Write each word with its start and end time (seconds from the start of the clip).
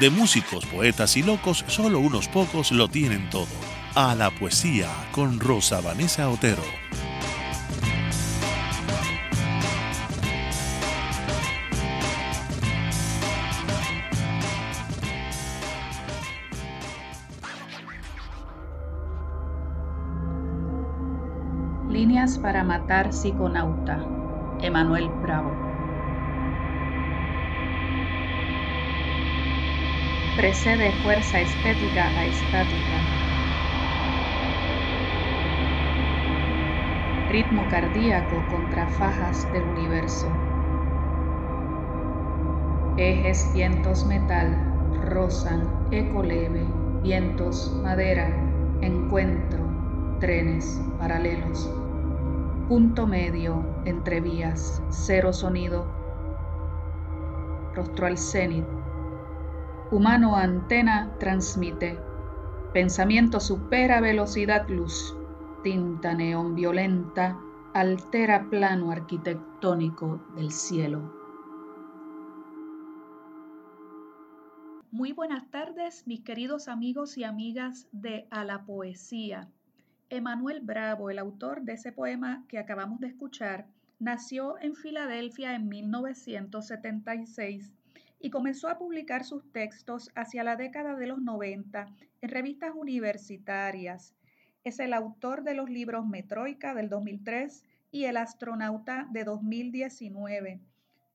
de 0.00 0.08
músicos, 0.08 0.64
poetas 0.64 1.18
y 1.18 1.22
locos, 1.22 1.62
solo 1.68 2.00
unos 2.00 2.26
pocos 2.26 2.72
lo 2.72 2.88
tienen 2.88 3.28
todo. 3.28 3.46
A 3.94 4.14
la 4.14 4.30
poesía 4.30 4.88
con 5.12 5.38
Rosa 5.38 5.82
Vanessa 5.82 6.30
Otero. 6.30 6.62
Líneas 21.90 22.38
para 22.38 22.64
matar 22.64 23.12
psiconauta. 23.12 24.02
Emanuel 24.62 25.10
Bravo. 25.22 25.69
Precede 30.40 30.90
fuerza 31.02 31.38
estética 31.38 32.08
a 32.08 32.24
estática. 32.24 32.98
Ritmo 37.28 37.68
cardíaco 37.68 38.42
contra 38.50 38.88
fajas 38.88 39.46
del 39.52 39.64
universo. 39.64 40.28
Ejes 42.96 43.52
vientos 43.52 44.06
metal 44.06 44.56
rozan, 45.10 45.68
eco 45.90 46.22
leve, 46.22 46.64
vientos 47.02 47.78
madera, 47.82 48.30
encuentro, 48.80 49.58
trenes 50.20 50.80
paralelos. 50.98 51.70
Punto 52.66 53.06
medio 53.06 53.62
entre 53.84 54.22
vías, 54.22 54.82
cero 54.88 55.34
sonido. 55.34 55.84
Rostro 57.74 58.06
al 58.06 58.16
cenit. 58.16 58.79
Humano 59.92 60.36
antena 60.36 61.10
transmite. 61.18 61.98
Pensamiento 62.72 63.40
supera 63.40 64.00
velocidad 64.00 64.68
luz. 64.68 65.16
Tinta 65.64 66.14
neón 66.14 66.54
violenta 66.54 67.36
altera 67.74 68.48
plano 68.48 68.92
arquitectónico 68.92 70.24
del 70.36 70.52
cielo. 70.52 71.12
Muy 74.92 75.10
buenas 75.10 75.50
tardes, 75.50 76.06
mis 76.06 76.20
queridos 76.20 76.68
amigos 76.68 77.18
y 77.18 77.24
amigas 77.24 77.88
de 77.90 78.28
A 78.30 78.44
la 78.44 78.62
Poesía. 78.62 79.48
Emanuel 80.08 80.60
Bravo, 80.60 81.10
el 81.10 81.18
autor 81.18 81.62
de 81.62 81.72
ese 81.72 81.90
poema 81.90 82.44
que 82.46 82.60
acabamos 82.60 83.00
de 83.00 83.08
escuchar, 83.08 83.66
nació 83.98 84.56
en 84.60 84.76
Filadelfia 84.76 85.56
en 85.56 85.68
1976 85.68 87.72
y 88.20 88.30
comenzó 88.30 88.68
a 88.68 88.78
publicar 88.78 89.24
sus 89.24 89.50
textos 89.50 90.10
hacia 90.14 90.44
la 90.44 90.56
década 90.56 90.94
de 90.94 91.06
los 91.06 91.20
90 91.20 91.86
en 92.20 92.28
revistas 92.28 92.72
universitarias. 92.74 94.14
Es 94.62 94.78
el 94.78 94.92
autor 94.92 95.42
de 95.42 95.54
los 95.54 95.70
libros 95.70 96.06
Metroica 96.06 96.74
del 96.74 96.90
2003 96.90 97.64
y 97.90 98.04
El 98.04 98.18
astronauta 98.18 99.08
de 99.10 99.24
2019. 99.24 100.60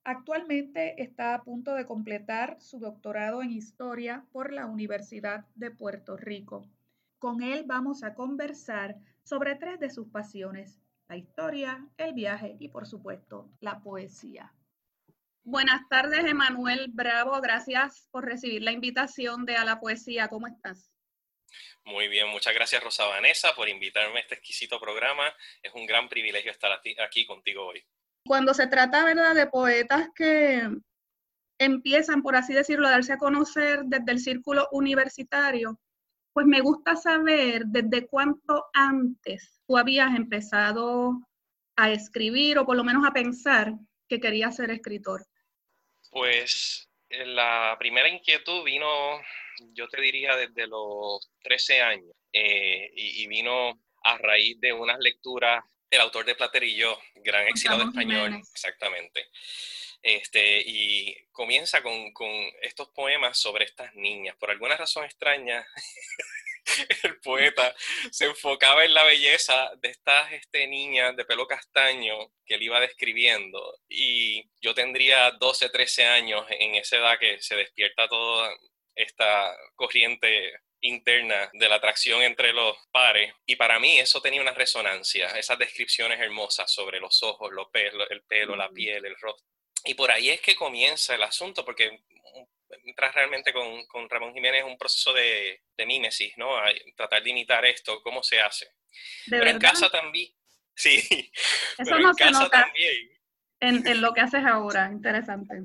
Actualmente 0.03 1.01
está 1.01 1.35
a 1.35 1.43
punto 1.43 1.75
de 1.75 1.85
completar 1.85 2.57
su 2.59 2.79
doctorado 2.79 3.41
en 3.41 3.51
historia 3.51 4.25
por 4.31 4.51
la 4.51 4.65
Universidad 4.65 5.45
de 5.55 5.71
Puerto 5.71 6.17
Rico. 6.17 6.67
Con 7.19 7.41
él 7.41 7.63
vamos 7.65 8.03
a 8.03 8.13
conversar 8.13 8.97
sobre 9.23 9.55
tres 9.55 9.79
de 9.79 9.89
sus 9.89 10.07
pasiones, 10.07 10.79
la 11.07 11.17
historia, 11.17 11.87
el 11.97 12.13
viaje 12.13 12.55
y 12.59 12.69
por 12.69 12.85
supuesto 12.87 13.47
la 13.61 13.79
poesía. 13.79 14.51
Buenas 15.47 15.87
tardes, 15.89 16.25
Emanuel 16.25 16.87
Bravo. 16.91 17.39
Gracias 17.39 18.07
por 18.09 18.25
recibir 18.25 18.63
la 18.63 18.71
invitación 18.71 19.45
de 19.45 19.55
A 19.55 19.63
la 19.63 19.79
Poesía. 19.79 20.27
¿Cómo 20.27 20.47
estás? 20.47 20.91
Muy 21.83 22.07
bien, 22.07 22.29
muchas 22.29 22.55
gracias 22.55 22.83
Rosa 22.83 23.05
Vanessa 23.05 23.53
por 23.55 23.69
invitarme 23.69 24.17
a 24.17 24.21
este 24.21 24.33
exquisito 24.33 24.79
programa. 24.79 25.31
Es 25.61 25.71
un 25.75 25.85
gran 25.85 26.09
privilegio 26.09 26.49
estar 26.49 26.71
aquí 26.71 27.27
contigo 27.27 27.67
hoy. 27.67 27.85
Cuando 28.25 28.55
se 28.55 28.65
trata, 28.65 29.05
¿verdad?, 29.05 29.35
de 29.35 29.45
poetas 29.45 30.09
que 30.15 30.67
empiezan, 31.59 32.23
por 32.23 32.35
así 32.35 32.51
decirlo, 32.51 32.87
a 32.87 32.91
darse 32.91 33.13
a 33.13 33.19
conocer 33.19 33.81
desde 33.85 34.13
el 34.13 34.19
círculo 34.19 34.67
universitario, 34.71 35.79
pues 36.33 36.47
me 36.47 36.59
gusta 36.59 36.95
saber 36.95 37.65
desde 37.67 38.07
cuánto 38.07 38.65
antes 38.73 39.61
tú 39.67 39.77
habías 39.77 40.15
empezado 40.15 41.21
a 41.75 41.91
escribir 41.91 42.57
o 42.57 42.65
por 42.65 42.75
lo 42.75 42.83
menos 42.83 43.05
a 43.05 43.13
pensar 43.13 43.75
que 44.09 44.19
querías 44.19 44.55
ser 44.55 44.71
escritor. 44.71 45.27
Pues 46.15 46.87
la 47.09 47.75
primera 47.77 48.07
inquietud 48.07 48.63
vino, 48.63 49.21
yo 49.73 49.89
te 49.89 49.99
diría, 49.99 50.33
desde 50.37 50.65
los 50.65 51.29
13 51.43 51.81
años 51.81 52.15
eh, 52.31 52.89
y, 52.95 53.27
vino 53.27 53.81
a 54.01 54.17
raíz 54.17 54.57
de 54.61 54.71
unas 54.71 54.97
lecturas 54.99 55.61
el 55.89 55.99
autor 55.99 56.23
de 56.23 56.35
Platerillo, 56.35 56.97
gran 57.15 57.45
exilado 57.49 57.83
español, 57.83 58.33
exactamente. 58.49 59.27
Este, 60.01 60.63
y 60.65 61.17
comienza 61.33 61.83
con, 61.83 62.13
con, 62.13 62.31
estos 62.61 62.87
poemas 62.91 63.37
sobre 63.37 63.65
estas 63.65 63.93
niñas. 63.95 64.37
Por 64.37 64.51
alguna 64.51 64.77
razón 64.77 65.03
extraña, 65.03 65.67
el 67.03 67.19
poeta 67.19 67.75
se 68.11 68.25
enfocaba 68.25 68.83
en 68.83 68.93
la 68.93 69.03
belleza 69.03 69.71
de 69.81 69.89
estas 69.89 70.31
este, 70.33 70.67
niñas 70.67 71.15
de 71.15 71.25
pelo 71.25 71.47
castaño 71.47 72.31
que 72.45 72.55
él 72.55 72.63
iba 72.63 72.79
describiendo. 72.79 73.79
Y 73.87 74.43
yo 74.61 74.73
tendría 74.73 75.31
12, 75.31 75.69
13 75.69 76.05
años 76.05 76.45
en 76.49 76.75
esa 76.75 76.97
edad 76.97 77.19
que 77.19 77.41
se 77.41 77.55
despierta 77.55 78.07
toda 78.07 78.51
esta 78.95 79.55
corriente 79.75 80.53
interna 80.81 81.49
de 81.53 81.69
la 81.69 81.75
atracción 81.75 82.21
entre 82.21 82.53
los 82.53 82.77
pares. 82.91 83.33
Y 83.45 83.55
para 83.55 83.79
mí 83.79 83.99
eso 83.99 84.21
tenía 84.21 84.41
una 84.41 84.53
resonancia, 84.53 85.27
esas 85.37 85.57
descripciones 85.57 86.19
hermosas 86.19 86.71
sobre 86.71 86.99
los 86.99 87.21
ojos, 87.23 87.51
los 87.51 87.69
pelos, 87.69 88.07
el 88.09 88.23
pelo, 88.23 88.55
la 88.55 88.69
piel, 88.69 89.05
el 89.05 89.15
rostro. 89.19 89.45
Y 89.83 89.93
por 89.93 90.11
ahí 90.11 90.29
es 90.29 90.41
que 90.41 90.55
comienza 90.55 91.15
el 91.15 91.23
asunto, 91.23 91.63
porque 91.63 92.01
entras 92.83 93.13
realmente 93.13 93.53
con, 93.53 93.85
con 93.87 94.09
Ramón 94.09 94.33
Jiménez 94.33 94.63
un 94.63 94.77
proceso 94.77 95.13
de, 95.13 95.61
de 95.77 95.85
mímesis, 95.85 96.33
¿no? 96.37 96.57
A 96.57 96.65
tratar 96.95 97.23
de 97.23 97.29
imitar 97.29 97.65
esto, 97.65 98.01
cómo 98.01 98.23
se 98.23 98.39
hace. 98.39 98.67
Pero 99.29 99.49
en 99.49 99.59
casa 99.59 99.89
también, 99.89 100.31
sí. 100.75 101.31
Eso 101.77 101.99
no 101.99 102.13
se 102.13 102.31
nota 102.31 102.71
En, 103.59 103.85
en, 103.87 104.01
lo 104.01 104.13
que 104.13 104.21
haces 104.21 104.43
ahora, 104.45 104.89
interesante. 104.91 105.55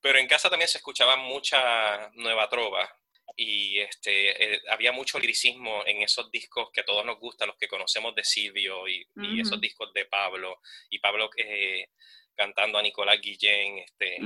Pero 0.00 0.18
en 0.18 0.26
casa 0.26 0.50
también 0.50 0.68
se 0.68 0.78
escuchaba 0.78 1.16
mucha 1.16 2.10
nueva 2.14 2.48
trova 2.48 2.88
y 3.36 3.78
este, 3.78 4.54
eh, 4.54 4.60
había 4.70 4.92
mucho 4.92 5.18
liricismo 5.18 5.84
en 5.86 6.02
esos 6.02 6.30
discos 6.30 6.70
que 6.72 6.80
a 6.80 6.84
todos 6.84 7.04
nos 7.04 7.18
gustan, 7.18 7.48
los 7.48 7.56
que 7.56 7.68
conocemos 7.68 8.14
de 8.14 8.24
Silvio 8.24 8.88
y, 8.88 9.06
y 9.16 9.40
esos 9.40 9.60
discos 9.60 9.92
de 9.94 10.04
Pablo. 10.06 10.60
Y 10.90 10.98
Pablo 10.98 11.30
eh, 11.36 11.88
cantando 12.34 12.78
a 12.78 12.82
Nicolás 12.82 13.20
Guillén, 13.20 13.78
este, 13.78 14.18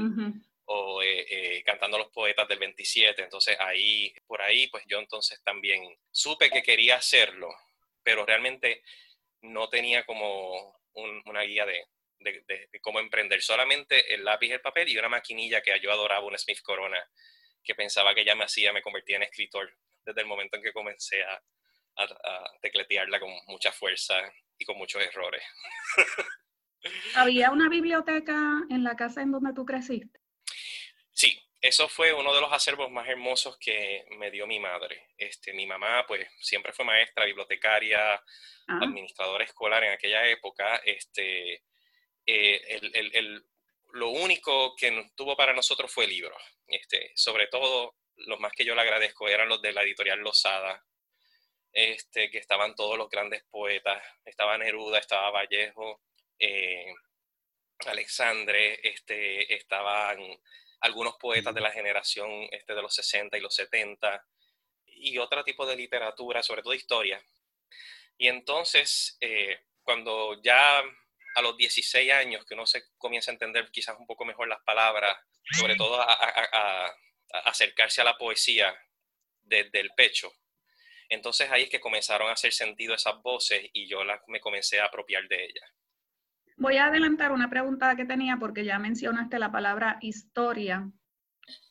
o 0.66 1.02
eh, 1.02 1.26
eh, 1.28 1.62
cantando 1.64 1.96
a 1.96 2.00
los 2.00 2.10
poetas 2.10 2.48
del 2.48 2.58
27. 2.58 3.22
Entonces 3.22 3.56
ahí, 3.60 4.14
por 4.26 4.42
ahí, 4.42 4.68
pues 4.68 4.84
yo 4.86 4.98
entonces 4.98 5.42
también 5.42 5.82
supe 6.10 6.50
que 6.50 6.62
quería 6.62 6.96
hacerlo, 6.96 7.54
pero 8.02 8.24
realmente 8.24 8.82
no 9.42 9.68
tenía 9.68 10.04
como 10.04 10.80
una 10.94 11.42
guía 11.42 11.66
de, 11.66 11.86
cómo 12.80 13.00
emprender. 13.00 13.42
Solamente 13.42 14.14
el 14.14 14.24
lápiz, 14.24 14.52
el 14.52 14.60
papel 14.60 14.88
y 14.88 14.96
una 14.96 15.08
maquinilla 15.08 15.60
que 15.60 15.78
yo 15.80 15.92
adoraba, 15.92 16.24
una 16.24 16.38
Smith 16.38 16.62
Corona, 16.62 17.02
que 17.62 17.74
pensaba 17.74 18.14
que 18.14 18.24
ya 18.24 18.34
me 18.34 18.44
hacía, 18.44 18.72
me 18.72 18.82
convertía 18.82 19.16
en 19.16 19.24
escritor 19.24 19.76
desde 20.04 20.20
el 20.20 20.26
momento 20.26 20.56
en 20.56 20.62
que 20.62 20.72
comencé 20.72 21.22
a, 21.22 21.42
a 21.96 22.44
tecletearla 22.60 23.20
con 23.20 23.30
mucha 23.46 23.72
fuerza 23.72 24.14
y 24.58 24.64
con 24.64 24.76
muchos 24.76 25.02
errores. 25.02 25.42
¿Había 27.14 27.50
una 27.50 27.68
biblioteca 27.68 28.62
en 28.70 28.84
la 28.84 28.96
casa 28.96 29.22
en 29.22 29.32
donde 29.32 29.52
tú 29.54 29.64
creciste? 29.64 30.23
Sí, 31.14 31.40
eso 31.60 31.88
fue 31.88 32.12
uno 32.12 32.34
de 32.34 32.42
los 32.42 32.52
acervos 32.52 32.90
más 32.90 33.08
hermosos 33.08 33.56
que 33.58 34.04
me 34.18 34.30
dio 34.30 34.46
mi 34.46 34.60
madre. 34.60 35.08
Este, 35.16 35.54
mi 35.54 35.64
mamá, 35.64 36.04
pues, 36.06 36.28
siempre 36.38 36.72
fue 36.72 36.84
maestra, 36.84 37.24
bibliotecaria, 37.24 38.14
ah. 38.14 38.22
administradora 38.82 39.44
escolar 39.44 39.82
en 39.84 39.92
aquella 39.92 40.26
época. 40.28 40.76
Este, 40.84 41.64
eh, 42.26 42.60
el, 42.68 43.12
el, 43.14 43.46
lo 43.92 44.10
único 44.10 44.74
que 44.76 45.10
tuvo 45.14 45.36
para 45.36 45.54
nosotros 45.54 45.90
fue 45.90 46.06
libros. 46.06 46.36
Este, 46.66 47.12
sobre 47.14 47.46
todo 47.46 47.96
los 48.16 48.40
más 48.40 48.52
que 48.52 48.64
yo 48.64 48.74
le 48.74 48.82
agradezco 48.82 49.28
eran 49.28 49.48
los 49.48 49.62
de 49.62 49.72
la 49.72 49.82
editorial 49.82 50.18
Losada, 50.18 50.84
este, 51.72 52.30
que 52.30 52.38
estaban 52.38 52.74
todos 52.74 52.96
los 52.96 53.08
grandes 53.08 53.42
poetas, 53.44 54.02
estaba 54.24 54.58
Neruda, 54.58 54.98
estaba 54.98 55.30
Vallejo, 55.30 56.02
eh, 56.38 56.94
Alexandre, 57.86 58.80
este, 58.82 59.54
estaban 59.54 60.18
algunos 60.84 61.14
poetas 61.16 61.54
de 61.54 61.62
la 61.62 61.72
generación 61.72 62.46
este, 62.50 62.74
de 62.74 62.82
los 62.82 62.94
60 62.94 63.38
y 63.38 63.40
los 63.40 63.54
70, 63.54 64.22
y 64.86 65.16
otro 65.16 65.42
tipo 65.42 65.64
de 65.64 65.76
literatura, 65.76 66.42
sobre 66.42 66.62
todo 66.62 66.74
historia. 66.74 67.24
Y 68.18 68.28
entonces, 68.28 69.16
eh, 69.22 69.64
cuando 69.82 70.42
ya 70.42 70.82
a 71.36 71.42
los 71.42 71.56
16 71.56 72.12
años, 72.12 72.44
que 72.44 72.52
uno 72.52 72.66
se 72.66 72.84
comienza 72.98 73.30
a 73.30 73.34
entender 73.34 73.70
quizás 73.70 73.98
un 73.98 74.06
poco 74.06 74.26
mejor 74.26 74.46
las 74.46 74.62
palabras, 74.62 75.16
sobre 75.58 75.74
todo 75.74 75.98
a, 76.00 76.94
acercarse 77.44 78.02
a 78.02 78.04
la 78.04 78.18
poesía 78.18 78.76
desde 79.40 79.80
el 79.80 79.90
pecho, 79.96 80.30
entonces 81.08 81.50
ahí 81.50 81.62
es 81.62 81.70
que 81.70 81.80
comenzaron 81.80 82.28
a 82.28 82.32
hacer 82.32 82.52
sentido 82.52 82.94
esas 82.94 83.22
voces 83.22 83.70
y 83.72 83.88
yo 83.88 84.00
me 84.28 84.40
comencé 84.40 84.80
a 84.80 84.86
apropiar 84.86 85.26
de 85.28 85.46
ellas. 85.46 85.70
Voy 86.56 86.76
a 86.76 86.86
adelantar 86.86 87.32
una 87.32 87.50
pregunta 87.50 87.96
que 87.96 88.04
tenía 88.04 88.36
porque 88.36 88.64
ya 88.64 88.78
mencionaste 88.78 89.38
la 89.38 89.50
palabra 89.50 89.98
historia. 90.00 90.88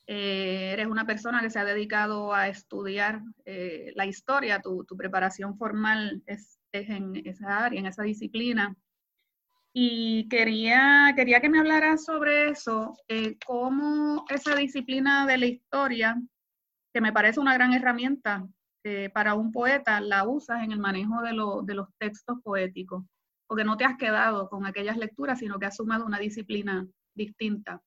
Eh, 0.08 0.72
eres 0.74 0.88
una 0.88 1.06
persona 1.06 1.42
que 1.42 1.50
se 1.50 1.60
ha 1.60 1.64
dedicado 1.64 2.34
a 2.34 2.50
estudiar 2.50 3.22
eh, 3.46 3.94
la 3.96 4.06
historia, 4.06 4.62
tu, 4.62 4.86
preparación 4.98 5.58
formal 5.58 6.22
es, 6.26 6.60
en 6.74 7.16
esa 7.26 7.64
área, 7.66 7.80
en 7.80 7.86
esa 7.86 8.04
disciplina. 8.04 8.76
Y 9.72 10.28
quería, 10.28 11.14
quería 11.16 11.40
que 11.40 11.50
me 11.50 11.60
hablaras 11.60 12.04
sobre 12.04 12.50
eso, 12.50 12.94
eh, 13.08 13.38
cómo 13.46 14.26
esa 14.30 14.54
disciplina 14.56 15.26
de 15.26 15.38
la 15.38 15.46
historia, 15.46 16.22
que 16.94 17.02
me 17.02 17.14
parece 17.14 17.40
una 17.40 17.54
gran 17.54 17.74
herramienta 17.74 18.48
para 19.14 19.34
un 19.34 19.54
poeta, 19.54 20.02
la 20.02 20.28
usas 20.28 20.62
en 20.62 20.74
el 20.74 20.80
manejo 20.80 21.22
de, 21.22 21.30
de 21.64 21.74
los 21.74 21.88
textos 21.98 22.38
poéticos 22.44 23.06
porque 23.48 23.64
no 23.64 23.78
te 23.78 23.86
has 23.86 23.98
quedado 23.98 24.50
con 24.50 24.66
aquellas 24.66 24.98
lecturas, 24.98 25.40
sino 25.40 25.60
que 25.60 25.66
has 25.66 25.76
sumado 25.76 26.06
una 26.06 26.20
disciplina 26.20 26.88
distinta. 27.14 27.82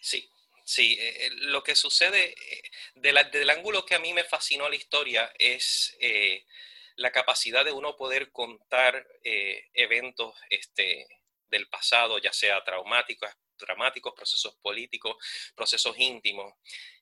Sí, 0.00 0.28
sí. 0.64 0.96
Eh, 0.98 1.26
eh, 1.26 1.30
lo 1.42 1.62
que 1.62 1.74
sucede 1.74 2.32
eh, 2.32 2.62
del 2.94 3.50
ángulo 3.50 3.84
que 3.84 3.94
a 3.94 4.00
mí 4.00 4.12
me 4.12 4.24
fascinó 4.24 4.68
la 4.68 4.76
historia 4.76 5.32
es 5.38 5.96
la 6.96 7.12
capacidad 7.12 7.64
de 7.64 7.72
uno 7.72 7.96
poder 7.96 8.32
contar 8.32 9.06
eventos 9.74 10.34
este, 10.48 11.06
del 11.50 11.68
pasado, 11.68 12.18
ya 12.18 12.32
sea 12.32 12.64
traumáticos, 12.64 13.30
dramáticos, 13.58 14.14
procesos 14.14 14.56
políticos, 14.62 15.16
procesos 15.54 15.94
íntimos. 15.98 16.54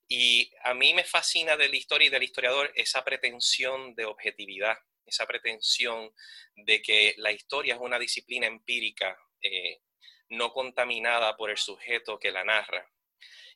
Y 0.08 0.50
a 0.64 0.74
mí 0.74 0.92
me 0.94 1.04
fascina 1.04 1.56
de 1.56 1.68
la 1.68 1.76
historia 1.76 2.06
y 2.06 2.10
del 2.10 2.24
historiador 2.24 2.72
esa 2.74 3.04
pretensión 3.04 3.94
de 3.94 4.04
objetividad 4.04 4.76
esa 5.06 5.26
pretensión 5.26 6.12
de 6.56 6.82
que 6.82 7.14
la 7.18 7.32
historia 7.32 7.74
es 7.74 7.80
una 7.80 7.98
disciplina 7.98 8.46
empírica 8.46 9.18
eh, 9.42 9.80
no 10.30 10.52
contaminada 10.52 11.36
por 11.36 11.50
el 11.50 11.58
sujeto 11.58 12.18
que 12.18 12.32
la 12.32 12.44
narra 12.44 12.90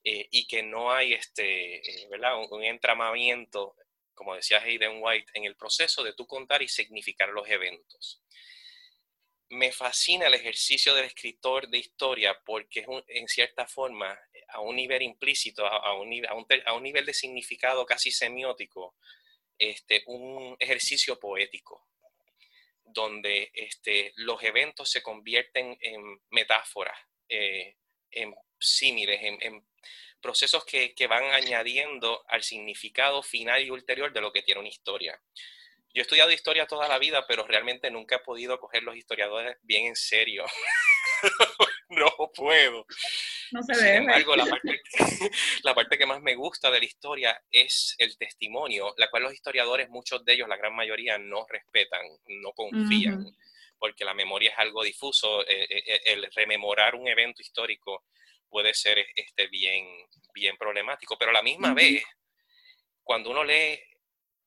eh, 0.04 0.28
y 0.30 0.46
que 0.46 0.62
no 0.62 0.92
hay 0.92 1.14
este, 1.14 2.04
eh, 2.04 2.08
Un, 2.50 2.62
entramamiento, 2.62 3.76
como 4.14 4.34
decía 4.34 4.62
Hayden 4.62 5.02
White, 5.02 5.32
en 5.34 5.44
el 5.44 5.56
proceso 5.56 6.02
de 6.04 6.12
tú 6.12 6.26
contar 6.26 6.62
y 6.62 6.68
significar 6.68 7.30
los 7.30 7.48
eventos. 7.48 8.22
Me 9.50 9.72
fascina 9.72 10.26
el 10.26 10.34
ejercicio 10.34 10.94
del 10.94 11.06
escritor 11.06 11.68
de 11.68 11.78
historia 11.78 12.38
porque 12.44 12.80
es 12.80 12.86
en 13.08 13.28
cierta 13.28 13.66
forma, 13.66 14.18
a 14.48 14.60
un 14.60 14.76
nivel 14.76 15.02
implícito, 15.02 15.66
a, 15.66 15.94
un, 15.94 16.10
a 16.66 16.72
un 16.74 16.82
nivel 16.82 17.06
de 17.06 17.14
significado 17.14 17.86
casi 17.86 18.10
semiótico, 18.10 18.94
este, 19.58 20.02
un 20.06 20.56
ejercicio 20.58 21.18
poético 21.18 21.88
donde 22.92 23.50
este, 23.54 24.12
los 24.16 24.42
eventos 24.42 24.90
se 24.90 25.02
convierten 25.02 25.76
en 25.80 26.20
metáforas, 26.30 26.98
eh, 27.28 27.76
en 28.10 28.34
símiles, 28.58 29.20
en, 29.22 29.64
procesos 30.20 30.64
que, 30.64 31.06
van 31.08 31.24
añadiendo 31.32 32.24
al 32.28 32.42
significado 32.42 33.22
final 33.22 33.62
y 33.62 33.70
ulterior 33.70 34.12
de 34.12 34.20
lo 34.20 34.32
que 34.32 34.42
tiene 34.42 34.60
una 34.60 34.68
historia. 34.68 35.20
Yo 35.94 36.00
he 36.00 36.02
estudiado 36.02 36.32
historia 36.32 36.66
toda 36.66 36.88
la 36.88 36.98
vida, 36.98 37.24
pero 37.26 37.46
realmente 37.46 37.90
nunca 37.90 38.16
he 38.16 38.20
podido 38.20 38.58
coger 38.58 38.82
los 38.82 38.96
historiadores 38.96 39.56
bien 39.62 39.86
en 39.86 39.96
serio. 39.96 40.44
no 41.88 42.10
puedo. 42.34 42.86
No 43.52 43.62
se 43.62 43.74
Sin 43.74 43.86
embargo, 43.86 44.36
la 44.36 44.46
parte, 44.46 44.80
la 45.62 45.74
parte, 45.74 45.98
que 45.98 46.06
más 46.06 46.20
me 46.20 46.34
gusta 46.34 46.70
de 46.70 46.78
la 46.78 46.84
historia 46.84 47.42
es 47.50 47.94
el 47.98 48.16
testimonio, 48.18 48.94
la 48.96 49.08
cual 49.10 49.24
los 49.24 49.34
historiadores, 49.34 49.88
muchos 49.88 50.24
de 50.24 50.34
ellos, 50.34 50.48
la 50.48 50.56
gran 50.56 50.74
mayoría, 50.74 51.18
no 51.18 51.46
respetan, 51.48 52.06
no 52.26 52.52
confían, 52.52 53.36
porque 53.78 54.04
la 54.04 54.14
memoria 54.14 54.50
es 54.50 54.58
algo 54.58 54.82
difuso. 54.82 55.46
Eh, 55.46 55.66
eh, 55.68 55.82
eh, 55.86 56.00
el 56.06 56.28
rememorar 56.34 56.94
un 56.94 57.08
evento 57.08 57.42
histórico 57.42 58.04
puede 58.48 58.74
ser 58.74 59.06
este, 59.14 59.46
bien, 59.48 59.86
bien 60.34 60.56
problemático, 60.56 61.16
pero 61.18 61.30
a 61.30 61.34
la 61.34 61.42
misma 61.42 61.74
vez, 61.74 62.02
cuando 63.02 63.30
uno 63.30 63.44
lee 63.44 63.78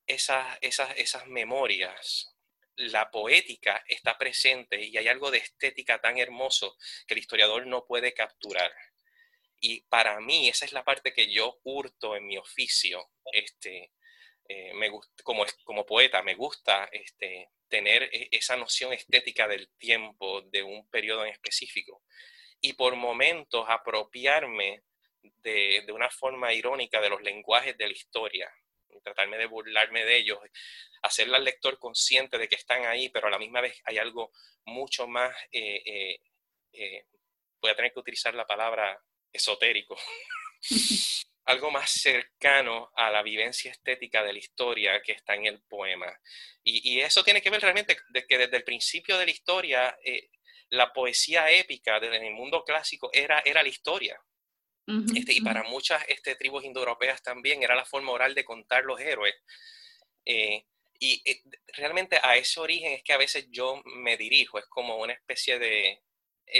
esas, 0.06 0.58
esas, 0.60 0.96
esas 0.96 1.26
memorias, 1.26 2.32
la 2.76 3.10
poética 3.10 3.84
está 3.86 4.16
presente 4.16 4.82
y 4.82 4.96
hay 4.96 5.08
algo 5.08 5.30
de 5.30 5.38
estética 5.38 6.00
tan 6.00 6.18
hermoso 6.18 6.76
que 7.06 7.14
el 7.14 7.20
historiador 7.20 7.66
no 7.66 7.84
puede 7.84 8.12
capturar. 8.14 8.72
Y 9.62 9.80
para 9.82 10.20
mí 10.20 10.48
esa 10.48 10.66
es 10.66 10.72
la 10.72 10.84
parte 10.84 11.14
que 11.14 11.32
yo 11.32 11.58
hurto 11.64 12.16
en 12.16 12.26
mi 12.26 12.36
oficio. 12.36 13.10
Este, 13.32 13.92
eh, 14.46 14.74
me 14.74 14.90
como, 15.22 15.46
como 15.64 15.86
poeta 15.86 16.22
me 16.22 16.34
gusta 16.34 16.90
este, 16.92 17.48
tener 17.68 18.02
e, 18.12 18.28
esa 18.32 18.56
noción 18.56 18.92
estética 18.92 19.48
del 19.48 19.70
tiempo, 19.78 20.42
de 20.42 20.62
un 20.62 20.86
periodo 20.90 21.24
en 21.24 21.32
específico. 21.32 22.02
Y 22.60 22.74
por 22.74 22.96
momentos 22.96 23.64
apropiarme 23.68 24.82
de, 25.22 25.84
de 25.86 25.92
una 25.92 26.10
forma 26.10 26.52
irónica 26.52 27.00
de 27.00 27.08
los 27.08 27.22
lenguajes 27.22 27.78
de 27.78 27.86
la 27.86 27.92
historia, 27.92 28.52
tratarme 29.02 29.38
de 29.38 29.46
burlarme 29.46 30.04
de 30.04 30.16
ellos, 30.16 30.38
hacerle 31.02 31.36
al 31.36 31.44
lector 31.44 31.78
consciente 31.78 32.38
de 32.38 32.48
que 32.48 32.56
están 32.56 32.84
ahí, 32.86 33.08
pero 33.08 33.28
a 33.28 33.30
la 33.30 33.38
misma 33.38 33.60
vez 33.60 33.80
hay 33.84 33.98
algo 33.98 34.32
mucho 34.64 35.06
más, 35.06 35.34
eh, 35.50 35.82
eh, 35.84 36.20
eh, 36.72 37.06
voy 37.60 37.70
a 37.70 37.76
tener 37.76 37.92
que 37.92 38.00
utilizar 38.00 38.34
la 38.34 38.46
palabra 38.46 39.00
esotérico, 39.32 39.96
algo 41.44 41.70
más 41.70 41.90
cercano 41.90 42.90
a 42.94 43.10
la 43.10 43.22
vivencia 43.22 43.70
estética 43.70 44.22
de 44.22 44.32
la 44.32 44.38
historia 44.38 45.02
que 45.02 45.12
está 45.12 45.34
en 45.34 45.46
el 45.46 45.62
poema. 45.62 46.12
Y, 46.62 47.00
eso 47.00 47.24
tiene 47.24 47.42
que 47.42 47.50
ver 47.50 47.60
realmente 47.60 47.96
de 48.10 48.26
que 48.26 48.38
desde 48.38 48.56
el 48.56 48.64
principio 48.64 49.18
de 49.18 49.24
la 49.24 49.32
historia, 49.32 49.98
la 50.70 50.92
poesía 50.92 51.50
épica 51.50 51.96
en 51.96 52.24
el 52.24 52.32
mundo 52.32 52.62
clásico 52.64 53.10
era, 53.12 53.40
era 53.44 53.62
la 53.62 53.68
historia. 53.68 54.20
Este, 55.14 55.32
y 55.32 55.40
para 55.40 55.62
muchas 55.62 56.04
este, 56.08 56.34
tribus 56.34 56.64
indoeuropeas 56.64 57.22
también 57.22 57.62
era 57.62 57.74
la 57.74 57.84
forma 57.84 58.12
oral 58.12 58.34
de 58.34 58.44
contar 58.44 58.84
los 58.84 59.00
héroes. 59.00 59.34
Eh, 60.24 60.64
y 60.98 61.22
eh, 61.24 61.42
realmente 61.74 62.18
a 62.22 62.36
ese 62.36 62.60
origen 62.60 62.92
es 62.92 63.02
que 63.02 63.12
a 63.12 63.18
veces 63.18 63.48
yo 63.50 63.80
me 63.84 64.16
dirijo, 64.16 64.58
es 64.58 64.66
como 64.66 64.96
una 64.96 65.12
especie 65.12 65.58
de... 65.58 66.02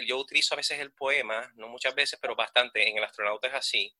Yo 0.06 0.18
utilizo 0.18 0.54
a 0.54 0.56
veces 0.56 0.80
el 0.80 0.92
poema, 0.92 1.52
no 1.56 1.68
muchas 1.68 1.94
veces, 1.94 2.18
pero 2.20 2.34
bastante, 2.34 2.88
en 2.88 2.98
el 2.98 3.04
astronauta 3.04 3.48
es 3.48 3.54
así, 3.54 3.94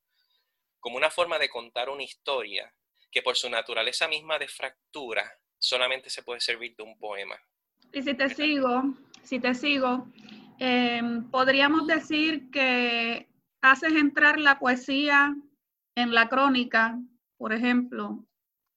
como 0.81 0.97
una 0.97 1.11
forma 1.11 1.39
de 1.39 1.49
contar 1.49 1.89
una 1.89 2.03
historia 2.03 2.73
que 3.11 3.23
por 3.23 3.37
su 3.37 3.49
naturaleza 3.49 4.09
misma 4.09 4.39
de 4.39 4.49
fractura 4.49 5.39
solamente 5.59 6.11
se 6.11 6.23
puede 6.23 6.41
servir 6.41 6.75
de 6.77 6.83
un 6.83 6.99
poema. 6.99 7.39
Y 7.93 8.03
si 8.03 8.15
te 8.15 8.29
sigo, 8.31 8.83
si 9.23 9.39
te 9.39 9.55
sigo, 9.55 10.09
em, 10.59 11.31
podríamos 11.31 11.87
decir 11.87 12.51
que 12.51 13.29
haces 13.61 13.93
entrar 13.93 14.41
la 14.41 14.59
poesía 14.59 15.35
en 15.95 16.15
la 16.15 16.29
crónica, 16.29 16.99
por 17.37 17.53
ejemplo, 17.53 18.25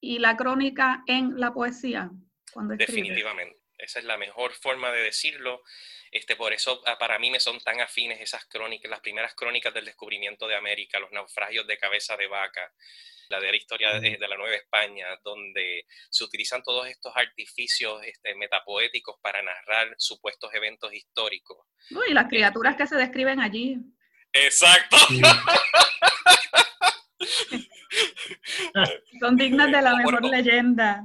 y 0.01 0.19
la 0.19 0.36
crónica 0.38 1.03
en 1.07 1.39
la 1.39 1.53
poesía 1.53 2.12
cuando 2.53 2.75
Definitivamente. 2.75 3.64
Esa 3.77 4.00
es 4.00 4.05
la 4.05 4.17
mejor 4.17 4.53
forma 4.53 4.91
de 4.91 5.03
decirlo. 5.03 5.63
Este, 6.12 6.36
por 6.36 6.53
eso 6.53 6.82
ah, 6.86 6.98
para 6.98 7.20
mí 7.20 7.29
me 7.29 7.39
son 7.39 7.60
tan 7.60 7.82
afines 7.82 8.22
esas 8.22 8.46
crónicas, 8.46 8.89
las 8.89 9.01
primeras 9.01 9.36
crónicas 9.36 9.74
del 9.74 9.86
descubrimiento 9.86 10.48
de 10.48 10.55
América, 10.55 11.00
los 11.00 11.12
naufragios 11.12 11.67
de 11.67 11.77
cabeza 11.77 12.15
de 12.15 12.27
vaca, 12.27 12.72
la 13.29 13.39
de 13.39 13.51
la 13.51 13.58
historia 13.58 14.00
de, 14.00 14.17
la 14.20 14.38
Nueva 14.38 14.55
España, 14.55 15.08
donde 15.24 15.86
se 16.10 16.24
utilizan 16.24 16.63
todos 16.63 16.88
estos 16.88 17.12
artificios 17.15 18.01
este, 18.03 18.36
metapoéticos 18.36 19.20
para 19.22 19.41
narrar 19.41 19.96
supuestos 19.98 20.53
eventos 20.53 20.94
históricos. 20.94 21.67
y 22.08 22.13
las 22.13 22.27
criaturas 22.27 22.75
que 22.75 22.88
se 22.88 22.96
describen 22.96 23.39
allí. 23.39 23.77
Exacto. 24.32 24.98
Son 29.20 29.36
dignas 29.38 29.72
de 29.72 29.82
la 29.82 29.96
mejor 29.96 30.24
leyenda, 30.25 31.01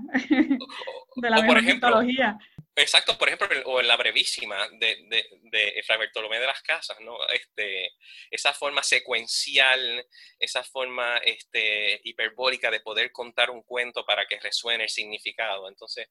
de 1.17 1.31
la 1.31 1.41
mejor 1.41 1.63
mitología. 1.63 2.37
Exacto, 2.81 3.19
por 3.19 3.29
ejemplo, 3.29 3.49
o 3.67 3.81
en 3.81 3.87
la 3.87 3.97
brevísima 3.97 4.67
de, 4.71 5.05
de, 5.09 5.27
de 5.43 5.83
Fray 5.85 5.99
Bartolomé 5.99 6.41
de 6.41 6.47
las 6.47 6.63
Casas, 6.63 6.99
¿no? 7.01 7.17
Este, 7.29 7.93
esa 8.31 8.55
forma 8.55 8.83
secuencial, 8.83 10.07
esa 10.39 10.65
forma 10.65 11.19
este, 11.19 12.01
hiperbólica 12.05 12.71
de 12.71 12.81
poder 12.81 13.13
contar 13.13 13.51
un 13.51 13.63
cuento 13.63 14.07
para 14.07 14.27
que 14.27 14.41
resuene 14.41 14.85
el 14.85 14.91
significado. 14.91 15.69
Entonces, 15.69 16.09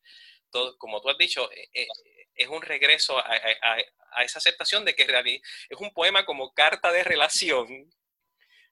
todo, 0.51 0.77
como 0.77 1.01
tú 1.01 1.09
has 1.09 1.17
dicho, 1.17 1.51
eh, 1.51 1.69
eh, 1.73 1.87
es 2.35 2.47
un 2.47 2.61
regreso 2.61 3.17
a, 3.17 3.25
a, 4.11 4.23
esa 4.23 4.37
aceptación 4.37 4.85
de 4.85 4.93
que 4.93 5.07
es 5.69 5.77
un 5.79 5.91
poema 5.91 6.23
como 6.23 6.53
carta 6.53 6.91
de 6.91 7.03
relación, 7.03 7.91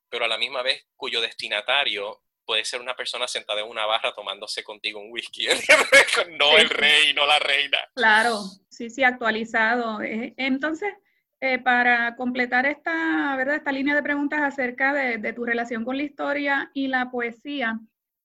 pero 0.10 0.26
a 0.26 0.28
la 0.28 0.38
misma 0.38 0.62
vez 0.62 0.86
cuyo 0.96 1.20
destinatario 1.20 2.22
puede 2.48 2.64
ser 2.64 2.82
una 2.82 2.96
persona 2.96 3.28
sentada 3.28 3.62
en 3.62 3.70
una 3.70 3.86
barra 3.86 4.14
tomándose 4.16 4.64
contigo 4.64 5.02
un 5.02 5.12
whisky. 5.12 5.46
no 6.40 6.58
el 6.58 6.70
rey, 6.70 7.14
no 7.14 7.28
la 7.28 7.38
reina. 7.38 7.78
Claro, 7.94 8.42
sí, 8.70 8.90
sí, 8.90 9.04
actualizado. 9.04 10.02
Eh, 10.02 10.34
entonces, 10.38 10.94
eh, 11.42 11.60
para 11.60 12.16
completar 12.16 12.66
esta, 12.66 13.36
¿verdad? 13.36 13.58
esta 13.58 13.74
línea 13.74 13.94
de 13.94 14.02
preguntas 14.02 14.42
acerca 14.42 14.94
de, 14.94 15.18
de, 15.18 15.34
tu 15.34 15.46
relación 15.46 15.84
con 15.84 15.98
la 15.98 16.04
historia 16.04 16.72
y 16.74 16.88
la 16.88 17.12
poesía, 17.12 17.80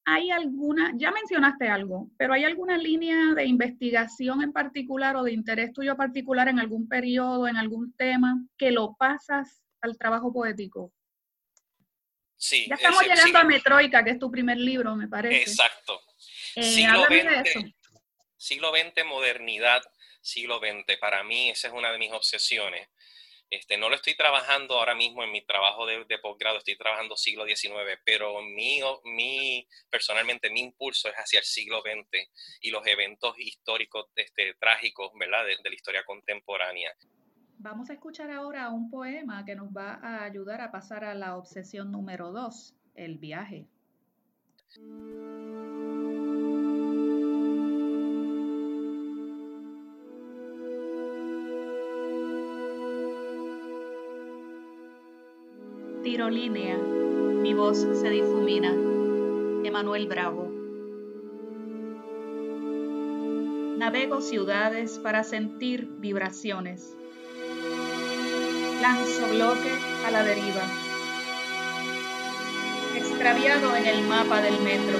¿hay 0.04 0.30
alguna, 0.30 0.92
ya 0.94 1.10
mencionaste 1.10 1.68
algo, 1.68 2.08
pero 2.16 2.32
hay 2.32 2.44
alguna 2.44 2.78
línea 2.78 3.34
de 3.34 3.44
investigación 3.44 4.40
en 4.40 4.52
particular 4.52 5.16
o 5.16 5.24
de 5.24 5.32
interés 5.32 5.72
tuyo 5.72 5.96
particular 5.96 6.48
en 6.48 6.60
algún 6.60 6.88
periodo, 6.88 7.48
en 7.48 7.56
algún 7.56 7.92
tema, 7.94 8.40
que 8.56 8.70
lo 8.70 8.94
pasas 8.94 9.62
al 9.80 9.98
trabajo 9.98 10.32
poético? 10.32 10.92
Ya 12.42 12.74
estamos 12.74 13.02
llegando 13.02 13.38
a 13.38 13.44
Metroica, 13.44 14.04
que 14.04 14.10
es 14.10 14.18
tu 14.18 14.30
primer 14.30 14.56
libro, 14.56 14.96
me 14.96 15.08
parece. 15.08 15.42
Exacto. 15.42 16.00
Eh, 16.56 16.62
siglo, 16.62 17.04
XX, 17.04 17.74
siglo 18.36 18.72
XX, 18.72 19.04
modernidad, 19.06 19.82
siglo 20.20 20.58
XX. 20.58 20.98
Para 20.98 21.22
mí 21.22 21.50
esa 21.50 21.68
es 21.68 21.74
una 21.74 21.92
de 21.92 21.98
mis 21.98 22.12
obsesiones. 22.12 22.88
Este, 23.48 23.76
no 23.76 23.90
lo 23.90 23.96
estoy 23.96 24.14
trabajando 24.16 24.78
ahora 24.78 24.94
mismo 24.94 25.22
en 25.22 25.30
mi 25.30 25.44
trabajo 25.44 25.84
de, 25.84 26.18
posgrado, 26.18 26.56
estoy 26.56 26.74
trabajando 26.76 27.18
siglo 27.18 27.44
XIX, 27.44 28.00
pero 28.02 28.40
mi, 28.40 28.80
mi, 29.04 29.68
personalmente 29.90 30.48
mi 30.48 30.60
impulso 30.60 31.10
es 31.10 31.14
hacia 31.16 31.40
el 31.40 31.44
siglo 31.44 31.82
XX 31.82 32.30
y 32.62 32.70
los 32.70 32.86
eventos 32.86 33.38
históricos 33.38 34.06
este, 34.16 34.54
trágicos 34.54 35.10
¿verdad? 35.18 35.44
de 35.44 35.68
la 35.68 35.74
historia 35.74 36.02
contemporánea. 36.04 36.96
Vamos 37.62 37.90
a 37.90 37.92
escuchar 37.92 38.28
ahora 38.32 38.70
un 38.70 38.90
poema 38.90 39.44
que 39.44 39.54
nos 39.54 39.68
va 39.68 39.94
a 40.02 40.24
ayudar 40.24 40.60
a 40.60 40.72
pasar 40.72 41.04
a 41.04 41.14
la 41.14 41.36
obsesión 41.36 41.92
número 41.92 42.32
dos, 42.32 42.74
el 42.96 43.18
viaje. 43.18 43.68
Tirolínea, 56.02 56.78
mi 56.78 57.54
voz 57.54 57.78
se 57.78 58.10
difumina. 58.10 58.72
Emanuel 59.64 60.08
Bravo. 60.08 60.50
Navego 63.78 64.20
ciudades 64.20 64.98
para 64.98 65.22
sentir 65.22 65.86
vibraciones 66.00 66.96
lanzo 68.82 69.28
bloque 69.28 69.72
a 70.04 70.10
la 70.10 70.24
deriva. 70.24 70.62
Extraviado 72.96 73.76
en 73.76 73.86
el 73.86 74.02
mapa 74.08 74.40
del 74.40 74.60
metro, 74.60 74.98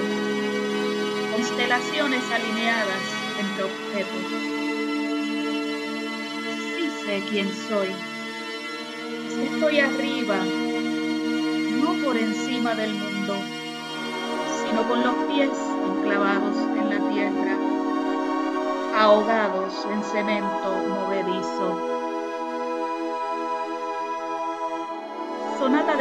constelaciones 1.33 2.23
alineadas 2.31 3.03
entre 3.41 3.63
objetos. 3.65 4.25
Sí 6.77 6.89
sé 7.03 7.23
quién 7.29 7.51
soy. 7.67 7.89
estoy 9.51 9.79
arriba, 9.81 10.37
no 11.81 12.05
por 12.05 12.15
encima 12.15 12.75
del 12.75 12.93
mundo, 12.93 13.35
sino 14.63 14.87
con 14.87 15.03
los 15.03 15.15
pies 15.27 15.51
enclavados 15.89 16.55
en 16.55 16.89
la 16.89 17.09
tierra, 17.09 17.57
ahogados 18.97 19.73
en 19.91 20.03
cemento 20.05 20.69
movedizo. 20.87 21.92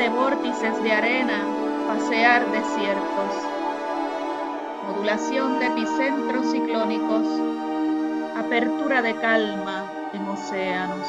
De 0.03 0.09
vórtices 0.09 0.83
de 0.83 0.93
arena, 0.93 1.45
pasear 1.87 2.51
desiertos, 2.51 3.37
modulación 4.85 5.61
de 5.61 5.67
epicentros 5.67 6.51
ciclónicos, 6.51 7.25
apertura 8.37 9.01
de 9.01 9.15
calma 9.15 9.85
en 10.13 10.27
océanos. 10.27 11.07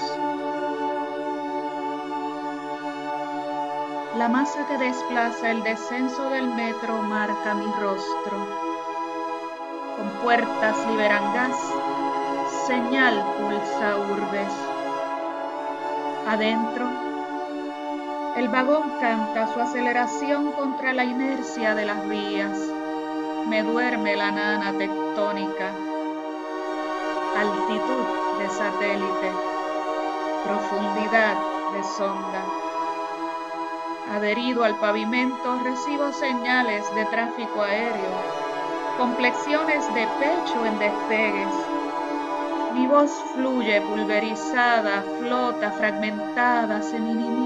La 4.16 4.30
masa 4.30 4.68
que 4.68 4.78
desplaza 4.78 5.50
el 5.50 5.64
descenso 5.64 6.30
del 6.30 6.50
metro 6.50 7.02
marca 7.02 7.56
mi 7.56 7.66
rostro. 7.66 8.48
Con 9.98 10.08
puertas 10.22 10.78
liberan 10.88 11.34
gas, 11.34 11.58
señal 12.68 13.26
pulsa 13.40 13.98
urbes. 13.98 14.54
Adentro, 16.28 17.13
el 18.44 18.50
vagón 18.50 19.00
canta 19.00 19.48
su 19.54 19.60
aceleración 19.62 20.52
contra 20.52 20.92
la 20.92 21.06
inercia 21.06 21.76
de 21.76 21.86
las 21.86 22.10
vías. 22.10 22.58
Me 23.48 23.64
duerme 23.64 24.18
la 24.18 24.32
nana 24.32 24.78
tectónica. 24.78 25.72
Altitud 27.38 28.40
de 28.40 28.50
satélite. 28.50 29.32
Profundidad 30.44 31.38
de 31.72 31.84
sonda. 31.84 32.44
Adherido 34.12 34.66
al 34.66 34.78
pavimento 34.78 35.60
recibo 35.64 36.12
señales 36.12 36.84
de 36.96 37.06
tráfico 37.06 37.62
aéreo. 37.62 38.12
Complexiones 38.98 39.88
de 39.94 40.06
pecho 40.20 40.66
en 40.66 40.80
despegues. 40.80 41.56
Mi 42.74 42.88
voz 42.88 43.10
fluye 43.34 43.80
pulverizada, 43.80 45.02
flota, 45.22 45.72
fragmentada, 45.72 46.82
se 46.82 47.00
minimiza 47.00 47.43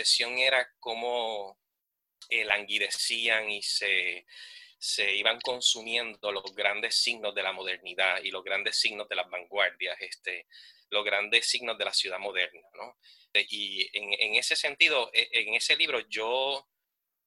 obsesión 0.00 0.38
era 0.38 0.70
cómo 0.78 1.58
languidecían 2.30 3.50
y 3.50 3.62
se, 3.62 4.26
se 4.78 5.14
iban 5.16 5.40
consumiendo 5.40 6.30
los 6.30 6.54
grandes 6.54 6.96
signos 6.96 7.34
de 7.34 7.42
la 7.42 7.52
modernidad 7.52 8.22
y 8.22 8.30
los 8.30 8.44
grandes 8.44 8.78
signos 8.78 9.08
de 9.08 9.16
las 9.16 9.28
vanguardias, 9.28 9.96
este, 10.00 10.46
los 10.90 11.04
grandes 11.04 11.48
signos 11.48 11.76
de 11.78 11.84
la 11.84 11.92
ciudad 11.92 12.18
moderna. 12.18 12.68
¿no? 12.74 12.96
Y 13.34 13.88
en, 13.92 14.12
en, 14.20 14.34
ese 14.36 14.54
sentido, 14.54 15.10
e, 15.12 15.28
en 15.32 15.54
ese 15.54 15.76
libro 15.76 16.00
yo 16.08 16.68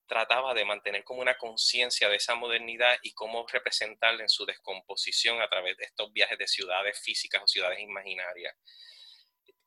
trataba 0.08 0.54
de 0.54 0.66
mantener 0.66 1.04
como 1.04 1.22
una 1.22 1.38
conciencia 1.38 2.10
de 2.10 2.18
esa 2.18 2.36
modernidad 2.36 2.98
y 3.02 3.14
cómo 3.14 3.46
representarla 3.48 4.22
en 4.22 4.30
su 4.30 4.46
descomposición 4.46 5.42
a 5.42 5.50
través 5.50 5.78
de 5.78 5.86
estos 5.86 6.12
viajes 6.12 6.38
de 6.38 6.48
ciudades 6.48 7.00
físicas 7.02 7.42
o 7.44 7.48
ciudades 7.48 7.80
imaginarias. 7.80 8.56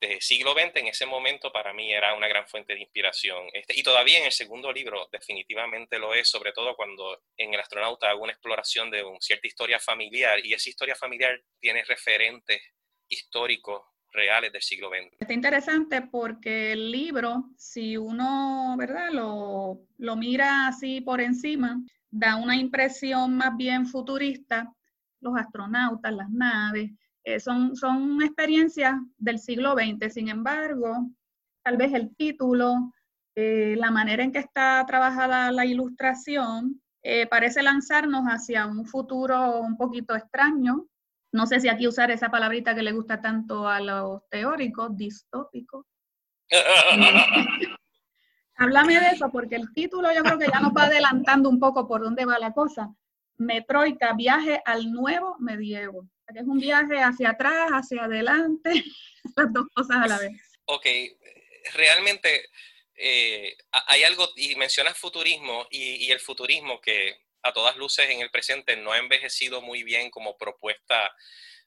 Desde 0.01 0.21
siglo 0.21 0.53
XX, 0.53 0.77
en 0.77 0.87
ese 0.89 1.07
momento, 1.07 1.53
para 1.53 1.73
mí 1.73 1.93
era 1.93 2.15
una 2.15 2.29
gran 2.29 2.47
fuente 2.47 2.75
de 2.75 2.81
inspiración. 2.81 3.47
Este, 3.53 3.79
y 3.79 3.83
todavía 3.83 4.19
en 4.19 4.27
el 4.27 4.33
segundo 4.33 4.73
libro 4.73 5.09
definitivamente 5.11 5.99
lo 5.99 6.15
es, 6.15 6.29
sobre 6.29 6.53
todo 6.53 6.77
cuando 6.77 7.23
en 7.37 7.55
El 7.55 7.61
astronauta 7.61 8.11
hago 8.11 8.23
una 8.23 8.33
exploración 8.33 8.91
de 8.91 9.03
una 9.03 9.21
cierta 9.21 9.47
historia 9.47 9.79
familiar 9.79 10.45
y 10.45 10.53
esa 10.53 10.69
historia 10.69 10.95
familiar 10.95 11.41
tiene 11.61 11.85
referentes 11.85 12.61
históricos 13.09 13.83
reales 14.15 14.53
del 14.53 14.63
siglo 14.63 14.89
XX. 14.91 15.17
Está 15.21 15.33
interesante 15.33 16.03
porque 16.03 16.73
el 16.73 16.91
libro, 16.91 17.51
si 17.57 17.97
uno, 17.97 18.75
¿verdad?, 18.79 19.11
lo, 19.11 19.81
lo 19.99 20.17
mira 20.17 20.69
así 20.69 21.01
por 21.01 21.21
encima, 21.21 21.77
da 22.11 22.37
una 22.37 22.57
impresión 22.57 23.37
más 23.37 23.57
bien 23.57 23.87
futurista. 23.87 24.73
Los 25.21 25.37
astronautas, 25.37 26.13
las 26.13 26.31
naves, 26.31 26.91
eh, 27.25 27.41
son, 27.41 27.75
son 27.75 28.23
experiencias 28.23 28.95
del 29.17 29.39
siglo 29.39 29.73
XX. 29.73 30.13
Sin 30.13 30.29
embargo, 30.29 31.09
tal 31.63 31.77
vez 31.77 31.93
el 31.95 32.15
título, 32.15 32.93
eh, 33.35 33.75
la 33.79 33.91
manera 33.91 34.23
en 34.23 34.33
que 34.33 34.39
está 34.39 34.85
trabajada 34.87 35.51
la 35.51 35.65
ilustración, 35.65 36.81
eh, 37.03 37.27
parece 37.27 37.63
lanzarnos 37.63 38.25
hacia 38.27 38.67
un 38.67 38.87
futuro 38.87 39.61
un 39.61 39.77
poquito 39.77 40.15
extraño, 40.15 40.87
no 41.33 41.47
sé 41.47 41.59
si 41.61 41.69
aquí 41.69 41.89
usar 41.89 42.11
esa 42.13 42.31
palabrita 42.31 42.75
que 42.75 42.83
le 42.83 42.93
gusta 42.93 43.21
tanto 43.21 43.67
a 43.67 43.81
los 43.81 44.23
teóricos, 44.31 44.97
distópico. 44.97 45.85
Háblame 48.57 49.01
de 49.01 49.09
eso, 49.09 49.31
porque 49.33 49.57
el 49.57 49.73
título 49.73 50.15
yo 50.15 50.23
creo 50.23 50.39
que 50.39 50.47
ya 50.47 50.61
nos 50.61 50.73
va 50.73 50.85
adelantando 50.85 51.49
un 51.49 51.59
poco 51.59 51.89
por 51.89 52.03
dónde 52.03 52.25
va 52.25 52.39
la 52.39 52.53
cosa. 52.53 52.95
Metroica, 53.37 54.13
viaje 54.13 54.63
al 54.65 54.93
nuevo 54.93 55.37
medievo. 55.41 56.07
Es 56.29 56.43
un 56.43 56.59
viaje 56.59 57.01
hacia 57.01 57.31
atrás, 57.31 57.71
hacia 57.71 58.05
adelante, 58.05 58.71
las 59.37 59.53
dos 59.53 59.67
cosas 59.75 59.97
a 59.97 60.07
la 60.07 60.19
vez. 60.19 60.33
Ok, 60.67 60.87
realmente 61.75 62.49
eh, 62.95 63.57
hay 63.71 64.05
algo, 64.05 64.29
y 64.37 64.57
mencionas 64.57 64.97
futurismo, 64.97 65.67
y, 65.71 66.11
el 66.11 66.21
futurismo 66.21 66.81
que 66.81 67.21
a 67.43 67.53
todas 67.53 67.77
luces 67.77 68.09
en 68.09 68.21
el 68.21 68.31
presente 68.31 68.77
no 68.77 68.93
ha 68.93 68.99
envejecido 68.99 69.61
muy 69.61 69.83
bien 69.83 70.11
como 70.11 70.39
propuesta 70.39 71.15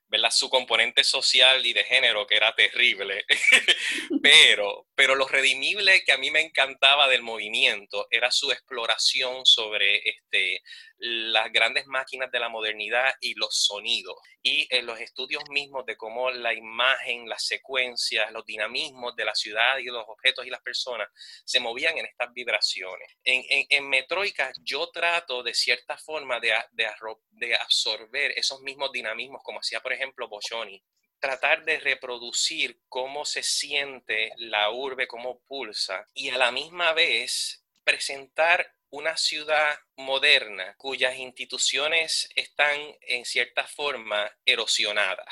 ¿verdad? 0.09 0.31
Su 0.31 0.49
componente 0.49 1.03
social 1.03 1.65
y 1.65 1.73
de 1.73 1.83
género, 1.83 2.25
que 2.25 2.37
era 2.37 2.55
terrible. 2.55 3.25
pero, 4.23 4.86
pero 4.97 5.13
lo 5.13 5.27
redimible 5.27 6.03
que 6.03 6.11
a 6.11 6.17
mí 6.17 6.31
me 6.31 6.41
encantaba 6.41 7.07
del 7.07 7.21
movimiento 7.21 8.07
era 8.09 8.31
su 8.31 8.51
exploración 8.51 9.45
sobre 9.45 10.01
este, 10.09 10.63
las 10.97 11.51
grandes 11.51 11.85
máquinas 11.85 12.31
de 12.31 12.39
la 12.39 12.49
modernidad 12.49 13.13
y 13.21 13.35
los 13.35 13.55
sonidos. 13.55 14.15
Y 14.41 14.67
en 14.75 14.87
los 14.87 14.99
estudios 14.99 15.43
mismos 15.51 15.85
de 15.85 15.95
cómo 15.95 16.31
la 16.31 16.51
imagen, 16.51 17.29
las 17.29 17.45
secuencias, 17.45 18.31
los 18.31 18.43
dinamismos 18.43 19.15
de 19.15 19.25
la 19.25 19.35
ciudad 19.35 19.77
y 19.77 19.83
los 19.83 20.03
objetos 20.07 20.47
y 20.47 20.49
las 20.49 20.63
personas 20.63 21.09
se 21.45 21.59
movían 21.59 21.95
en 21.99 22.07
estas 22.07 22.33
vibraciones. 22.33 23.17
En, 23.23 23.43
en, 23.69 23.87
Metroica 23.87 24.51
yo 24.63 24.89
trato 24.89 25.43
de 25.43 25.53
cierta 25.53 25.95
forma 25.99 26.39
de, 26.39 26.55
de, 26.71 27.55
absorber 27.55 28.31
esos 28.35 28.61
mismos 28.61 28.91
dinamismos 28.91 29.43
como 29.43 29.59
hacía 29.59 29.79
por 29.79 29.93
ejemplo 29.93 30.27
Boccioni 30.27 30.83
tratar 31.19 31.65
de 31.65 31.79
reproducir 31.79 32.79
cómo 32.89 33.25
se 33.25 33.43
siente 33.43 34.31
la 34.37 34.71
urbe, 34.71 35.07
cómo 35.07 35.39
pulsa, 35.47 36.07
y 36.13 36.29
a 36.29 36.37
la 36.37 36.51
misma 36.51 36.93
vez 36.93 37.63
presentar 37.83 38.73
una 38.89 39.17
ciudad 39.17 39.79
moderna 39.97 40.75
cuyas 40.77 41.17
instituciones 41.17 42.29
están 42.35 42.79
en 43.01 43.25
cierta 43.25 43.65
forma 43.67 44.31
erosionadas. 44.45 45.27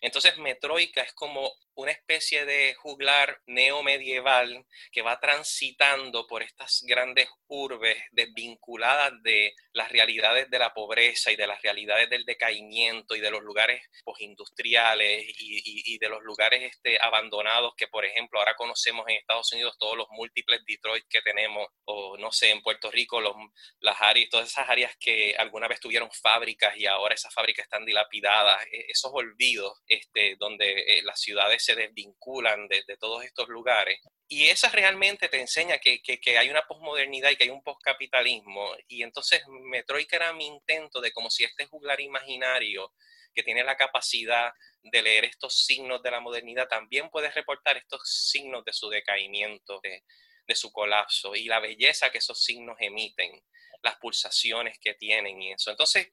Entonces, 0.00 0.36
Metroica 0.36 1.02
es 1.02 1.12
como 1.14 1.52
una 1.74 1.92
especie 1.92 2.44
de 2.44 2.74
juglar 2.74 3.40
neomedieval 3.46 4.66
que 4.90 5.02
va 5.02 5.18
transitando 5.18 6.26
por 6.26 6.42
estas 6.42 6.82
grandes 6.86 7.28
urbes 7.46 7.96
desvinculadas 8.10 9.12
de 9.22 9.54
las 9.72 9.90
realidades 9.90 10.50
de 10.50 10.58
la 10.58 10.74
pobreza 10.74 11.32
y 11.32 11.36
de 11.36 11.46
las 11.46 11.62
realidades 11.62 12.10
del 12.10 12.24
decaimiento 12.24 13.14
y 13.14 13.20
de 13.20 13.30
los 13.30 13.42
lugares 13.42 13.82
postindustriales 14.04 15.24
y, 15.38 15.94
y, 15.94 15.98
de 15.98 16.08
los 16.08 16.22
lugares 16.22 16.62
este, 16.62 16.98
abandonados 17.00 17.74
que, 17.76 17.88
por 17.88 18.04
ejemplo, 18.04 18.38
ahora 18.38 18.54
conocemos 18.54 19.06
en 19.08 19.16
Estados 19.16 19.52
Unidos 19.52 19.76
todos 19.78 19.96
los 19.96 20.08
múltiples 20.10 20.62
Detroit 20.66 21.06
que 21.08 21.22
tenemos, 21.22 21.68
o 21.84 22.18
no 22.18 22.32
sé, 22.32 22.50
en 22.50 22.60
Puerto 22.60 22.90
Rico, 22.90 23.20
los, 23.20 23.34
las 23.80 24.00
áreas, 24.02 24.28
todas 24.28 24.48
esas 24.50 24.68
áreas 24.68 24.96
que 24.98 25.34
alguna 25.38 25.68
vez 25.68 25.80
tuvieron 25.80 26.10
fábricas 26.10 26.76
y 26.76 26.86
ahora 26.86 27.14
esas 27.14 27.32
fábricas 27.32 27.64
están 27.64 27.84
dilapidadas, 27.84 28.64
e, 28.72 28.86
esos 28.88 29.10
olvidos 29.14 29.80
este, 29.86 30.36
donde 30.38 30.70
eh, 30.70 31.02
las 31.04 31.20
ciudades 31.20 31.64
se 31.64 31.74
desvinculan 31.74 32.68
de, 32.68 32.82
todos 32.98 33.24
estos 33.24 33.48
lugares. 33.48 34.00
Y 34.28 34.48
esa 34.48 34.68
realmente 34.68 35.28
te 35.28 35.40
enseña 35.40 35.78
que, 35.78 36.00
hay 36.38 36.50
una 36.50 36.66
posmodernidad 36.66 37.30
y 37.30 37.36
que 37.36 37.44
hay 37.44 37.50
un 37.50 37.62
poscapitalismo. 37.62 38.74
Y 38.88 39.02
entonces 39.02 39.42
Metroica 39.48 40.16
era 40.16 40.32
mi 40.32 40.46
intento 40.46 41.00
de 41.00 41.12
como 41.12 41.30
si 41.30 41.44
este 41.44 41.66
juglar 41.66 42.00
imaginario 42.00 42.92
que 43.34 43.42
tiene 43.42 43.64
la 43.64 43.76
capacidad 43.76 44.52
de 44.82 45.02
leer 45.02 45.24
estos 45.24 45.64
signos 45.64 46.02
de 46.02 46.10
la 46.10 46.20
modernidad, 46.20 46.68
también 46.68 47.08
puede 47.08 47.30
reportar 47.30 47.76
estos 47.76 48.02
signos 48.04 48.64
de 48.64 48.72
su 48.72 48.90
decaimiento, 48.90 49.80
de, 49.82 50.02
de 50.46 50.54
su 50.54 50.72
colapso 50.72 51.34
y 51.34 51.44
la 51.44 51.60
belleza 51.60 52.10
que 52.10 52.18
esos 52.18 52.42
signos 52.42 52.76
emiten, 52.80 53.42
las 53.82 53.96
pulsaciones 53.96 54.78
que 54.78 54.94
tienen 54.94 55.40
y 55.40 55.52
eso. 55.52 55.70
Entonces, 55.70 56.08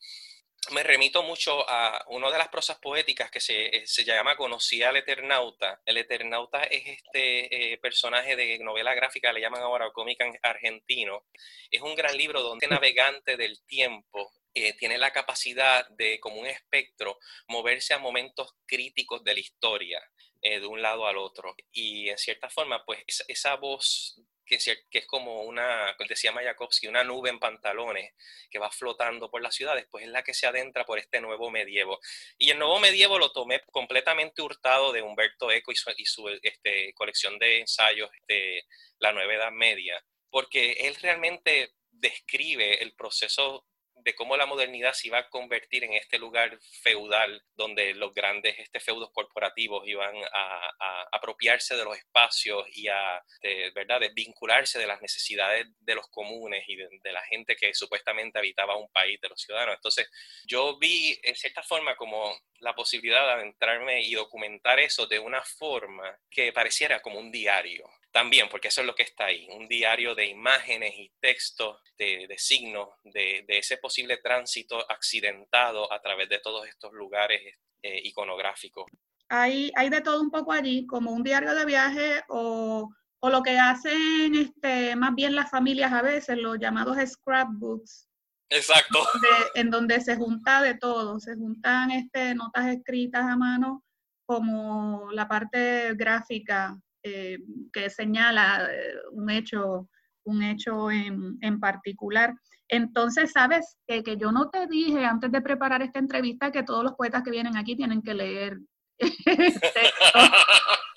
me 0.72 0.84
remito 0.84 1.24
mucho 1.24 1.68
a 1.68 2.06
una 2.10 2.30
de 2.30 2.38
las 2.38 2.50
prosas 2.50 2.78
poéticas 2.80 3.32
que 3.32 3.40
se, 3.40 3.76
eh, 3.76 3.88
se 3.88 4.04
llama 4.04 4.36
Conocía 4.36 4.90
al 4.90 4.98
Eternauta. 4.98 5.82
El 5.86 5.98
Eternauta 5.98 6.64
es 6.64 6.86
este 6.86 7.74
eh, 7.74 7.78
personaje 7.78 8.36
de 8.36 8.60
novela 8.60 8.94
gráfica, 8.94 9.34
le 9.34 9.42
llaman 9.42 9.62
ahora 9.62 9.90
cómica 9.92 10.26
argentino. 10.44 11.26
Es 11.72 11.82
un 11.82 11.96
gran 11.96 12.16
libro 12.16 12.42
donde 12.42 12.68
navegante 12.68 13.36
del 13.36 13.64
tiempo 13.66 14.32
eh, 14.54 14.74
tiene 14.74 14.98
la 14.98 15.12
capacidad 15.12 15.88
de, 15.90 16.20
como 16.20 16.40
un 16.42 16.48
espectro, 16.48 17.18
moverse 17.48 17.94
a 17.94 18.00
momentos 18.00 18.54
críticos 18.68 19.24
de 19.24 19.34
la 19.34 19.40
historia, 19.40 20.02
de 20.42 20.66
un 20.66 20.82
lado 20.82 21.06
al 21.06 21.18
otro. 21.18 21.54
Y 21.72 22.10
en 22.10 22.18
cierta 22.18 22.50
forma, 22.50 22.86
pues 22.86 23.04
esa 23.28 23.56
voz 23.56 24.22
que, 24.50 25.00
es 25.00 25.06
como 25.06 25.44
una, 25.44 25.96
decía 26.08 26.32
Mayakovsky, 26.32 26.88
una 26.88 27.04
nube 27.04 27.30
en 27.30 27.40
pantalones 27.40 28.14
que 28.50 28.60
va 28.60 28.72
flotando 28.72 29.30
por 29.30 29.42
la 29.42 29.52
ciudad, 29.52 29.76
después 29.76 30.04
es 30.04 30.10
la 30.10 30.24
que 30.24 30.34
se 30.34 30.48
adentra 30.48 30.86
por 30.86 30.98
este 30.98 31.22
nuevo 31.22 31.52
medievo. 31.52 32.00
Y 32.38 32.50
el 32.50 32.58
nuevo 32.58 32.80
medievo 32.80 33.20
lo 33.20 33.32
tomé 33.32 33.62
completamente 33.72 34.42
hurtado 34.42 34.92
de 34.92 35.02
Humberto 35.02 35.52
Eco 35.52 35.72
y 35.72 36.06
su, 36.06 36.28
este, 36.42 36.94
colección 36.94 37.38
de 37.38 37.60
ensayos, 37.60 38.10
de 38.28 38.66
La 38.98 39.14
Nueva 39.14 39.36
Edad 39.36 39.52
Media, 39.52 40.04
porque 40.30 40.72
él 40.72 40.96
realmente 40.96 41.74
describe 41.92 42.82
el 42.82 42.94
proceso 42.96 43.66
de 44.04 44.16
cómo 44.16 44.38
la 44.38 44.46
modernidad 44.46 44.94
se 44.94 45.08
iba 45.08 45.20
a 45.20 45.30
convertir 45.30 45.84
en 45.84 45.94
este 45.94 46.18
lugar 46.18 46.58
feudal 46.82 47.44
donde 47.56 47.94
los 47.94 48.14
grandes 48.14 48.58
este, 48.60 48.80
feudos 48.80 49.12
corporativos 49.12 49.88
iban 49.88 50.16
a, 50.34 51.08
apropiarse 51.12 51.76
de 51.76 51.84
los 51.84 51.98
espacios 51.98 52.66
y 52.74 52.88
a 52.88 53.22
de, 53.42 53.72
¿verdad? 53.76 54.00
desvincularse 54.00 54.80
de 54.80 54.88
las 54.88 55.02
necesidades 55.02 55.68
de 55.80 55.96
los 55.96 56.08
comunes 56.10 56.64
y 56.68 56.76
de, 56.76 57.12
la 57.12 57.22
gente 57.24 57.56
que 57.56 57.74
supuestamente 57.74 58.40
habitaba 58.40 58.78
un 58.78 58.90
país, 58.92 59.20
de 59.22 59.30
los 59.30 59.42
ciudadanos. 59.42 59.76
Entonces, 59.76 60.10
yo 60.46 60.78
vi 60.78 61.20
en 61.24 61.36
cierta 61.36 61.64
forma 61.64 61.96
como 61.96 62.38
la 62.60 62.76
posibilidad 62.76 63.26
de 63.26 63.34
adentrarme 63.34 64.02
y 64.02 64.14
documentar 64.14 64.80
eso 64.80 65.08
de 65.08 65.20
una 65.20 65.42
forma 65.44 66.18
que 66.30 66.54
pareciera 66.54 67.02
como 67.02 67.20
un 67.20 67.32
diario 67.32 67.90
también, 68.12 68.48
porque 68.50 68.70
eso 68.70 68.82
es 68.82 68.88
lo 68.88 68.96
que 68.96 69.04
está 69.04 69.26
ahí, 69.26 69.48
un 69.52 69.68
diario 69.68 70.16
de 70.16 70.28
imágenes 70.28 70.94
y 70.98 71.12
textos, 71.20 71.78
de, 71.98 72.34
signos, 72.38 72.90
de, 73.04 73.46
ese 73.48 73.78
posible 73.78 74.18
tránsito 74.18 74.90
accidentado 74.90 75.92
a 75.92 76.02
través 76.02 76.30
de 76.30 76.40
todos 76.40 76.68
estos 76.68 76.94
lugares 76.94 77.42
eh, 77.84 78.02
iconográficos. 78.04 78.86
Hay, 79.28 79.72
hay 79.76 79.90
de 79.90 80.02
todo 80.02 80.22
un 80.22 80.32
poco 80.32 80.52
allí, 80.52 80.88
como 80.88 81.12
un 81.12 81.24
diario 81.24 81.54
de 81.54 81.66
viaje 81.66 82.24
o, 82.30 82.90
o 83.20 83.30
lo 83.30 83.44
que 83.44 83.60
hacen 83.60 84.34
este, 84.34 84.96
más 84.96 85.14
bien 85.14 85.36
las 85.36 85.52
familias 85.52 85.92
a 85.92 86.02
veces, 86.02 86.38
los 86.38 86.58
llamados 86.58 86.98
scrapbooks. 87.06 88.08
Exacto. 88.52 89.06
en 89.54 89.70
donde 89.70 90.02
se 90.02 90.16
junta 90.16 90.64
de 90.64 90.74
todo, 90.74 91.20
se 91.20 91.36
juntan 91.36 91.92
este, 91.92 92.34
notas 92.34 92.68
escritas 92.68 93.24
a 93.24 93.38
mano 93.38 93.84
como 94.26 95.12
la 95.12 95.28
parte 95.28 95.94
gráfica 95.94 96.80
eh, 97.04 97.40
que 97.72 97.90
señala 97.90 98.68
eh, 98.72 98.96
un 99.12 99.30
hecho, 99.30 99.90
un 100.24 100.44
hecho 100.44 100.92
en, 100.92 101.38
en 101.42 101.60
particular. 101.60 102.34
Entonces, 102.68 103.32
sabes 103.32 103.78
que, 103.88 104.04
que, 104.04 104.18
yo 104.18 104.32
no 104.32 104.50
te 104.50 104.68
dije 104.68 105.06
antes 105.06 105.32
de 105.32 105.42
preparar 105.42 105.82
esta 105.82 106.00
entrevista 106.00 106.52
que 106.52 106.64
todos 106.64 106.84
los 106.84 106.94
poetas 106.94 107.24
que 107.24 107.32
vienen 107.32 107.58
aquí 107.58 107.76
tienen 107.76 108.02
que 108.02 108.14
leer. 108.14 108.60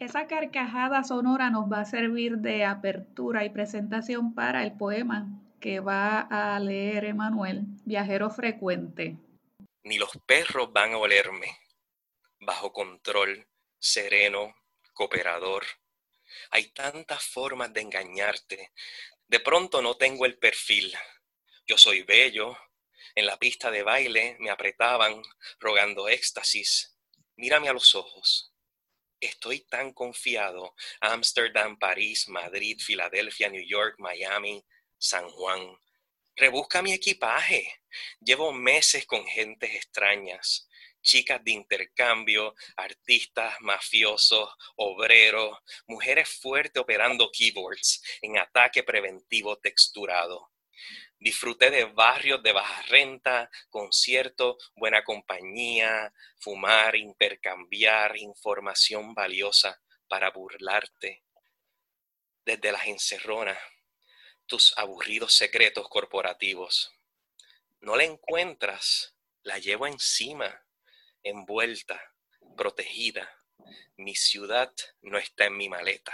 Esa 0.00 0.28
carcajada 0.28 1.02
sonora 1.02 1.50
nos 1.50 1.70
va 1.70 1.80
a 1.80 1.84
servir 1.84 2.38
de 2.38 2.64
apertura 2.64 3.44
y 3.44 3.50
presentación 3.50 4.34
para 4.34 4.62
el 4.62 4.72
poema 4.72 5.26
que 5.60 5.80
va 5.80 6.20
a 6.20 6.58
leer 6.60 7.04
Emanuel, 7.04 7.62
Viajero 7.84 8.30
Frecuente. 8.30 9.16
Ni 9.82 9.98
los 9.98 10.10
perros 10.24 10.72
van 10.72 10.92
a 10.92 10.98
olerme, 10.98 11.48
bajo 12.40 12.72
control, 12.72 13.44
sereno, 13.78 14.54
cooperador. 14.98 15.64
Hay 16.50 16.72
tantas 16.72 17.22
formas 17.22 17.72
de 17.72 17.82
engañarte. 17.82 18.72
De 19.28 19.38
pronto 19.38 19.80
no 19.80 19.96
tengo 19.96 20.26
el 20.26 20.38
perfil. 20.38 20.92
Yo 21.68 21.78
soy 21.78 22.02
bello. 22.02 22.58
En 23.14 23.24
la 23.26 23.38
pista 23.38 23.70
de 23.70 23.84
baile 23.84 24.36
me 24.40 24.50
apretaban, 24.50 25.22
rogando 25.60 26.08
éxtasis. 26.08 26.98
Mírame 27.36 27.68
a 27.68 27.72
los 27.72 27.94
ojos. 27.94 28.52
Estoy 29.20 29.60
tan 29.60 29.92
confiado. 29.92 30.74
Ámsterdam, 31.00 31.78
París, 31.78 32.28
Madrid, 32.28 32.80
Filadelfia, 32.80 33.48
New 33.50 33.64
York, 33.64 33.94
Miami, 33.98 34.64
San 34.98 35.28
Juan. 35.28 35.78
Rebusca 36.34 36.82
mi 36.82 36.92
equipaje. 36.92 37.82
Llevo 38.18 38.52
meses 38.52 39.06
con 39.06 39.24
gentes 39.28 39.76
extrañas 39.76 40.67
chicas 41.02 41.42
de 41.42 41.52
intercambio, 41.52 42.54
artistas, 42.76 43.54
mafiosos, 43.60 44.50
obreros, 44.76 45.58
mujeres 45.86 46.28
fuertes 46.28 46.80
operando 46.80 47.30
keyboards 47.32 48.02
en 48.22 48.38
ataque 48.38 48.82
preventivo 48.82 49.56
texturado. 49.58 50.52
Disfruté 51.18 51.70
de 51.70 51.84
barrios 51.84 52.42
de 52.42 52.52
baja 52.52 52.82
renta, 52.82 53.50
conciertos, 53.70 54.72
buena 54.76 55.02
compañía, 55.02 56.12
fumar, 56.38 56.94
intercambiar 56.94 58.16
información 58.16 59.14
valiosa 59.14 59.82
para 60.06 60.30
burlarte. 60.30 61.24
Desde 62.44 62.70
las 62.70 62.86
encerronas, 62.86 63.58
tus 64.46 64.76
aburridos 64.78 65.34
secretos 65.34 65.88
corporativos. 65.88 66.92
No 67.80 67.96
la 67.96 68.04
encuentras, 68.04 69.14
la 69.42 69.58
llevo 69.58 69.86
encima 69.86 70.64
envuelta, 71.28 72.00
protegida, 72.56 73.28
Mi 73.96 74.14
ciudad 74.14 74.72
no 75.02 75.18
está 75.18 75.46
en 75.46 75.56
mi 75.56 75.68
maleta. 75.68 76.12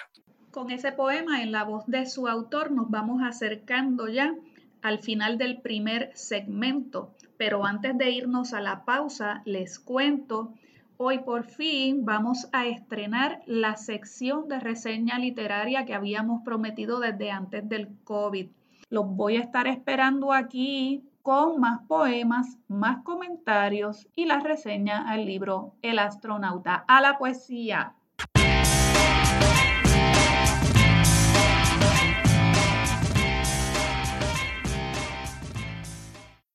Con 0.50 0.70
ese 0.70 0.92
poema 0.92 1.42
en 1.42 1.52
la 1.52 1.64
voz 1.64 1.84
de 1.86 2.06
su 2.06 2.26
autor 2.26 2.70
nos 2.70 2.90
vamos 2.90 3.22
acercando 3.22 4.08
ya 4.08 4.34
al 4.82 4.98
final 4.98 5.38
del 5.38 5.60
primer 5.60 6.10
segmento, 6.14 7.14
pero 7.36 7.64
antes 7.64 7.96
de 7.96 8.10
irnos 8.10 8.52
a 8.52 8.60
la 8.60 8.84
pausa, 8.84 9.42
les 9.44 9.78
cuento, 9.78 10.54
hoy 10.96 11.18
por 11.20 11.44
fin 11.44 12.04
vamos 12.04 12.48
a 12.52 12.66
estrenar 12.66 13.42
la 13.46 13.76
sección 13.76 14.48
de 14.48 14.60
reseña 14.60 15.18
literaria 15.18 15.84
que 15.84 15.94
habíamos 15.94 16.42
prometido 16.44 17.00
desde 17.00 17.30
antes 17.30 17.68
del 17.68 17.88
COVID. 18.04 18.48
Los 18.90 19.06
voy 19.06 19.36
a 19.36 19.40
estar 19.40 19.66
esperando 19.66 20.32
aquí 20.32 21.02
con 21.24 21.58
más 21.58 21.80
poemas, 21.88 22.58
más 22.68 23.02
comentarios 23.02 24.06
y 24.14 24.26
la 24.26 24.40
reseña 24.40 25.08
al 25.08 25.24
libro 25.24 25.74
El 25.80 25.98
astronauta, 25.98 26.84
a 26.86 27.00
la 27.00 27.16
poesía. 27.16 27.94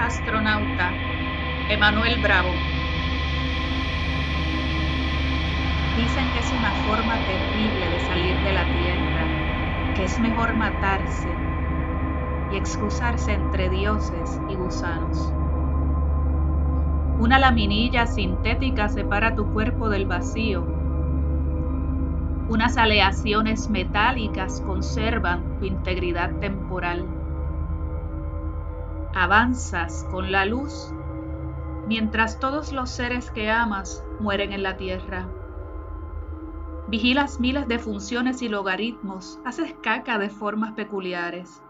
Astronauta 0.00 0.92
Emanuel 1.68 2.20
Bravo. 2.22 2.48
Dicen 5.94 6.32
que 6.32 6.38
es 6.38 6.52
una 6.52 6.72
forma 6.72 7.18
terrible 7.26 7.90
de 7.90 8.00
salir 8.00 8.38
de 8.42 8.52
la 8.52 8.64
Tierra, 8.64 9.26
que 9.94 10.04
es 10.04 10.18
mejor 10.18 10.56
matarse 10.56 11.28
y 12.50 12.56
excusarse 12.56 13.34
entre 13.34 13.68
dioses 13.68 14.40
y 14.48 14.54
gusanos. 14.54 15.32
Una 17.18 17.38
laminilla 17.38 18.06
sintética 18.06 18.88
separa 18.88 19.34
tu 19.34 19.52
cuerpo 19.52 19.90
del 19.90 20.06
vacío. 20.06 20.64
Unas 22.48 22.78
aleaciones 22.78 23.68
metálicas 23.68 24.62
conservan 24.62 25.58
tu 25.60 25.66
integridad 25.66 26.30
temporal 26.40 27.19
avanzas 29.14 30.06
con 30.10 30.30
la 30.30 30.46
luz 30.46 30.94
mientras 31.88 32.38
todos 32.38 32.72
los 32.72 32.90
seres 32.90 33.32
que 33.32 33.50
amas 33.50 34.04
mueren 34.20 34.52
en 34.52 34.62
la 34.62 34.76
tierra. 34.76 35.26
Vigilas 36.86 37.40
miles 37.40 37.66
de 37.66 37.80
funciones 37.80 38.42
y 38.42 38.48
logaritmos, 38.48 39.40
haces 39.44 39.74
caca 39.82 40.18
de 40.18 40.30
formas 40.30 40.72
peculiares. 40.72 41.62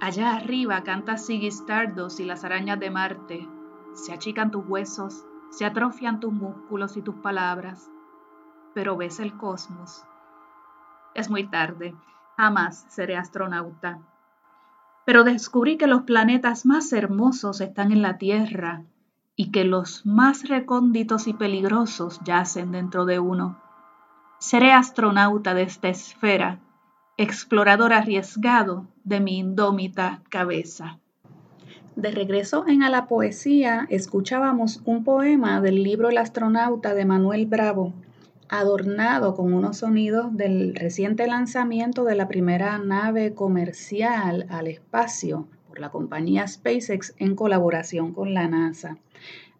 Allá 0.00 0.36
arriba 0.36 0.84
cantas 0.84 1.26
Sigistardos 1.26 2.20
y 2.20 2.24
las 2.24 2.44
arañas 2.44 2.78
de 2.78 2.90
Marte. 2.90 3.48
Se 3.94 4.12
achican 4.12 4.52
tus 4.52 4.64
huesos, 4.66 5.24
se 5.50 5.64
atrofian 5.64 6.20
tus 6.20 6.32
músculos 6.32 6.96
y 6.96 7.02
tus 7.02 7.16
palabras. 7.16 7.90
Pero 8.74 8.96
ves 8.96 9.18
el 9.18 9.36
cosmos. 9.36 10.04
Es 11.14 11.30
muy 11.30 11.48
tarde. 11.48 11.96
Jamás 12.36 12.86
seré 12.88 13.16
astronauta 13.16 14.00
pero 15.06 15.22
descubrí 15.22 15.78
que 15.78 15.86
los 15.86 16.02
planetas 16.02 16.66
más 16.66 16.92
hermosos 16.92 17.60
están 17.60 17.92
en 17.92 18.02
la 18.02 18.18
Tierra 18.18 18.82
y 19.36 19.52
que 19.52 19.64
los 19.64 20.04
más 20.04 20.48
recónditos 20.48 21.28
y 21.28 21.32
peligrosos 21.32 22.20
yacen 22.24 22.72
dentro 22.72 23.06
de 23.06 23.20
uno. 23.20 23.62
Seré 24.40 24.72
astronauta 24.72 25.54
de 25.54 25.62
esta 25.62 25.88
esfera, 25.88 26.58
explorador 27.16 27.92
arriesgado 27.92 28.88
de 29.04 29.20
mi 29.20 29.38
indómita 29.38 30.22
cabeza. 30.28 30.98
De 31.94 32.10
regreso 32.10 32.64
en 32.66 32.82
A 32.82 32.90
la 32.90 33.06
Poesía, 33.06 33.86
escuchábamos 33.88 34.82
un 34.84 35.04
poema 35.04 35.60
del 35.60 35.84
libro 35.84 36.08
El 36.08 36.18
astronauta 36.18 36.94
de 36.94 37.04
Manuel 37.04 37.46
Bravo, 37.46 37.94
adornado 38.48 39.34
con 39.34 39.52
unos 39.52 39.78
sonidos 39.78 40.36
del 40.36 40.74
reciente 40.74 41.26
lanzamiento 41.26 42.04
de 42.04 42.14
la 42.14 42.28
primera 42.28 42.78
nave 42.78 43.34
comercial 43.34 44.46
al 44.50 44.66
espacio 44.66 45.48
por 45.68 45.80
la 45.80 45.90
compañía 45.90 46.46
SpaceX 46.46 47.14
en 47.18 47.34
colaboración 47.34 48.12
con 48.12 48.34
la 48.34 48.48
NASA. 48.48 48.98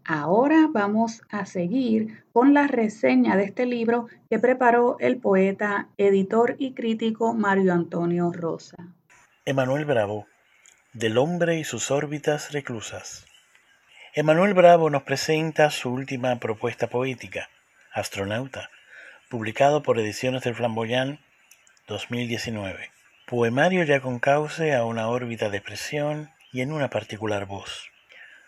Ahora 0.05 0.68
vamos 0.70 1.22
a 1.31 1.46
seguir 1.46 2.22
con 2.33 2.55
la 2.55 2.68
reseña 2.68 3.37
de 3.37 3.44
este 3.44 3.66
libro 3.66 4.07
que 4.31 4.38
preparó 4.38 4.96
el 5.01 5.16
poeta, 5.18 5.88
editor 5.96 6.55
y 6.59 6.75
crítico 6.75 7.35
Mario 7.35 7.72
Antonio 7.72 8.31
Rosa. 8.33 8.77
Emanuel 9.44 9.85
Bravo, 9.85 10.27
del 10.92 11.18
hombre 11.18 11.59
y 11.59 11.64
sus 11.64 11.90
órbitas 11.90 12.53
reclusas. 12.53 13.27
Emanuel 14.14 14.55
Bravo 14.55 14.88
nos 14.90 15.03
presenta 15.03 15.70
su 15.70 15.90
última 15.90 16.38
propuesta 16.38 16.87
poética, 16.87 17.51
Astronauta, 17.92 18.70
publicado 19.29 19.83
por 19.83 19.99
Ediciones 19.99 20.45
del 20.45 20.55
Flamboyán 20.55 21.19
2019. 21.89 22.91
Poemario 23.27 23.83
ya 23.83 23.99
con 23.99 24.21
cauce 24.21 24.73
a 24.73 24.85
una 24.85 25.09
órbita 25.09 25.51
de 25.51 25.57
expresión 25.57 26.31
y 26.53 26.61
en 26.61 26.71
una 26.71 26.91
particular 26.91 27.47
voz. 27.47 27.91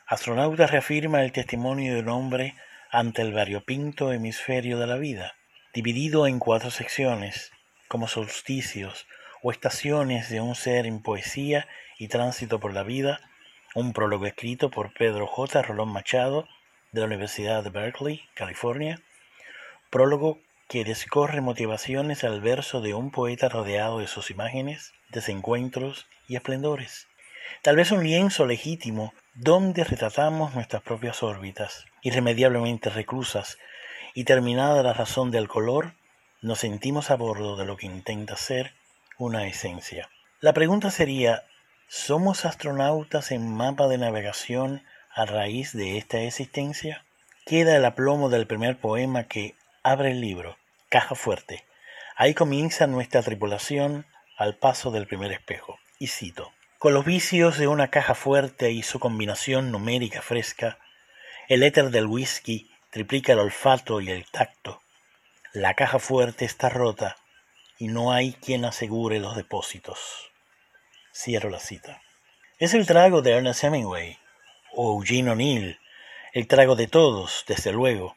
Astronauta 0.07 0.69
reafirma 0.69 1.25
el 1.25 1.33
testimonio 1.33 1.95
de 1.95 2.01
un 2.01 2.09
hombre 2.11 2.55
ante 2.93 3.23
el 3.23 3.33
variopinto 3.33 4.13
hemisferio 4.13 4.79
de 4.79 4.87
la 4.87 4.97
vida, 4.97 5.35
dividido 5.75 6.29
en 6.29 6.39
cuatro 6.39 6.71
secciones, 6.71 7.51
como 7.89 8.07
solsticios 8.07 9.09
o 9.43 9.51
estaciones 9.51 10.31
de 10.31 10.41
un 10.41 10.55
ser 10.55 10.87
en 10.87 11.03
poesía 11.03 11.67
y 11.99 12.07
tránsito 12.07 12.61
por 12.61 12.73
la 12.73 12.85
vida, 12.85 13.21
un 13.75 13.93
prólogo 13.93 14.27
escrito 14.27 14.71
por 14.71 14.93
Pedro 14.93 15.27
J. 15.27 15.61
Rolón 15.61 15.93
Machado 15.93 16.47
de 16.93 17.01
la 17.01 17.07
Universidad 17.07 17.65
de 17.65 17.71
Berkeley, 17.71 18.23
California, 18.35 19.03
prólogo 19.91 20.41
que 20.69 20.85
descorre 20.85 21.41
motivaciones 21.41 22.25
al 22.25 22.41
verso 22.41 22.81
de 22.81 22.95
un 22.95 23.11
poeta 23.11 23.49
rodeado 23.49 23.99
de 23.99 24.07
sus 24.07 24.31
imágenes, 24.31 24.93
desencuentros 25.11 26.07
y 26.29 26.37
esplendores. 26.37 27.09
Tal 27.63 27.77
vez 27.77 27.91
un 27.91 28.05
lienzo 28.05 28.45
legítimo 28.45 29.15
donde 29.35 29.83
retratamos 29.83 30.55
nuestras 30.55 30.83
propias 30.83 31.23
órbitas, 31.23 31.87
irremediablemente 32.03 32.91
reclusas, 32.91 33.59
y 34.15 34.25
terminada 34.25 34.83
la 34.83 34.93
razón 34.93 35.31
del 35.31 35.49
color, 35.49 35.95
nos 36.43 36.59
sentimos 36.59 37.11
a 37.11 37.17
bordo 37.17 37.57
de 37.57 37.65
lo 37.65 37.77
que 37.77 37.87
intenta 37.87 38.37
ser 38.37 38.75
una 39.17 39.47
esencia. 39.47 40.09
La 40.41 40.53
pregunta 40.53 40.91
sería, 40.91 41.45
¿somos 41.89 42.45
astronautas 42.45 43.33
en 43.33 43.55
mapa 43.55 43.89
de 43.89 43.99
navegación 43.99 44.83
a 45.15 45.25
raíz 45.25 45.73
de 45.73 45.99
esta 45.99 46.21
existencia? 46.21 47.05
Queda 47.47 47.77
el 47.77 47.85
aplomo 47.85 48.29
del 48.29 48.47
primer 48.47 48.77
poema 48.79 49.25
que 49.25 49.55
abre 49.83 50.13
el 50.13 50.21
libro, 50.21 50.57
Caja 50.89 51.15
Fuerte. 51.15 51.65
Ahí 52.17 52.35
comienza 52.35 52.87
nuestra 52.87 53.23
tripulación 53.23 54.07
al 54.37 54.57
paso 54.57 54.91
del 54.91 55.07
primer 55.07 55.33
espejo. 55.33 55.79
Y 55.99 56.09
cito, 56.09 56.53
con 56.79 56.95
los 56.95 57.05
vicios 57.05 57.59
de 57.59 57.67
una 57.67 57.89
caja 57.89 58.15
fuerte 58.15 58.71
y 58.71 58.83
su 58.83 59.01
combinación 59.01 59.73
numérica 59.73 60.23
fresca, 60.23 60.79
el 61.49 61.63
éter 61.63 61.91
del 61.91 62.07
whisky 62.07 62.71
triplica 62.91 63.33
el 63.33 63.41
olfato 63.41 64.01
y 64.01 64.11
el 64.11 64.25
tacto. 64.31 64.81
La 65.53 65.75
caja 65.75 65.99
fuerte 65.99 66.45
está 66.45 66.69
rota 66.69 67.17
y 67.79 67.89
no 67.89 68.13
hay 68.13 68.33
quien 68.35 68.65
asegure 68.65 69.19
los 69.19 69.35
depósitos. 69.35 70.31
Cierro 71.13 71.51
la 71.51 71.59
cita. 71.59 72.01
Es 72.59 72.75
el 72.75 72.87
trago 72.87 73.23
de 73.23 73.33
Ernest 73.33 73.65
Hemingway 73.65 74.19
o 74.73 74.95
Eugene 74.95 75.31
O'Neill, 75.31 75.81
el 76.33 76.47
trago 76.47 76.77
de 76.77 76.87
todos, 76.87 77.45
desde 77.49 77.73
luego, 77.73 78.17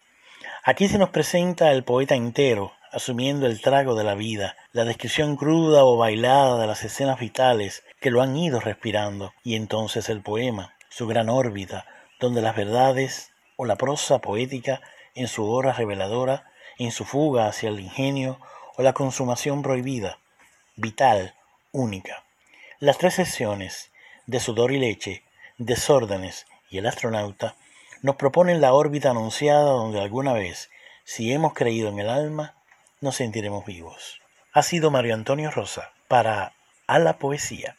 Aquí 0.64 0.88
se 0.88 1.00
nos 1.00 1.10
presenta 1.10 1.72
el 1.72 1.84
poeta 1.84 2.14
entero, 2.14 2.74
asumiendo 2.92 3.48
el 3.48 3.62
trago 3.62 3.96
de 3.96 4.04
la 4.04 4.14
vida, 4.14 4.56
la 4.74 4.86
descripción 4.86 5.36
cruda 5.36 5.84
o 5.86 5.98
bailada 5.98 6.60
de 6.62 6.68
las 6.68 6.84
escenas 6.84 7.20
vitales 7.20 7.84
que 8.00 8.12
lo 8.12 8.22
han 8.22 8.38
ido 8.38 8.60
respirando, 8.60 9.34
y 9.44 9.56
entonces 9.56 10.08
el 10.08 10.22
poema, 10.22 10.76
su 10.88 11.08
gran 11.08 11.30
órbita, 11.30 11.88
donde 12.20 12.44
las 12.44 12.56
verdades 12.56 13.32
o 13.56 13.66
la 13.66 13.76
prosa 13.76 14.20
poética, 14.20 14.82
en 15.16 15.28
su 15.28 15.50
hora 15.50 15.74
reveladora, 15.74 16.52
en 16.78 16.92
su 16.92 17.06
fuga 17.06 17.48
hacia 17.48 17.70
el 17.70 17.80
ingenio 17.80 18.40
o 18.78 18.84
la 18.84 18.94
consumación 18.94 19.64
prohibida, 19.64 20.20
vital, 20.76 21.34
única. 21.72 22.24
Las 22.78 23.00
tres 23.00 23.16
sesiones, 23.16 23.92
de 24.28 24.40
sudor 24.40 24.72
y 24.72 24.78
leche, 24.78 25.24
desórdenes 25.58 26.46
y 26.70 26.78
el 26.78 26.86
astronauta 26.86 27.56
nos 28.02 28.16
proponen 28.16 28.62
la 28.62 28.74
órbita 28.74 29.12
anunciada 29.12 29.72
donde 29.72 30.02
alguna 30.02 30.34
vez, 30.34 30.70
si 31.04 31.32
hemos 31.32 31.54
creído 31.54 31.90
en 31.90 32.00
el 32.00 32.10
alma, 32.10 32.56
nos 33.00 33.16
sentiremos 33.16 33.66
vivos. 33.66 34.22
Ha 34.54 34.64
sido 34.64 34.92
Mario 34.92 35.14
Antonio 35.14 35.52
Rosa 35.52 35.94
para 36.08 36.54
A 36.88 37.00
la 37.00 37.18
Poesía. 37.18 37.78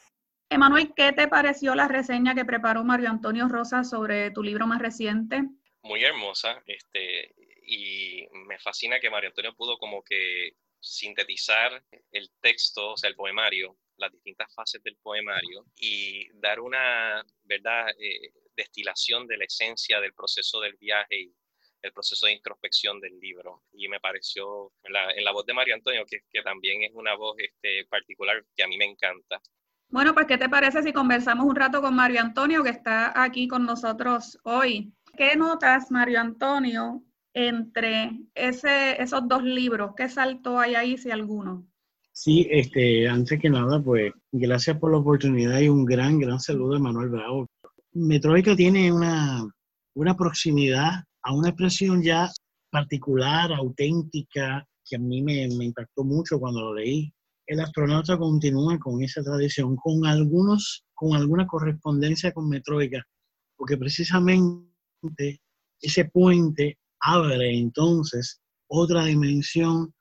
Emanuel, 0.49 0.93
¿qué 0.95 1.13
te 1.13 1.29
pareció 1.29 1.75
la 1.75 1.89
reseña 1.89 2.35
que 2.35 2.45
preparó 2.45 2.85
Mario 2.85 3.11
Antonio 3.11 3.49
Rosa 3.49 3.85
sobre 3.85 4.31
tu 4.31 4.43
libro 4.43 4.67
más 4.67 4.81
reciente? 4.81 5.43
Muy 5.83 6.05
hermosa, 6.05 6.63
este, 6.67 7.35
y 7.67 8.27
me 8.47 8.59
fascina 8.59 9.01
que 9.01 9.11
Mario 9.11 9.31
Antonio 9.31 9.55
pudo 9.57 9.79
como 9.79 10.03
que 10.03 10.53
sintetizar 10.79 11.83
el 12.11 12.31
texto, 12.41 12.93
o 12.93 12.97
sea, 12.97 13.09
el 13.09 13.17
poemario, 13.17 13.77
las 13.97 14.13
distintas 14.13 14.53
fases 14.55 14.83
del 14.83 14.97
poemario 14.97 15.65
y 15.77 16.29
dar 16.35 16.61
una, 16.61 17.25
¿verdad?, 17.45 17.89
eh, 17.99 18.33
destilación 18.57 19.27
de 19.27 19.39
la 19.39 19.45
esencia 19.45 20.01
del 20.01 20.13
proceso 20.13 20.61
del 20.61 20.77
viaje 20.77 21.21
y 21.21 21.35
el 21.83 21.93
proceso 21.93 22.27
de 22.27 22.33
introspección 22.33 23.01
del 23.01 23.19
libro. 23.19 23.65
Y 23.73 23.89
me 23.89 24.01
pareció, 24.01 24.73
en 24.85 25.25
la, 25.25 25.33
voz 25.33 25.47
de 25.47 25.55
Mario 25.55 25.75
Antonio, 25.75 26.05
que, 26.07 26.21
que, 26.31 26.43
también 26.43 26.83
es 26.85 26.93
una 26.95 27.15
voz 27.17 27.37
este, 27.39 27.85
particular 27.87 28.45
que 28.55 28.63
a 28.63 28.69
mí 28.69 28.77
me 28.77 28.85
encanta. 28.85 29.41
Bueno, 29.89 30.15
pues, 30.15 30.27
¿qué 30.27 30.39
te 30.39 30.49
parece 30.49 30.83
si 30.83 30.93
conversamos 30.93 31.45
un 31.45 31.57
rato 31.57 31.83
con 31.83 31.95
Mario 31.95 32.21
Antonio, 32.21 32.63
que 32.63 32.71
está 32.71 33.21
aquí 33.23 33.49
con 33.49 33.67
nosotros 33.67 34.39
hoy? 34.45 34.95
¿Qué 35.17 35.37
notas, 35.37 35.91
Mario 35.91 36.21
Antonio, 36.21 37.03
entre 37.35 38.13
ese, 38.35 39.03
esos 39.03 39.29
dos 39.29 39.43
libros? 39.43 39.93
¿Qué 39.97 40.09
salto 40.09 40.59
hay 40.59 40.77
ahí, 40.77 40.97
si 40.97 41.11
alguno? 41.11 41.67
Sí, 42.15 42.47
este, 42.51 43.09
antes 43.09 43.41
que 43.41 43.49
nada, 43.49 43.83
pues 43.83 44.13
gracias 44.31 44.79
por 44.79 44.93
la 44.93 44.99
oportunidad 44.99 45.61
y 45.61 45.69
un 45.69 45.87
gran, 45.87 46.19
gran 46.19 46.39
saludo 46.41 46.77
a 46.77 46.79
Manuel 46.79 47.09
Bravo. 47.09 47.47
Metroica 47.93 48.55
tiene 48.55 48.93
una, 48.93 49.43
una 49.95 50.15
proximidad 50.15 51.05
a 51.23 51.35
una 51.35 51.49
expresión 51.49 52.03
ya 52.03 52.31
particular, 52.71 53.53
auténtica, 53.53 54.67
que 54.85 54.97
a 54.97 54.99
mí 54.99 55.23
me, 55.23 55.49
me 55.57 55.65
impactó 55.65 56.05
mucho 56.05 56.39
cuando 56.39 56.61
lo 56.61 56.75
leí. 56.75 57.13
El 57.47 57.61
astronauta 57.61 58.19
continúa 58.19 58.79
con 58.79 59.03
esa 59.03 59.23
tradición, 59.23 59.77
con 59.77 60.05
algunos, 60.07 60.85
con 60.95 61.17
alguna 61.17 61.47
correspondencia 61.47 62.33
con 62.33 62.49
Metroica, 62.49 63.03
porque 63.57 63.79
precisamente 63.79 65.41
ese 65.81 66.05
puente 66.07 66.79
abre 67.01 67.59
entonces 67.59 68.41
otra 68.69 69.05
dimensión 69.07 69.95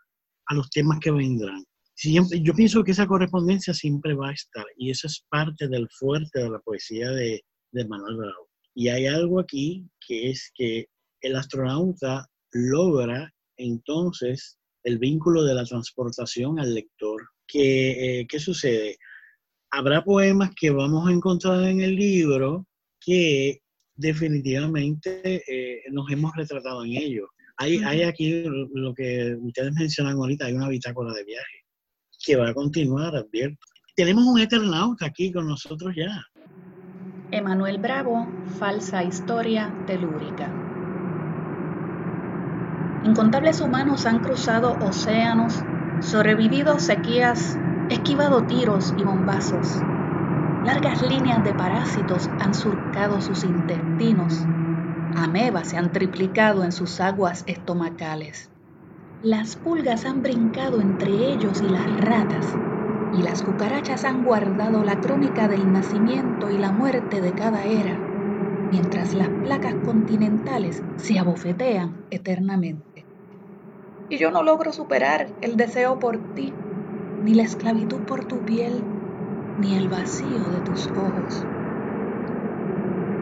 a 0.47 0.56
los 0.56 0.69
temas 0.69 1.00
que 1.00 1.12
vendrán. 1.12 1.63
Siempre, 2.02 2.42
yo 2.42 2.56
pienso 2.56 2.84
que 2.84 2.94
esa 2.94 3.06
correspondencia 3.06 3.76
siempre 3.76 4.16
va 4.16 4.30
a 4.30 4.34
estar 4.34 4.66
y 4.76 4.90
eso 4.90 5.06
es 5.06 5.24
parte 5.30 5.68
del 5.68 5.88
fuerte 5.92 6.40
de 6.40 6.50
la 6.50 6.58
poesía 6.58 7.12
de, 7.12 7.44
de 7.74 7.88
Manuel 7.88 8.18
Bravo. 8.18 8.50
Y 8.74 8.88
hay 8.88 9.06
algo 9.06 9.40
aquí 9.40 9.88
que 10.08 10.32
es 10.32 10.52
que 10.56 10.88
el 11.22 11.36
astronauta 11.36 12.26
logra 12.54 13.32
entonces 13.56 14.58
el 14.84 14.98
vínculo 14.98 15.44
de 15.44 15.54
la 15.54 15.64
transportación 15.64 16.60
al 16.60 16.74
lector. 16.74 17.22
¿Qué, 17.48 18.22
eh, 18.22 18.28
¿qué 18.28 18.40
sucede? 18.40 18.98
Habrá 19.70 20.04
poemas 20.04 20.50
que 20.60 20.72
vamos 20.72 21.08
a 21.08 21.12
encontrar 21.12 21.64
en 21.66 21.82
el 21.82 21.96
libro 21.96 22.66
que 23.00 23.60
definitivamente 23.96 25.44
eh, 25.48 25.84
nos 25.92 26.10
hemos 26.10 26.36
retratado 26.36 26.84
en 26.84 26.94
ellos. 26.96 27.30
Hay, 27.58 27.78
hay 27.84 28.02
aquí 28.02 28.44
lo 28.74 28.92
que 28.96 29.36
ustedes 29.40 29.72
mencionan 29.74 30.18
ahorita, 30.18 30.48
hay 30.48 30.54
una 30.54 30.68
bitácora 30.68 31.14
de 31.14 31.26
viaje 31.26 31.61
que 32.26 32.36
va 32.36 32.50
a 32.50 32.54
continuar, 32.54 33.16
advierto. 33.16 33.66
Tenemos 33.96 34.26
un 34.26 34.40
eternauta 34.40 35.06
aquí 35.08 35.32
con 35.32 35.48
nosotros 35.48 35.94
ya. 35.96 36.26
Emanuel 37.32 37.80
Bravo, 37.80 38.34
falsa 38.46 39.04
historia 39.04 39.78
telúrica. 39.86 40.58
Incontables 43.04 43.62
humanos 43.62 44.06
han 44.06 44.20
cruzado 44.20 44.78
océanos, 44.80 45.66
sobrevivido 46.00 46.80
sequías, 46.80 47.60
esquivado 47.90 48.46
tiros 48.46 48.94
y 48.98 49.04
bombazos 49.04 49.86
Largas 50.64 51.02
líneas 51.02 51.44
de 51.44 51.56
parásitos 51.56 52.30
han 52.38 52.54
surcado 52.54 53.22
sus 53.22 53.44
intestinos. 53.46 54.50
Amebas 55.16 55.70
se 55.70 55.78
han 55.78 55.92
triplicado 55.92 56.64
en 56.64 56.72
sus 56.72 57.00
aguas 57.00 57.44
estomacales. 57.48 58.51
Las 59.24 59.56
pulgas 59.56 60.06
han 60.08 60.24
brincado 60.24 60.82
entre 60.82 61.12
ellos 61.32 61.62
y 61.62 61.70
las 61.70 61.96
ratas, 61.96 62.60
y 63.12 63.22
las 63.22 63.44
cucarachas 63.44 64.04
han 64.04 64.24
guardado 64.24 64.84
la 64.84 65.00
crónica 65.00 65.48
del 65.48 65.72
nacimiento 65.72 66.50
y 66.50 66.58
la 66.58 66.72
muerte 66.72 67.22
de 67.22 67.36
cada 67.36 67.66
era, 67.68 68.04
mientras 68.68 69.14
las 69.14 69.30
placas 69.40 69.76
continentales 69.80 70.86
se 70.98 71.20
abofetean 71.20 72.04
eternamente. 72.10 73.08
Y 74.10 74.18
yo 74.18 74.32
no 74.32 74.42
logro 74.42 74.74
superar 74.74 75.36
el 75.40 75.56
deseo 75.56 76.00
por 76.00 76.24
ti, 76.34 76.60
ni 77.20 77.36
la 77.36 77.44
esclavitud 77.44 78.04
por 78.06 78.26
tu 78.26 78.44
piel, 78.44 78.90
ni 79.56 79.76
el 79.76 79.88
vacío 79.88 80.50
de 80.50 80.64
tus 80.64 80.90
ojos. 80.96 81.48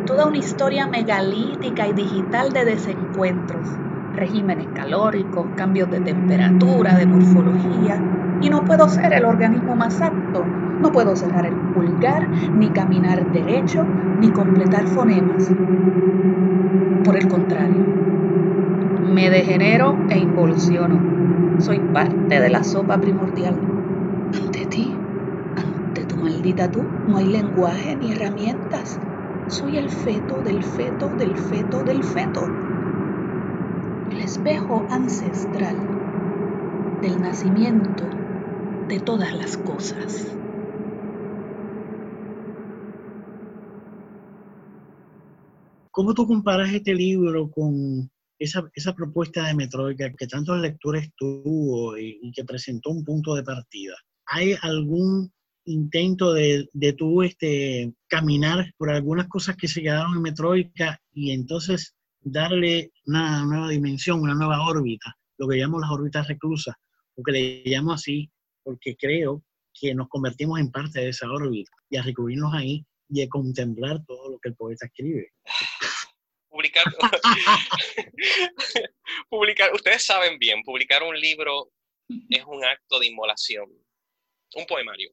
Toda 0.06 0.28
una 0.28 0.38
historia 0.38 0.88
megalítica 0.88 1.90
y 1.90 1.94
digital 1.94 2.52
de 2.54 2.64
desencuentros, 2.64 3.82
regímenes 4.19 4.67
calóricos, 4.73 5.45
cambios 5.55 5.89
de 5.89 5.99
temperatura, 6.01 6.95
de 6.95 7.05
morfología, 7.05 7.99
y 8.41 8.49
no 8.49 8.63
puedo 8.65 8.88
ser 8.88 9.13
el 9.13 9.25
organismo 9.25 9.75
más 9.75 10.01
apto. 10.01 10.43
No 10.82 10.91
puedo 10.91 11.15
cerrar 11.15 11.45
el 11.45 11.55
pulgar, 11.73 12.27
ni 12.55 12.67
caminar 12.69 13.32
derecho, 13.34 13.86
ni 14.19 14.29
completar 14.29 14.88
fonemas. 14.88 15.49
Por 17.03 17.17
el 17.17 17.27
contrario, 17.27 17.84
me 19.13 19.29
degenero 19.29 19.95
e 20.10 20.19
involuciono. 20.19 21.62
Soy 21.62 21.79
parte 21.79 22.39
de 22.39 22.49
la 22.49 22.63
sopa 22.63 22.97
primordial. 22.97 23.55
Ante 24.34 24.65
ti 24.67 24.95
Maldita 26.21 26.69
tú, 26.69 26.84
no 27.08 27.17
hay 27.17 27.27
lenguaje 27.27 27.95
ni 27.95 28.12
herramientas. 28.12 28.99
Soy 29.47 29.77
el 29.77 29.89
feto 29.89 30.41
del 30.41 30.63
feto 30.63 31.08
del 31.17 31.38
feto 31.38 31.84
del 31.84 32.03
feto. 32.03 32.68
El 34.10 34.22
espejo 34.22 34.88
ancestral 34.89 35.88
del 37.00 37.22
nacimiento 37.22 38.10
de 38.88 39.00
todas 39.00 39.36
las 39.36 39.56
cosas. 39.56 40.26
¿Cómo 45.91 46.15
tú 46.15 46.26
comparas 46.26 46.74
este 46.74 46.95
libro 46.95 47.52
con 47.52 48.10
esa, 48.39 48.95
propuesta 48.95 49.45
de 49.45 49.54
Metroica 49.54 50.12
que 50.13 50.26
tantas 50.26 50.60
lecturas 50.60 51.08
tuvo 51.15 51.95
y, 51.95 52.17
y, 52.22 52.32
que 52.32 52.45
presentó 52.45 52.89
un 52.89 53.04
punto 53.04 53.36
de 53.36 53.43
partida? 53.43 53.95
¿Hay 54.26 54.56
algún 54.63 55.32
intento 55.65 56.34
de, 56.34 56.67
de 56.74 56.93
tú 56.93 57.22
este, 57.22 57.93
caminar 58.08 58.74
por 58.78 58.89
algunas 58.89 59.28
cosas 59.28 59.56
que 59.56 59.67
se 59.67 59.84
quedaron 59.84 60.15
en 60.15 60.24
Metroica 60.24 61.00
y 61.13 61.32
entonces 61.32 61.95
darle 62.21 62.91
una 63.05 63.43
nueva 63.45 63.69
dimensión, 63.69 64.21
una 64.21 64.36
nueva 64.36 64.65
órbita, 64.65 65.15
lo 65.38 65.47
que 65.47 65.58
llamamos 65.58 65.82
las 65.82 65.91
órbitas 65.91 66.27
reclusas, 66.27 66.75
porque 67.15 67.32
le 67.32 67.63
llamo 67.65 67.93
así 67.93 68.29
porque 68.63 68.95
creo 68.95 69.43
que 69.73 69.95
nos 69.95 70.10
convertimos 70.10 70.60
en 70.60 70.71
parte 70.71 70.99
de 70.99 71.10
esa 71.10 71.32
órbita 71.32 71.71
y 71.89 71.97
a 71.97 72.03
recubrirnos 72.03 72.53
ahí 72.53 72.86
y 73.10 73.23
a 73.23 73.29
contemplar 73.29 74.03
todo 74.05 74.32
lo 74.32 74.39
que 74.39 74.49
el 74.49 74.55
poeta 74.55 74.86
escribe. 74.86 75.32
Publicar, 76.49 76.84
publicar, 79.29 79.73
ustedes 79.73 80.05
saben 80.05 80.38
bien, 80.38 80.62
publicar 80.63 81.01
un 81.03 81.19
libro 81.19 81.71
es 82.29 82.43
un 82.45 82.63
acto 82.63 82.99
de 82.99 83.08
inmolación, 83.08 83.67
un 84.55 84.65
poemario. 84.65 85.12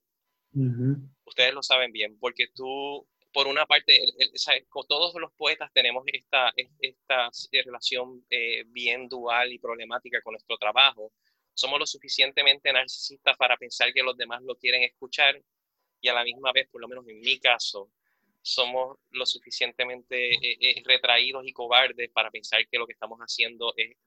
Ustedes 1.27 1.53
lo 1.53 1.63
saben 1.63 1.93
bien, 1.93 2.19
porque 2.19 2.47
tú, 2.55 3.07
por 3.37 3.49
una 3.49 3.67
parte, 3.67 4.01
todos 4.89 5.15
los 5.21 5.31
poetas 5.35 5.71
tenemos 5.75 6.05
esta, 6.07 6.51
esta 6.81 7.29
relación 7.67 8.25
eh, 8.31 8.65
bien 8.69 9.11
dual 9.11 9.53
y 9.53 9.59
problemática 9.59 10.23
con 10.23 10.33
nuestro 10.33 10.57
trabajo. 10.57 11.13
Somos 11.53 11.79
lo 11.79 11.85
suficientemente 11.85 12.73
narcisistas 12.73 13.37
para 13.37 13.59
pensar 13.59 13.93
que 13.93 14.03
los 14.03 14.17
demás 14.17 14.41
lo 14.43 14.57
quieren 14.57 14.85
escuchar 14.85 15.39
y 16.01 16.09
a 16.09 16.15
la 16.15 16.25
misma 16.25 16.51
vez, 16.51 16.67
por 16.71 16.81
lo 16.81 16.89
menos 16.89 17.07
en 17.09 17.21
mi 17.21 17.39
caso, 17.39 17.91
somos 18.41 18.97
lo 19.11 19.27
suficientemente 19.27 20.33
eh, 20.33 20.57
eh, 20.59 20.83
retraídos 20.87 21.47
y 21.47 21.53
cobardes 21.53 22.09
para 22.13 22.31
pensar 22.31 22.67
que 22.67 22.79
lo 22.79 22.87
que 22.87 22.95
estamos 22.95 23.19
haciendo 23.19 23.75
es 23.77 23.99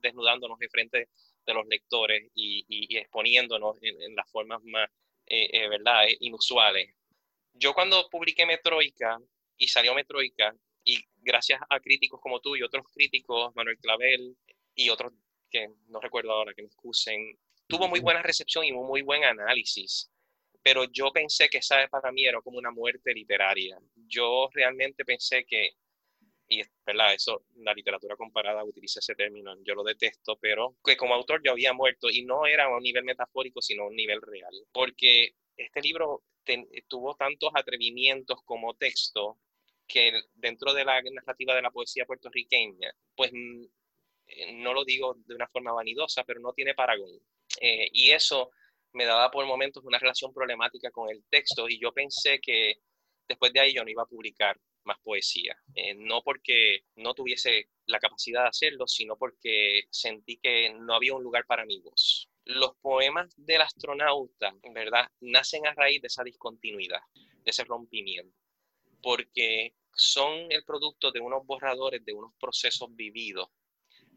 desnudándonos 0.00 0.58
de 0.58 0.68
frente 0.70 1.08
de 1.44 1.54
los 1.54 1.66
lectores 1.66 2.30
y, 2.34 2.96
exponiéndonos 2.96 3.76
en, 3.82 4.16
las 4.16 4.30
formas 4.30 4.62
más 4.64 4.88
eh, 5.30 5.48
eh, 5.52 5.68
¿verdad? 5.68 6.08
Eh, 6.08 6.16
inusuales. 6.20 6.92
Yo 7.52 7.74
cuando 7.74 8.08
publiqué 8.10 8.46
Metroica 8.46 9.18
y 9.56 9.68
salió 9.68 9.94
Metroica, 9.94 10.54
y 10.84 10.98
gracias 11.18 11.60
a 11.68 11.80
críticos 11.80 12.20
como 12.20 12.40
tú 12.40 12.56
y 12.56 12.62
otros 12.62 12.86
críticos, 12.92 13.54
Manuel 13.54 13.78
Clavel 13.78 14.36
y 14.74 14.88
otros 14.90 15.12
que 15.50 15.68
no 15.88 16.00
recuerdo 16.00 16.32
ahora 16.32 16.54
que 16.54 16.62
me 16.62 16.68
excusen, 16.68 17.38
tuvo 17.66 17.88
muy 17.88 18.00
buena 18.00 18.22
recepción 18.22 18.64
y 18.64 18.72
muy 18.72 19.02
buen 19.02 19.24
análisis. 19.24 20.10
pero 20.62 20.84
yo 20.84 21.10
pensé 21.12 21.48
que 21.48 21.58
esa 21.58 21.86
para 21.88 22.12
mí 22.12 22.26
era 22.26 22.40
como 22.42 22.58
una 22.58 22.70
muerte 22.70 23.14
literaria. 23.14 23.78
Yo 23.94 24.48
realmente 24.52 25.04
pensé 25.04 25.44
que, 25.46 25.70
y 26.48 26.62
¿verdad? 26.84 27.14
eso, 27.14 27.44
la 27.56 27.72
literatura 27.74 28.16
comparada 28.16 28.64
utiliza 28.64 29.00
ese 29.00 29.14
término, 29.14 29.54
yo 29.62 29.74
lo 29.74 29.82
detesto, 29.84 30.36
pero 30.40 30.76
que 30.84 30.96
como 30.96 31.14
autor 31.14 31.40
yo 31.44 31.52
había 31.52 31.72
muerto 31.72 32.10
y 32.10 32.24
no 32.24 32.46
era 32.46 32.64
a 32.64 32.76
un 32.76 32.82
nivel 32.82 33.04
metafórico, 33.04 33.62
sino 33.62 33.84
a 33.84 33.88
un 33.88 33.96
nivel 33.96 34.20
real, 34.22 34.52
porque 34.72 35.34
este 35.64 35.80
libro 35.80 36.22
tuvo 36.88 37.14
tantos 37.14 37.50
atrevimientos 37.54 38.40
como 38.44 38.74
texto 38.74 39.38
que 39.86 40.12
dentro 40.34 40.72
de 40.72 40.84
la 40.84 41.00
narrativa 41.02 41.54
de 41.54 41.62
la 41.62 41.70
poesía 41.70 42.06
puertorriqueña, 42.06 42.92
pues 43.14 43.32
eh, 44.26 44.52
no 44.52 44.72
lo 44.72 44.84
digo 44.84 45.16
de 45.26 45.34
una 45.34 45.48
forma 45.48 45.72
vanidosa, 45.72 46.24
pero 46.24 46.40
no 46.40 46.52
tiene 46.52 46.74
paragón. 46.74 47.10
Eh, 47.60 47.88
y 47.92 48.10
eso 48.10 48.50
me 48.92 49.04
daba 49.04 49.30
por 49.30 49.44
momentos 49.46 49.84
una 49.84 49.98
relación 49.98 50.32
problemática 50.32 50.90
con 50.90 51.10
el 51.10 51.24
texto 51.28 51.68
y 51.68 51.78
yo 51.80 51.92
pensé 51.92 52.40
que 52.40 52.76
después 53.28 53.52
de 53.52 53.60
ahí 53.60 53.74
yo 53.74 53.84
no 53.84 53.90
iba 53.90 54.02
a 54.02 54.06
publicar 54.06 54.58
más 54.84 54.98
poesía. 55.02 55.56
Eh, 55.74 55.94
no 55.94 56.22
porque 56.22 56.84
no 56.96 57.14
tuviese 57.14 57.68
la 57.86 57.98
capacidad 57.98 58.42
de 58.42 58.48
hacerlo, 58.48 58.86
sino 58.86 59.16
porque 59.16 59.82
sentí 59.90 60.38
que 60.38 60.70
no 60.70 60.94
había 60.94 61.14
un 61.14 61.22
lugar 61.22 61.44
para 61.46 61.66
mi 61.66 61.80
voz. 61.80 62.29
Los 62.44 62.76
poemas 62.80 63.32
del 63.36 63.60
astronauta, 63.60 64.54
verdad, 64.72 65.06
nacen 65.20 65.66
a 65.66 65.74
raíz 65.74 66.00
de 66.00 66.08
esa 66.08 66.24
discontinuidad, 66.24 67.00
de 67.14 67.50
ese 67.50 67.64
rompimiento, 67.64 68.36
porque 69.02 69.74
son 69.94 70.50
el 70.50 70.64
producto 70.64 71.10
de 71.12 71.20
unos 71.20 71.44
borradores, 71.44 72.04
de 72.04 72.12
unos 72.12 72.32
procesos 72.40 72.88
vividos, 72.94 73.48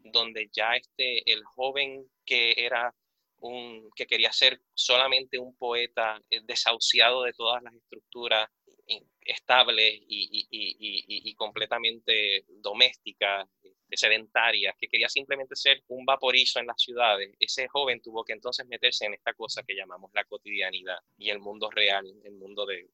donde 0.04 0.48
ya 0.52 0.74
este, 0.74 1.30
el 1.30 1.44
joven 1.44 2.06
que 2.24 2.54
era 2.56 2.94
que 3.94 4.06
quería 4.06 4.32
ser 4.32 4.60
solamente 4.72 5.38
un 5.38 5.54
poeta 5.56 6.20
eh, 6.30 6.40
desahuciado 6.44 7.24
de 7.24 7.32
todas 7.34 7.62
las 7.62 7.74
estructuras 7.74 8.48
estables 9.20 10.00
y, 10.06 11.34
completamente 11.36 12.44
domésticas, 12.48 13.48
este, 13.62 13.73
sedentarias, 13.92 14.74
que 14.78 14.88
quería 14.88 15.08
simplemente 15.08 15.54
ser 15.56 15.82
un 15.88 16.04
vaporizo 16.04 16.58
en 16.58 16.66
las 16.66 16.80
ciudades, 16.80 17.32
ese 17.38 17.68
joven 17.68 18.00
tuvo 18.00 18.24
que 18.24 18.32
entonces 18.32 18.66
meterse 18.66 19.06
en 19.06 19.14
esta 19.14 19.34
cosa 19.34 19.62
que 19.62 19.74
llamamos 19.74 20.10
la 20.14 20.24
cotidianidad 20.24 20.98
y 21.16 21.30
el 21.30 21.38
mundo 21.38 21.70
real, 21.70 22.04
el 22.24 22.34
mundo 22.34 22.66
de, 22.66 22.88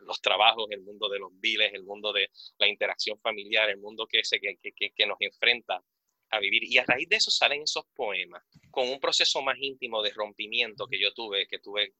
los 0.00 0.20
trabajos, 0.20 0.66
el 0.70 0.82
mundo 0.82 1.08
de 1.08 1.18
los 1.18 1.30
viles, 1.40 1.72
el 1.74 1.84
mundo 1.84 2.12
de 2.12 2.30
la 2.58 2.68
interacción 2.68 3.18
familiar, 3.20 3.68
el 3.70 3.78
mundo 3.78 4.06
que, 4.06 4.20
ese, 4.20 4.40
que, 4.40 4.56
que 4.72 5.06
nos 5.06 5.16
enfrenta 5.20 5.82
a 6.30 6.38
vivir. 6.38 6.64
Y 6.64 6.78
a 6.78 6.84
raíz 6.84 7.08
de 7.08 7.16
eso 7.16 7.30
salen 7.30 7.62
esos 7.62 7.84
poemas, 7.94 8.42
con 8.70 8.88
un 8.88 9.00
proceso 9.00 9.42
más 9.42 9.56
íntimo 9.58 10.02
de 10.02 10.10
rompimiento 10.10 10.86
que 10.86 11.00
yo 11.00 11.12
tuve, 11.12 11.46
que 11.46 11.58
tuve 11.58 11.94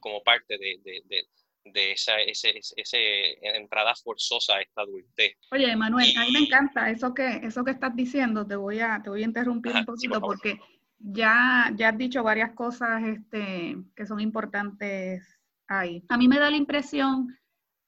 como 0.00 0.22
parte 0.22 0.58
de, 0.58 0.78
de, 0.82 1.02
de, 1.04 1.28
esa 1.64 2.18
ese, 2.20 2.60
ese 2.76 3.56
entrada 3.56 3.94
forzosa 3.94 4.56
a 4.56 4.62
esta 4.62 4.82
adultez. 4.82 5.36
Oye, 5.52 5.74
Manuel, 5.76 6.12
a 6.16 6.24
mí 6.24 6.32
me 6.32 6.38
encanta 6.40 6.90
eso 6.90 7.14
que, 7.14 7.40
eso 7.42 7.64
que 7.64 7.72
estás 7.72 7.94
diciendo, 7.94 8.46
te 8.46 8.56
voy 8.56 8.80
a, 8.80 9.00
te 9.02 9.10
voy 9.10 9.22
a 9.22 9.26
interrumpir 9.26 9.74
un 9.74 9.84
poquito 9.84 10.20
porque 10.20 10.58
ya, 10.98 11.72
ya 11.76 11.90
has 11.90 11.98
dicho 11.98 12.22
varias 12.22 12.52
cosas 12.52 13.02
este, 13.04 13.76
que 13.94 14.06
son 14.06 14.20
importantes 14.20 15.38
ahí. 15.68 16.04
A 16.08 16.16
mí 16.16 16.28
me 16.28 16.38
da 16.38 16.50
la 16.50 16.56
impresión 16.56 17.38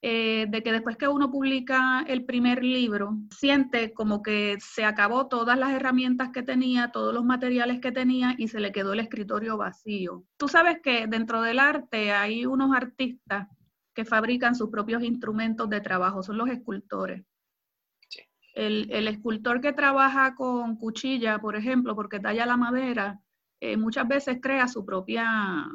eh, 0.05 0.47
de 0.49 0.61
que 0.63 0.73
después 0.73 0.97
que 0.97 1.07
uno 1.07 1.31
publica 1.31 2.03
el 2.07 2.25
primer 2.25 2.61
libro, 2.61 3.17
siente 3.29 3.93
como 3.93 4.21
que 4.21 4.57
se 4.59 4.83
acabó 4.83 5.27
todas 5.27 5.57
las 5.57 5.71
herramientas 5.71 6.29
que 6.33 6.43
tenía, 6.43 6.91
todos 6.91 7.13
los 7.13 7.23
materiales 7.23 7.79
que 7.79 7.93
tenía 7.93 8.35
y 8.37 8.49
se 8.49 8.59
le 8.59 8.73
quedó 8.73 8.91
el 8.91 8.99
escritorio 8.99 9.55
vacío. 9.55 10.25
Tú 10.35 10.49
sabes 10.49 10.79
que 10.83 11.07
dentro 11.07 11.41
del 11.41 11.57
arte 11.57 12.11
hay 12.11 12.45
unos 12.45 12.75
artistas 12.75 13.47
que 13.93 14.05
fabrican 14.05 14.55
sus 14.55 14.69
propios 14.69 15.03
instrumentos 15.03 15.69
de 15.69 15.81
trabajo, 15.81 16.23
son 16.23 16.37
los 16.37 16.49
escultores. 16.49 17.23
El, 18.55 19.07
escultor 19.07 19.61
que 19.61 19.73
trabaja 19.73 20.35
con 20.35 20.75
cuchilla, 20.75 21.39
por 21.39 21.55
ejemplo, 21.55 21.95
porque 21.95 22.19
talla 22.19 22.45
la 22.45 22.57
madera, 22.57 23.19
eh, 23.59 23.77
muchas 23.77 24.07
veces 24.07 24.37
crea 24.41 24.67
su 24.67 24.85
propia, 24.85 25.67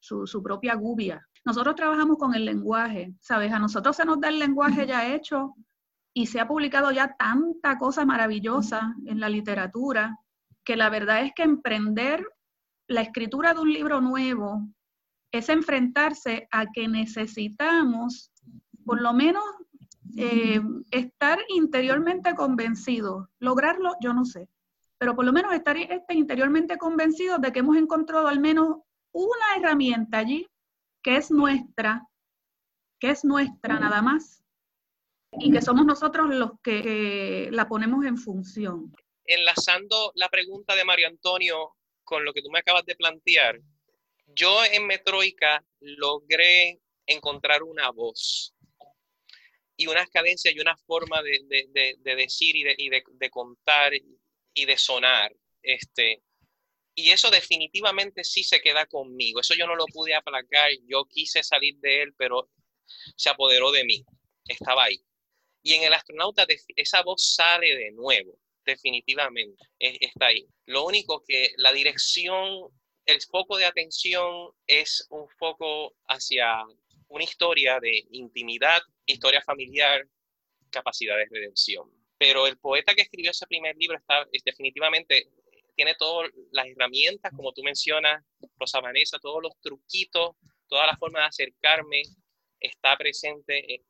su, 0.00 0.26
su 0.26 0.42
propia 0.42 0.74
gubia. 0.74 1.24
Nosotros 1.44 1.76
trabajamos 1.76 2.18
con 2.18 2.34
el 2.34 2.44
lenguaje, 2.44 3.14
¿sabes? 3.20 3.52
A 3.52 3.60
nosotros 3.60 3.94
se 3.94 4.04
nos 4.04 4.20
da 4.20 4.28
el 4.28 4.40
lenguaje 4.40 4.86
ya 4.86 5.14
hecho 5.14 5.54
y 6.12 6.26
se 6.26 6.40
ha 6.40 6.48
publicado 6.48 6.90
ya 6.90 7.14
tanta 7.16 7.78
cosa 7.78 8.04
maravillosa 8.04 8.94
en 9.04 9.20
la 9.20 9.28
literatura 9.28 10.18
que 10.64 10.76
la 10.76 10.90
verdad 10.90 11.22
es 11.22 11.32
que 11.34 11.44
emprender 11.44 12.26
la 12.88 13.02
escritura 13.02 13.54
de 13.54 13.60
un 13.60 13.72
libro 13.72 14.00
nuevo 14.00 14.66
es 15.38 15.48
enfrentarse 15.48 16.48
a 16.50 16.66
que 16.66 16.88
necesitamos 16.88 18.30
por 18.84 19.00
lo 19.00 19.12
menos 19.12 19.44
eh, 20.16 20.60
estar 20.90 21.38
interiormente 21.48 22.34
convencidos. 22.34 23.28
Lograrlo, 23.38 23.94
yo 24.00 24.12
no 24.14 24.24
sé, 24.24 24.48
pero 24.98 25.14
por 25.14 25.24
lo 25.24 25.32
menos 25.32 25.52
estar 25.52 25.76
este, 25.76 26.14
interiormente 26.14 26.78
convencidos 26.78 27.40
de 27.40 27.52
que 27.52 27.60
hemos 27.60 27.76
encontrado 27.76 28.28
al 28.28 28.40
menos 28.40 28.78
una 29.12 29.56
herramienta 29.56 30.18
allí 30.18 30.46
que 31.02 31.16
es 31.16 31.30
nuestra, 31.30 32.02
que 32.98 33.10
es 33.10 33.24
nuestra 33.24 33.78
nada 33.78 34.02
más, 34.02 34.42
y 35.38 35.52
que 35.52 35.62
somos 35.62 35.84
nosotros 35.84 36.34
los 36.34 36.52
que 36.62 37.48
la 37.52 37.68
ponemos 37.68 38.04
en 38.04 38.16
función. 38.16 38.92
Enlazando 39.24 40.12
la 40.14 40.28
pregunta 40.28 40.74
de 40.74 40.84
Mario 40.84 41.08
Antonio 41.08 41.76
con 42.04 42.24
lo 42.24 42.32
que 42.32 42.42
tú 42.42 42.50
me 42.50 42.60
acabas 42.60 42.84
de 42.86 42.96
plantear, 42.96 43.60
yo 44.26 44.64
en 44.64 44.86
Metroica 44.86 45.64
logré 45.80 46.80
encontrar 47.06 47.62
una 47.62 47.90
voz 47.90 48.54
y 49.76 49.86
unas 49.86 50.08
cadencias 50.08 50.54
y 50.54 50.60
una 50.60 50.76
forma 50.76 51.22
de, 51.22 51.96
decir 52.02 52.56
y, 52.56 52.64
de, 52.64 53.02
de, 53.06 53.30
contar 53.30 53.92
y 54.54 54.64
de 54.64 54.78
sonar. 54.78 55.34
Este, 55.62 56.22
y 56.98 57.10
eso 57.10 57.30
definitivamente 57.30 58.24
sí 58.24 58.42
se 58.42 58.60
queda 58.60 58.86
conmigo. 58.86 59.40
Eso 59.40 59.54
yo 59.54 59.66
no 59.66 59.76
lo 59.76 59.84
pude 59.86 60.14
aplacar. 60.14 60.70
Yo 60.88 61.04
quise 61.04 61.42
salir 61.42 61.76
de 61.76 62.02
él, 62.02 62.14
pero 62.16 62.48
se 63.16 63.28
apoderó 63.28 63.70
de 63.70 63.84
mí. 63.84 64.02
Estaba 64.48 64.84
ahí. 64.84 64.98
Y 65.62 65.74
en 65.74 65.82
el 65.82 65.92
astronauta 65.92 66.46
esa 66.74 67.02
voz 67.02 67.34
sale 67.34 67.76
de 67.76 67.90
nuevo, 67.92 68.38
definitivamente. 68.64 69.62
está 69.78 70.28
ahí. 70.28 70.46
Lo 70.64 70.86
único 70.86 71.22
que 71.26 71.52
la 71.58 71.72
dirección, 71.72 72.70
el 73.06 73.20
foco 73.22 73.56
de 73.56 73.64
atención 73.64 74.50
es 74.66 75.06
un 75.10 75.28
foco 75.38 75.94
hacia 76.08 76.64
una 77.08 77.24
historia 77.24 77.78
de 77.80 78.04
intimidad, 78.10 78.80
historia 79.06 79.40
familiar, 79.42 80.06
capacidad 80.70 81.16
de 81.16 81.26
redención. 81.30 81.88
Pero 82.18 82.46
el 82.46 82.58
poeta 82.58 82.94
que 82.94 83.02
escribió 83.02 83.30
ese 83.30 83.46
primer 83.46 83.76
libro 83.76 83.96
está 83.96 84.26
es 84.32 84.42
definitivamente 84.42 85.28
tiene 85.76 85.94
todas 85.94 86.30
las 86.52 86.66
herramientas, 86.66 87.32
como 87.36 87.52
tú 87.52 87.62
mencionas, 87.62 88.24
Rosa 88.58 88.80
Vanessa, 88.80 89.18
todos 89.18 89.42
los 89.42 89.52
truquitos, 89.60 90.30
toda 90.68 90.86
la 90.86 90.96
forma 90.96 91.20
de 91.20 91.26
acercarme 91.26 92.02
está 92.58 92.96
presente. 92.96 93.74
Eh, 93.74 93.82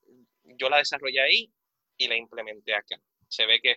yo 0.58 0.68
la 0.68 0.78
desarrollé 0.78 1.20
ahí 1.20 1.52
y 1.96 2.08
la 2.08 2.16
implementé 2.16 2.74
acá. 2.74 3.00
Se 3.28 3.46
ve 3.46 3.60
que, 3.60 3.76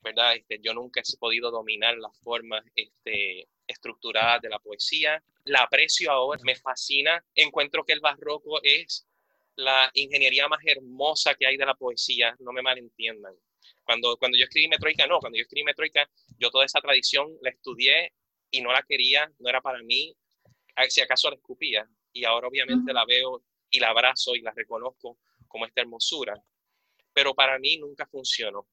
¿verdad? 0.00 0.34
Este, 0.34 0.58
yo 0.60 0.74
nunca 0.74 1.00
he 1.00 1.16
podido 1.18 1.52
dominar 1.52 1.96
las 1.98 2.18
formas 2.18 2.64
este, 2.74 3.48
estructuradas 3.66 4.42
de 4.42 4.48
la 4.48 4.58
poesía. 4.58 5.22
La 5.44 5.60
aprecio 5.60 6.10
ahora, 6.10 6.40
me 6.44 6.56
fascina. 6.56 7.22
Encuentro 7.34 7.84
que 7.84 7.92
el 7.92 8.00
barroco 8.00 8.60
es 8.62 9.06
la 9.56 9.90
ingeniería 9.94 10.48
más 10.48 10.60
hermosa 10.64 11.34
que 11.34 11.46
hay 11.46 11.56
de 11.56 11.66
la 11.66 11.74
poesía, 11.74 12.36
no 12.40 12.52
me 12.52 12.62
malentiendan. 12.62 13.34
Cuando, 13.82 14.16
cuando 14.16 14.36
yo 14.36 14.44
escribí 14.44 14.68
Metroica, 14.68 15.06
no, 15.06 15.18
cuando 15.18 15.36
yo 15.38 15.42
escribí 15.42 15.64
Metroica, 15.64 16.08
yo 16.38 16.50
toda 16.50 16.64
esa 16.64 16.80
tradición 16.80 17.36
la 17.40 17.50
estudié 17.50 18.12
y 18.50 18.60
no 18.60 18.72
la 18.72 18.82
quería, 18.82 19.30
no 19.38 19.48
era 19.48 19.60
para 19.60 19.82
mí, 19.82 20.14
si 20.88 21.00
acaso 21.00 21.30
la 21.30 21.36
escupía. 21.36 21.88
Y 22.12 22.24
ahora 22.24 22.48
obviamente 22.48 22.92
la 22.92 23.04
veo 23.04 23.42
y 23.70 23.80
la 23.80 23.88
abrazo 23.88 24.34
y 24.34 24.40
la 24.40 24.52
reconozco 24.52 25.18
como 25.48 25.66
esta 25.66 25.80
hermosura. 25.80 26.34
Pero 27.12 27.34
para 27.34 27.58
mí 27.58 27.78
nunca 27.78 28.06
funcionó. 28.06 28.68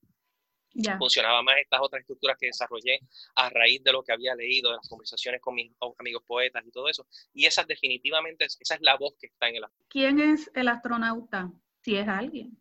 Funcionaba 0.97 1.43
más 1.43 1.57
estas 1.62 1.79
otras 1.81 2.01
estructuras 2.01 2.38
que 2.39 2.47
desarrollé 2.47 2.99
a 3.36 3.49
raíz 3.49 3.83
de 3.83 3.91
lo 3.91 4.03
que 4.03 4.12
había 4.12 4.36
leído, 4.36 4.71
de 4.71 4.77
las 4.77 4.89
conversaciones 4.89 5.39
con 5.39 5.55
mis 5.55 5.71
amigos 5.99 6.24
poetas 6.26 6.63
y 6.65 6.71
todo 6.71 6.89
eso. 6.89 7.07
Y 7.34 7.45
esa 7.45 7.63
definitivamente, 7.63 8.45
esa 8.45 8.76
es 8.76 8.82
la 8.82 8.97
voz 8.97 9.13
que 9.19 9.28
está 9.28 9.49
en 9.49 9.57
el... 9.57 9.65
¿Quién 9.89 10.19
es 10.19 10.49
el 10.55 10.67
astronauta? 10.67 11.51
Si 11.82 11.95
es 11.95 12.07
alguien. 12.07 12.57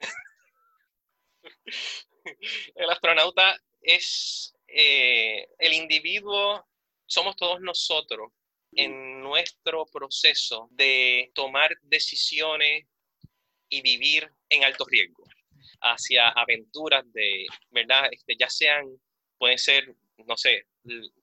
el 2.74 2.90
astronauta 2.90 3.58
es 3.80 4.54
eh, 4.66 5.48
el 5.58 5.72
individuo, 5.72 6.66
somos 7.06 7.34
todos 7.36 7.60
nosotros 7.60 8.30
en 8.72 9.22
nuestro 9.22 9.86
proceso 9.86 10.68
de 10.72 11.30
tomar 11.34 11.74
decisiones 11.82 12.86
y 13.70 13.80
vivir 13.80 14.30
en 14.50 14.64
alto 14.64 14.84
riesgo 14.84 15.27
hacia 15.80 16.28
aventuras 16.30 17.04
de, 17.12 17.46
¿verdad? 17.70 18.08
Este, 18.10 18.36
ya 18.38 18.48
sean, 18.48 18.86
pueden 19.38 19.58
ser, 19.58 19.94
no 20.26 20.36
sé, 20.36 20.66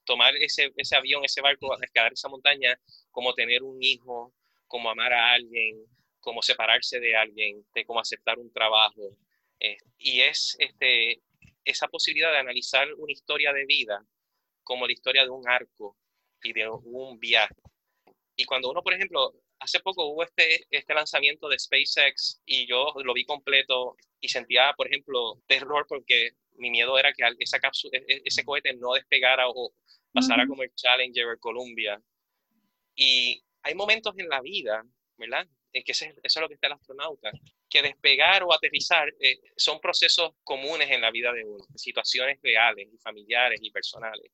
tomar 0.05 0.35
ese, 0.37 0.71
ese 0.77 0.95
avión, 0.95 1.23
ese 1.25 1.41
barco, 1.41 1.79
escalar 1.81 2.13
esa 2.13 2.29
montaña, 2.29 2.79
como 3.11 3.33
tener 3.33 3.63
un 3.63 3.81
hijo, 3.81 4.33
como 4.67 4.89
amar 4.89 5.13
a 5.13 5.33
alguien, 5.33 5.77
como 6.19 6.41
separarse 6.41 6.99
de 6.99 7.15
alguien, 7.15 7.65
de 7.73 7.85
cómo 7.85 7.99
aceptar 7.99 8.39
un 8.39 8.51
trabajo. 8.51 9.17
Eh, 9.59 9.77
y 9.97 10.21
es 10.21 10.55
este, 10.59 11.21
esa 11.63 11.87
posibilidad 11.87 12.31
de 12.31 12.39
analizar 12.39 12.87
una 12.95 13.11
historia 13.11 13.53
de 13.53 13.65
vida 13.65 14.05
como 14.63 14.87
la 14.87 14.93
historia 14.93 15.23
de 15.23 15.29
un 15.29 15.47
arco 15.47 15.97
y 16.41 16.53
de 16.53 16.67
un 16.69 17.19
viaje. 17.19 17.55
Y 18.35 18.45
cuando 18.45 18.69
uno, 18.69 18.81
por 18.81 18.93
ejemplo, 18.93 19.33
hace 19.65 19.79
poco 19.79 20.05
hubo 20.05 20.23
este, 20.23 20.65
este 20.69 20.93
lanzamiento 20.93 21.49
de 21.49 21.59
SpaceX 21.59 22.41
y 22.45 22.67
yo 22.67 22.93
lo 23.03 23.13
vi 23.13 23.25
completo 23.25 23.97
y 24.19 24.29
sentía, 24.29 24.73
por 24.77 24.87
ejemplo, 24.87 25.41
terror 25.47 25.85
porque 25.87 26.31
mi 26.53 26.69
miedo 26.69 26.97
era 26.97 27.13
que 27.13 27.23
esa 27.39 27.59
cápsula, 27.59 27.97
e, 27.97 28.05
e, 28.07 28.21
ese 28.25 28.43
cohete 28.43 28.73
no 28.73 28.93
despegara 28.93 29.47
o 29.49 29.73
pasara 30.13 30.47
como 30.47 30.63
el 30.63 30.73
Challenger 30.73 31.25
o 31.25 31.31
el 31.31 31.39
Columbia. 31.39 32.01
Y 32.95 33.43
hay 33.63 33.75
momentos 33.75 34.13
en 34.17 34.29
la 34.29 34.41
vida, 34.41 34.83
¿verdad? 35.17 35.45
Es 35.73 35.83
que 35.83 35.91
eso 35.91 36.05
es 36.23 36.37
lo 36.37 36.47
que 36.47 36.53
está 36.53 36.67
el 36.67 36.73
astronauta, 36.73 37.31
que 37.69 37.81
despegar 37.81 38.43
o 38.43 38.53
aterrizar 38.53 39.13
eh, 39.19 39.39
son 39.57 39.81
procesos 39.81 40.31
comunes 40.43 40.89
en 40.89 41.01
la 41.01 41.11
vida 41.11 41.33
de 41.33 41.43
uno, 41.43 41.65
situaciones 41.75 42.39
reales 42.41 42.87
y 42.93 42.97
familiares 42.97 43.59
y 43.61 43.71
personales. 43.71 44.31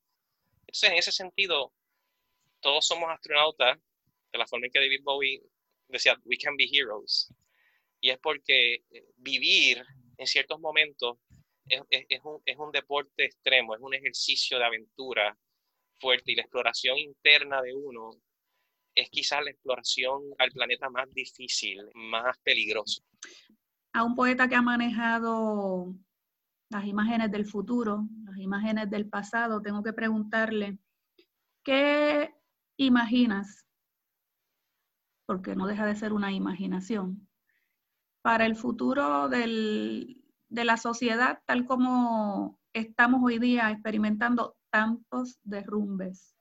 Entonces, 0.60 0.90
en 0.92 0.98
ese 0.98 1.12
sentido, 1.12 1.74
todos 2.60 2.86
somos 2.86 3.10
astronautas, 3.10 3.80
de 4.32 4.40
la 4.40 4.48
forma 4.48 4.66
en 4.66 4.72
que 4.72 4.80
David 4.80 5.02
Bowie 5.04 5.42
decía, 5.88 6.18
we 6.26 6.38
can 6.38 6.56
be 6.56 6.70
heroes. 6.72 7.34
Y 8.00 8.10
es 8.10 8.18
porque 8.20 8.76
eh, 8.90 9.06
vivir 9.18 9.84
en 10.18 10.28
ciertos 10.28 10.60
momentos 10.60 11.18
es, 11.68 11.82
es, 11.90 12.22
un, 12.24 12.42
es 12.46 12.58
un 12.58 12.72
deporte 12.72 13.26
extremo, 13.26 13.76
es 13.76 13.82
un 13.82 13.94
ejercicio 13.94 14.58
de 14.58 14.66
aventura 14.66 15.38
fuerte 16.00 16.32
y 16.32 16.36
la 16.36 16.42
exploración 16.42 16.98
interna 16.98 17.62
de 17.62 17.74
uno 17.76 18.12
es 18.96 19.10
quizás 19.10 19.44
la 19.44 19.52
exploración 19.52 20.22
al 20.38 20.52
planeta 20.52 20.90
más 20.90 21.10
difícil, 21.14 21.80
más 21.94 22.38
peligroso. 22.40 23.02
A 23.94 24.04
un 24.04 24.16
poeta 24.16 24.48
que 24.48 24.56
ha 24.56 24.62
manejado 24.62 25.96
las 26.70 26.86
imágenes 26.86 27.32
del 27.32 27.46
futuro, 27.46 28.08
las 28.26 28.38
imágenes 28.38 28.90
del 28.90 29.08
pasado, 29.08 29.62
tengo 29.62 29.84
que 29.84 29.94
preguntarle, 29.94 30.78
¿qué 31.64 32.34
imaginas? 32.78 33.66
Porque 35.32 35.56
no 35.56 35.66
deja 35.66 35.86
de 35.86 35.96
ser 35.96 36.12
una 36.12 36.34
imaginación. 36.34 37.26
Para 38.22 38.46
el 38.46 38.58
futuro 38.58 39.30
del, 39.30 40.22
de 40.50 40.66
la 40.66 40.76
sociedad 40.76 41.42
tal 41.46 41.66
como 41.66 42.60
estamos 42.74 43.22
hoy 43.24 43.40
día 43.40 43.72
experimentando 43.72 44.58
tantos 44.70 45.40
derrumbes? 45.44 46.36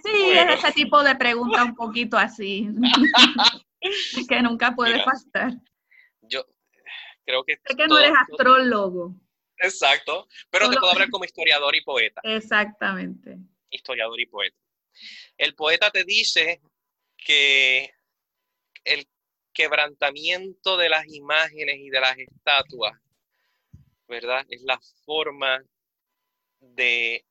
Sí, 0.04 0.32
es 0.32 0.60
ese 0.60 0.72
tipo 0.74 1.02
de 1.02 1.16
pregunta 1.16 1.64
un 1.64 1.76
poquito 1.76 2.18
así, 2.18 2.70
que 4.30 4.42
nunca 4.42 4.76
puede 4.76 5.04
pasar. 5.04 5.54
Yo 6.22 6.46
creo 7.26 7.44
que... 7.44 7.60
Sé 7.66 7.76
que 7.76 7.88
no 7.88 7.98
eres 7.98 8.14
astrólogo. 8.22 9.16
Exacto, 9.58 10.28
pero 10.50 10.70
te 10.70 10.78
puedo 10.78 10.92
hablar 10.92 11.10
como 11.12 11.26
historiador 11.26 11.76
y 11.76 11.82
poeta. 11.82 12.22
Exactamente. 12.24 13.38
Historiador 13.70 14.20
y 14.20 14.26
poeta. 14.26 14.58
El 15.38 15.56
poeta 15.56 15.92
te 15.92 16.04
dice 16.04 16.62
que 17.18 17.90
el 18.84 19.08
quebrantamiento 19.54 20.78
de 20.78 20.90
las 20.90 21.08
imágenes 21.08 21.78
y 21.80 21.90
de 21.90 22.00
las 22.00 22.18
estatuas, 22.18 22.94
¿verdad? 24.08 24.46
Es 24.50 24.62
la 24.62 24.80
forma 25.06 25.64
de 26.60 27.26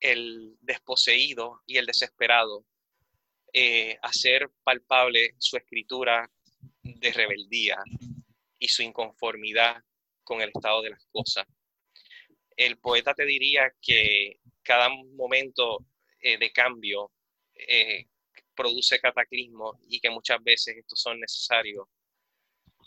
el 0.00 0.56
desposeído 0.60 1.62
y 1.66 1.78
el 1.78 1.86
desesperado 1.86 2.64
eh, 3.52 3.98
hacer 4.02 4.50
palpable 4.62 5.34
su 5.38 5.56
escritura 5.56 6.30
de 6.82 7.12
rebeldía 7.12 7.78
y 8.58 8.68
su 8.68 8.82
inconformidad 8.82 9.82
con 10.24 10.40
el 10.40 10.50
estado 10.54 10.82
de 10.82 10.90
las 10.90 11.04
cosas. 11.12 11.46
El 12.56 12.78
poeta 12.78 13.14
te 13.14 13.24
diría 13.24 13.72
que 13.80 14.40
cada 14.62 14.88
momento 14.88 15.84
eh, 16.20 16.38
de 16.38 16.50
cambio 16.50 17.12
eh, 17.54 18.06
produce 18.54 19.00
cataclismo 19.00 19.78
y 19.88 20.00
que 20.00 20.10
muchas 20.10 20.42
veces 20.42 20.76
estos 20.76 21.00
son 21.00 21.20
necesarios, 21.20 21.86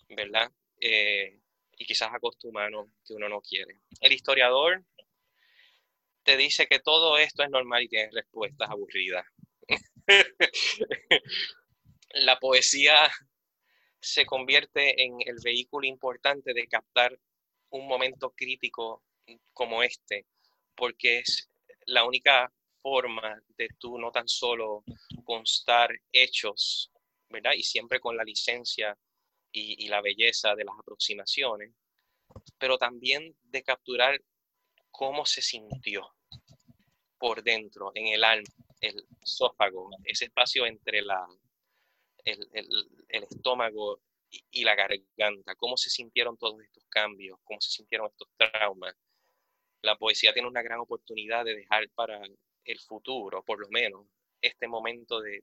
¿verdad? 0.09 0.51
Eh, 0.79 1.39
y 1.77 1.85
quizás 1.85 2.09
a 2.13 2.19
que 2.19 3.13
uno 3.13 3.29
no 3.29 3.41
quiere. 3.41 3.81
El 4.01 4.13
historiador 4.13 4.83
te 6.23 6.35
dice 6.38 6.67
que 6.67 6.79
todo 6.79 7.17
esto 7.17 7.43
es 7.43 7.49
normal 7.49 7.83
y 7.83 7.89
tiene 7.89 8.09
respuestas 8.11 8.69
aburridas. 8.69 9.25
La 12.11 12.39
poesía 12.39 13.11
se 14.08 14.26
convierte 14.26 15.03
en 15.03 15.18
el 15.26 15.38
vehículo 15.43 15.86
importante 15.86 16.53
de 16.53 16.68
captar 16.68 17.20
un 17.72 17.88
momento 17.88 18.32
crítico 18.32 19.03
como 19.53 19.84
este, 19.84 20.26
porque 20.76 21.20
es 21.20 21.49
la 21.86 22.05
única 22.05 22.51
forma 22.82 23.41
de 23.58 23.68
tú 23.78 23.97
no 23.97 24.12
tan 24.12 24.28
solo 24.28 24.84
constar 25.26 25.89
hechos, 26.12 26.89
¿verdad? 27.30 27.51
Y 27.53 27.64
siempre 27.64 27.99
con 27.99 28.16
la 28.16 28.24
licencia 28.24 28.97
y, 29.51 29.88
la 29.88 30.01
belleza 30.01 30.55
de 30.55 30.64
las 30.64 30.76
aproximaciones, 30.80 31.72
pero 32.58 32.78
también 32.78 33.36
de 33.43 33.64
capturar 33.64 34.22
cómo 34.89 35.26
se 35.26 35.41
sintió 35.41 36.16
por 37.18 37.43
dentro, 37.43 37.91
en 37.95 38.08
el 38.08 38.24
alma, 38.24 38.53
el 38.80 39.05
esófago, 39.22 39.89
ese 40.05 40.26
espacio 40.26 40.66
entre 40.66 41.01
la, 41.01 41.28
el, 42.32 43.23
estómago 43.23 44.01
y, 44.30 44.43
y, 44.51 44.63
la 44.63 44.75
garganta, 44.75 45.55
cómo 45.55 45.78
se 45.78 45.89
sintieron 45.89 46.38
todos 46.38 46.61
estos 46.61 46.84
cambios, 46.89 47.39
cómo 47.43 47.59
se 47.61 47.71
sintieron 47.71 48.07
estos 48.07 48.28
traumas. 48.38 48.95
La 49.82 49.97
poesía 49.97 50.34
tiene 50.34 50.47
una 50.47 50.61
gran 50.61 50.80
oportunidad 50.80 51.45
de 51.45 51.55
dejar 51.55 51.89
para 51.95 52.21
el 52.65 52.80
futuro, 52.80 53.43
por 53.43 53.59
lo 53.59 53.69
menos, 53.69 54.07
este 54.41 54.67
momento 54.67 55.21
de, 55.21 55.41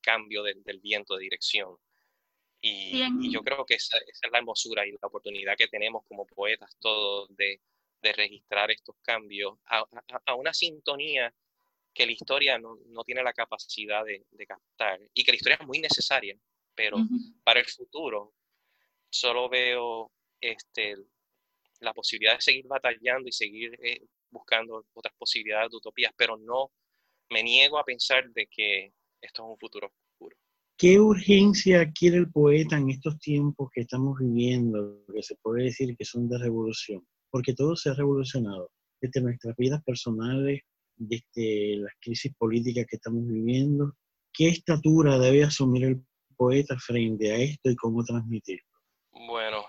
cambio 0.00 0.42
del 0.42 0.80
viento 0.80 1.14
de 1.16 1.22
dirección. 1.22 1.76
Y, 2.66 3.30
yo 3.30 3.42
creo 3.42 3.66
que 3.66 3.74
esa, 3.74 3.98
es 3.98 4.20
la 4.32 4.38
hermosura 4.38 4.86
y 4.86 4.92
la 4.92 5.08
oportunidad 5.08 5.54
que 5.54 5.68
tenemos 5.68 6.02
como 6.08 6.26
poetas 6.26 6.74
todos 6.80 7.28
de, 7.36 7.60
registrar 8.02 8.70
estos 8.70 8.96
cambios 9.00 9.54
a, 9.64 10.34
una 10.34 10.52
sintonía 10.52 11.34
que 11.94 12.06
la 12.06 12.12
historia 12.12 12.58
no, 12.58 12.76
tiene 13.04 13.22
la 13.22 13.32
capacidad 13.32 14.04
de, 14.04 14.26
captar 14.46 15.00
y 15.14 15.24
que 15.24 15.32
la 15.32 15.36
historia 15.36 15.58
es 15.60 15.66
muy 15.66 15.78
necesaria, 15.78 16.36
pero 16.74 16.96
para 17.44 17.60
el 17.60 17.66
futuro 17.66 18.34
solo 19.08 19.48
veo 19.48 20.10
este, 20.40 20.96
la 21.80 21.94
posibilidad 21.94 22.34
de 22.34 22.40
seguir 22.40 22.66
batallando 22.66 23.28
y 23.28 23.32
seguir 23.32 23.78
eh, 23.80 24.00
buscando 24.30 24.84
otras 24.92 25.14
posibilidades 25.16 25.70
de 25.70 25.76
utopías, 25.76 26.12
pero 26.16 26.36
no 26.36 26.72
me 27.30 27.42
niego 27.42 27.78
a 27.78 27.84
pensar 27.84 28.28
de 28.32 28.46
que 28.48 28.92
esto 29.20 29.42
es 29.44 29.50
un 29.50 29.58
futuro 29.58 29.86
oscuro. 29.86 30.36
¿Qué 30.76 30.98
urgencia 30.98 31.90
quiere 31.92 32.16
el 32.16 32.30
poeta 32.30 32.76
en 32.76 32.90
estos 32.90 33.18
tiempos 33.20 33.70
que 33.72 33.82
estamos 33.82 34.18
viviendo, 34.18 35.04
que 35.14 35.22
se 35.22 35.36
puede 35.36 35.64
decir 35.64 35.96
que 35.96 36.04
son 36.04 36.28
de 36.28 36.38
revolución? 36.38 37.06
Porque 37.30 37.54
todo 37.54 37.76
se 37.76 37.90
ha 37.90 37.94
revolucionado, 37.94 38.70
desde 39.00 39.20
nuestras 39.20 39.56
vidas 39.56 39.82
personales, 39.84 40.62
desde 40.96 41.76
las 41.76 41.92
crisis 42.00 42.32
políticas 42.36 42.86
que 42.88 42.96
estamos 42.96 43.26
viviendo. 43.26 43.92
¿Qué 44.32 44.48
estatura 44.48 45.18
debe 45.18 45.44
asumir 45.44 45.84
el 45.84 46.04
poeta 46.36 46.76
frente 46.78 47.32
a 47.32 47.36
esto 47.36 47.70
y 47.70 47.76
cómo 47.76 48.04
transmitirlo? 48.04 48.68
Bueno, 49.12 49.64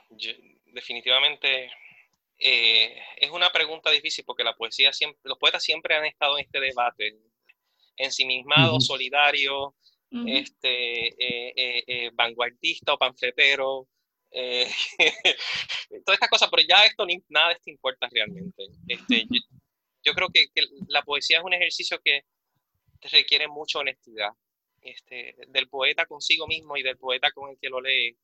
definitivamente 0.65 1.69
eh, 2.37 2.97
es 3.17 3.31
una 3.31 3.49
pregunta 3.49 3.89
difícil 3.91 4.25
porque 4.25 4.43
la 4.43 4.55
poesía 4.55 4.91
siempre, 4.91 5.21
los 5.23 5.37
poetas 5.37 5.63
siempre 5.63 5.95
han 5.95 6.05
estado 6.05 6.37
en 6.37 6.45
este 6.45 6.59
debate, 6.59 7.17
ensimismado, 7.97 8.79
solidario, 8.79 9.75
este, 10.27 11.07
eh, 11.07 11.83
eh, 11.87 12.11
vanguardista 12.13 12.93
o 12.93 12.97
panfletero, 12.97 13.87
todas 16.05 16.15
estas 16.15 16.29
cosas, 16.29 16.49
pero 16.49 16.63
ya 16.67 16.85
esto 16.85 17.05
nada 17.29 17.49
de 17.49 17.53
esto 17.55 17.69
importa 17.69 18.07
realmente. 18.11 18.63
Este, 18.87 19.25
yo, 19.29 19.39
creo 20.13 20.29
que, 20.29 20.47
la 20.87 21.03
poesía 21.03 21.39
es 21.39 21.43
un 21.43 21.53
ejercicio 21.53 21.99
que 22.03 22.25
requiere 23.01 23.47
mucha 23.47 23.79
honestidad 23.79 24.31
este, 24.81 25.35
del 25.47 25.67
poeta 25.67 26.05
consigo 26.05 26.47
mismo 26.47 26.77
y 26.77 26.83
del 26.83 26.97
poeta 26.97 27.31
con 27.31 27.49
el 27.49 27.57
que 27.59 27.69
lo 27.69 27.81
lee. 27.81 28.17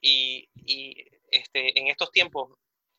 Y, 0.00 0.48
y 0.54 0.96
este, 1.30 1.78
en 1.78 1.88
estos 1.88 2.10
tiempos 2.10 2.58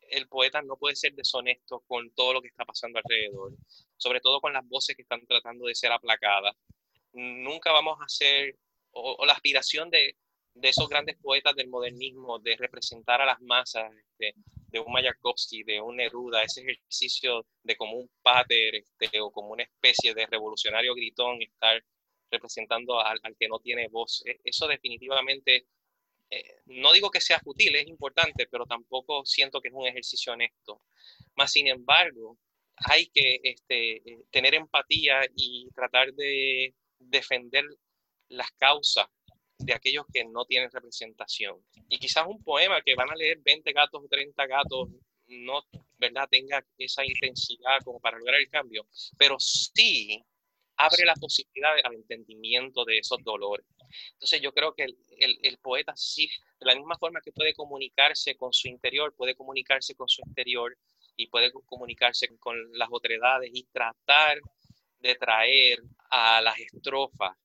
el 0.10 0.28
poeta 0.28 0.62
no 0.62 0.78
puede 0.78 0.96
ser 0.96 1.14
deshonesto 1.14 1.82
con 1.88 2.12
todo 2.12 2.34
lo 2.34 2.42
que 2.42 2.48
está 2.48 2.66
pasando 2.66 3.00
alrededor, 3.00 3.54
sobre 3.98 4.22
todo 4.22 4.40
con 4.40 4.54
las 4.54 4.68
voces 4.68 4.96
que 4.96 5.02
están 5.02 5.26
tratando 5.26 5.66
de 5.66 5.76
ser 5.76 5.92
aplacadas. 5.92 6.56
Nunca 7.14 7.72
vamos 7.72 7.98
a 8.02 8.08
ser, 8.08 8.56
o, 8.92 9.26
la 9.26 9.34
aspiración 9.34 9.90
de, 9.90 10.16
de 10.54 10.70
esos 10.70 10.88
grandes 10.88 11.18
poetas 11.18 11.56
del 11.56 11.70
modernismo, 11.70 12.40
de 12.40 12.56
representar 12.58 13.22
a 13.22 13.26
las 13.26 13.42
masas, 13.42 13.92
de, 14.18 14.36
de 14.74 14.80
un 14.80 14.92
Mayakovsky, 14.92 15.64
de 15.64 15.80
un 15.80 15.98
Neruda, 15.98 16.42
ese 16.44 16.62
ejercicio 16.62 17.46
de 17.62 17.78
como 17.78 17.94
un 17.96 18.10
pater 18.24 18.76
este, 18.76 19.22
o 19.22 19.32
como 19.32 19.52
una 19.52 19.64
especie 19.64 20.16
de 20.16 20.26
revolucionario 20.26 20.96
gritón, 20.96 21.42
estar 21.44 21.82
representando 22.32 23.00
al, 23.00 23.20
que 23.40 23.48
no 23.48 23.60
tiene 23.60 23.88
voz. 23.88 24.24
E, 24.26 24.40
eso 24.44 24.68
definitivamente, 24.68 25.68
eh, 26.32 26.62
no 26.66 26.92
digo 26.92 27.12
que 27.12 27.22
sea 27.22 27.40
fútil, 27.40 27.76
es 27.76 27.88
importante, 27.88 28.48
pero 28.50 28.66
tampoco 28.66 29.24
siento 29.26 29.62
que 29.62 29.68
es 29.68 29.76
un 29.76 29.86
ejercicio 29.86 30.34
honesto. 30.34 30.82
Más 31.36 31.52
sin 31.52 31.68
embargo, 31.68 32.40
hay 32.76 33.08
que 33.14 33.40
este, 33.44 33.98
eh, 33.98 34.26
tener 34.32 34.56
empatía 34.56 35.22
y 35.36 35.70
tratar 35.76 36.12
de 36.14 36.74
defender 36.98 37.66
las 38.30 38.50
causas 38.54 39.06
de 39.64 39.74
aquellos 39.74 40.06
que 40.12 40.26
no 40.26 40.46
tienen 40.46 40.70
representación. 40.72 41.58
Y 41.90 41.98
quizás 41.98 42.26
un 42.28 42.44
poema 42.44 42.82
que 42.82 42.96
van 42.96 43.10
a 43.10 43.16
leer 43.16 43.40
20 43.44 43.72
gatos 43.72 44.02
o 44.04 44.08
30 44.08 44.46
gatos 44.46 44.90
no 45.28 45.64
¿verdad? 45.98 46.28
tenga 46.30 46.64
esa 46.78 47.06
intensidad 47.06 47.80
como 47.84 48.00
para 48.00 48.18
lograr 48.18 48.40
el 48.40 48.50
cambio, 48.50 48.86
pero 49.18 49.40
sí 49.40 50.24
abre 50.76 51.06
la 51.06 51.16
posibilidad 51.16 51.72
al 51.84 51.96
entendimiento 51.96 52.84
de 52.84 52.98
esos 52.98 53.24
dolores. 53.24 53.66
Entonces 54.14 54.42
yo 54.42 54.52
creo 54.52 54.74
que 54.74 54.84
el, 54.84 55.40
el, 55.44 55.58
poeta 55.60 55.94
sí, 55.96 56.28
de 56.60 56.66
la 56.66 56.76
misma 56.76 56.98
forma 56.98 57.22
que 57.22 57.32
puede 57.32 57.54
comunicarse 57.54 58.36
con 58.36 58.52
su 58.52 58.68
interior, 58.68 59.14
puede 59.16 59.36
comunicarse 59.36 59.96
con 59.96 60.10
su 60.10 60.22
exterior 60.24 60.76
y 61.16 61.28
puede 61.28 61.52
comunicarse 61.52 62.28
con 62.40 62.58
las 62.74 62.90
otredades 62.92 63.52
y 63.54 63.64
tratar 63.66 64.40
de 65.00 65.16
traer 65.16 65.84
a 66.10 66.42
las 66.42 66.60
estrofas 66.60 67.38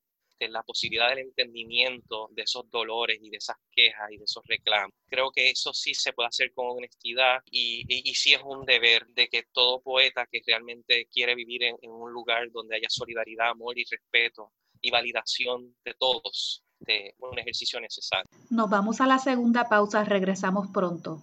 la 0.47 0.63
posibilidad 0.63 1.09
del 1.09 1.21
entendimiento 1.21 2.29
de 2.33 2.43
esos 2.43 2.71
dolores 2.71 3.19
y 3.21 3.31
de 3.31 3.39
esas 3.39 3.57
quejas 3.73 4.13
y 4.13 4.19
de 4.19 4.25
esos 4.25 4.45
reclamos. 4.47 4.95
Creo 5.09 5.31
que 5.33 5.51
eso 5.51 5.73
sí 5.73 5.95
se 5.95 6.13
puede 6.13 6.29
hacer 6.29 6.53
con 6.53 6.67
honestidad 6.69 7.43
y, 7.51 7.85
y, 7.89 8.15
sí 8.15 8.35
es 8.35 8.43
un 8.45 8.65
deber 8.65 9.07
de 9.09 9.29
que 9.29 9.45
todo 9.53 9.81
poeta 9.81 10.27
que 10.31 10.41
realmente 10.47 11.09
quiere 11.13 11.35
vivir 11.35 11.65
en, 11.65 11.77
en 11.83 11.91
un 11.91 12.13
lugar 12.13 12.51
donde 12.53 12.77
haya 12.77 12.89
solidaridad, 12.89 13.51
amor 13.51 13.79
y 13.79 13.85
respeto 13.85 14.53
y 14.81 14.91
validación 14.91 15.75
de 15.85 15.95
todos, 15.95 16.63
de 16.81 17.15
un 17.19 17.39
ejercicio 17.39 17.81
necesario. 17.81 18.31
Nos 18.51 18.71
vamos 18.71 19.01
a 19.01 19.07
la 19.07 19.19
segunda 19.19 19.69
pausa, 19.69 20.05
regresamos 20.05 20.69
pronto. 20.73 21.23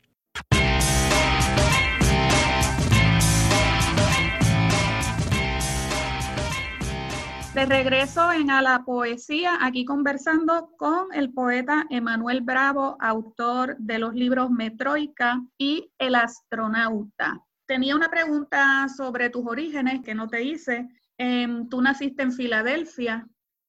De 7.53 7.65
regreso 7.65 8.31
en 8.31 8.49
A 8.49 8.61
la 8.61 8.83
Poesía, 8.85 9.57
aquí 9.59 9.83
conversando 9.83 10.71
con 10.77 11.13
el 11.13 11.33
poeta 11.33 11.85
Emanuel 11.89 12.39
Bravo, 12.39 12.95
autor 13.01 13.75
de 13.77 13.99
los 13.99 14.13
libros 14.13 14.49
Metroica 14.49 15.41
y 15.57 15.91
El 15.97 16.15
astronauta. 16.15 17.43
Tenía 17.65 17.97
una 17.97 18.09
pregunta 18.09 18.87
sobre 18.95 19.29
tus 19.29 19.45
orígenes 19.45 19.99
que 20.01 20.15
no 20.15 20.29
te 20.29 20.43
hice. 20.43 20.87
Em, 21.17 21.67
tú 21.67 21.81
naciste 21.81 22.23
en 22.23 22.31
Filadelfia. 22.31 23.27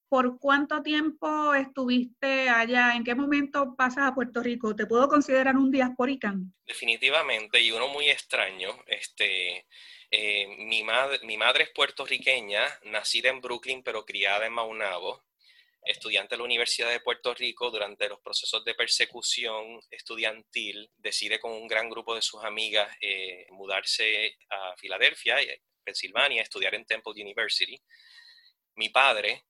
¿Por 0.09 0.39
cuánto 0.39 0.81
tiempo 0.83 1.53
estuviste 1.53 2.49
allá? 2.51 2.95
¿En 2.95 3.03
qué 3.03 3.17
momento 3.17 3.75
pasas 3.75 4.05
a 4.05 4.15
Puerto 4.15 4.45
Rico? 4.45 4.77
¿Te 4.77 4.87
puedo 4.87 5.09
considerar 5.09 5.57
un 5.57 5.73
diasporican? 5.73 6.55
Definitivamente, 6.65 7.61
y 7.61 7.73
uno 7.73 7.89
muy 7.89 8.09
extraño. 8.11 8.69
Este, 8.87 9.67
eh, 10.15 10.47
mi, 10.59 10.83
madre, 10.83 11.65
es 11.65 11.71
puertorriqueña, 11.71 12.63
nacida 12.85 13.31
en 13.31 13.41
Brooklyn, 13.41 13.83
pero 13.83 14.05
criada 14.05 14.45
en 14.45 14.53
Maunabo, 14.53 15.25
estudiante 15.83 16.35
de 16.35 16.39
la 16.39 16.45
Universidad 16.45 16.91
de 16.91 17.01
Puerto 17.01 17.33
Rico 17.33 17.71
durante 17.71 18.11
los 18.11 18.21
procesos 18.21 18.63
de 18.63 18.75
persecución 18.75 19.81
estudiantil, 19.91 20.91
decide 20.99 21.41
con 21.41 21.53
un 21.53 21.67
gran 21.67 21.89
grupo 21.89 22.15
de 22.15 22.21
sus 22.21 22.45
amigas 22.45 22.95
eh, 23.01 23.47
mudarse 23.53 24.37
a 24.51 24.77
Filadelfia, 24.77 25.41
eh, 25.41 25.63
Pensilvania, 25.83 26.43
a 26.43 26.45
estudiar 26.45 26.75
en 26.75 26.85
Temple 26.85 27.15
University. 27.17 27.81
Mi 28.77 28.91
padre, 28.91 29.47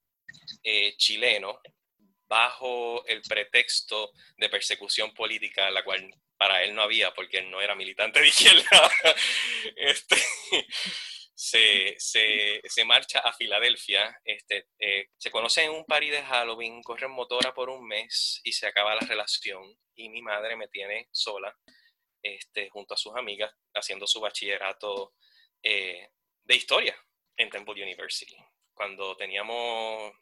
chileno, 0.96 1.60
bajo 2.28 3.04
el 3.06 3.20
pretexto 3.20 4.12
de 4.36 4.48
persecución 4.48 5.12
política, 5.12 5.70
la 5.70 5.84
cual 5.84 6.08
para 6.42 6.64
él 6.64 6.74
no 6.74 6.82
había 6.82 7.14
porque 7.14 7.38
él 7.38 7.48
no 7.52 7.60
era 7.60 7.76
militante 7.76 8.18
de 8.18 8.26
izquierda, 8.34 8.90
este, 9.76 10.16
se, 11.32 11.94
se, 11.98 12.60
se, 12.64 12.84
marcha 12.84 13.20
a 13.20 13.32
Filadelfia, 13.32 14.20
este, 14.24 14.66
eh, 14.76 15.06
se 15.16 15.30
conocen 15.30 15.66
en 15.66 15.76
un 15.76 15.84
party 15.84 16.10
de 16.10 16.24
Halloween, 16.24 16.82
corren 16.82 17.12
motora 17.12 17.54
por 17.54 17.70
un 17.70 17.86
mes 17.86 18.40
y 18.42 18.52
se 18.52 18.66
acaba 18.66 18.96
la 18.96 19.06
relación 19.06 19.62
y 19.94 20.08
mi 20.08 20.20
madre 20.20 20.56
me 20.56 20.66
tiene 20.66 21.08
sola 21.12 21.56
este, 22.20 22.68
junto 22.70 22.94
a 22.94 22.96
sus 22.96 23.14
amigas 23.14 23.54
haciendo 23.74 24.08
su 24.08 24.18
bachillerato 24.18 25.14
eh, 25.62 26.08
de 26.42 26.56
historia 26.56 26.96
en 27.36 27.50
Temple 27.50 27.84
University. 27.84 28.36
Cuando 28.74 29.16
teníamos 29.16 30.12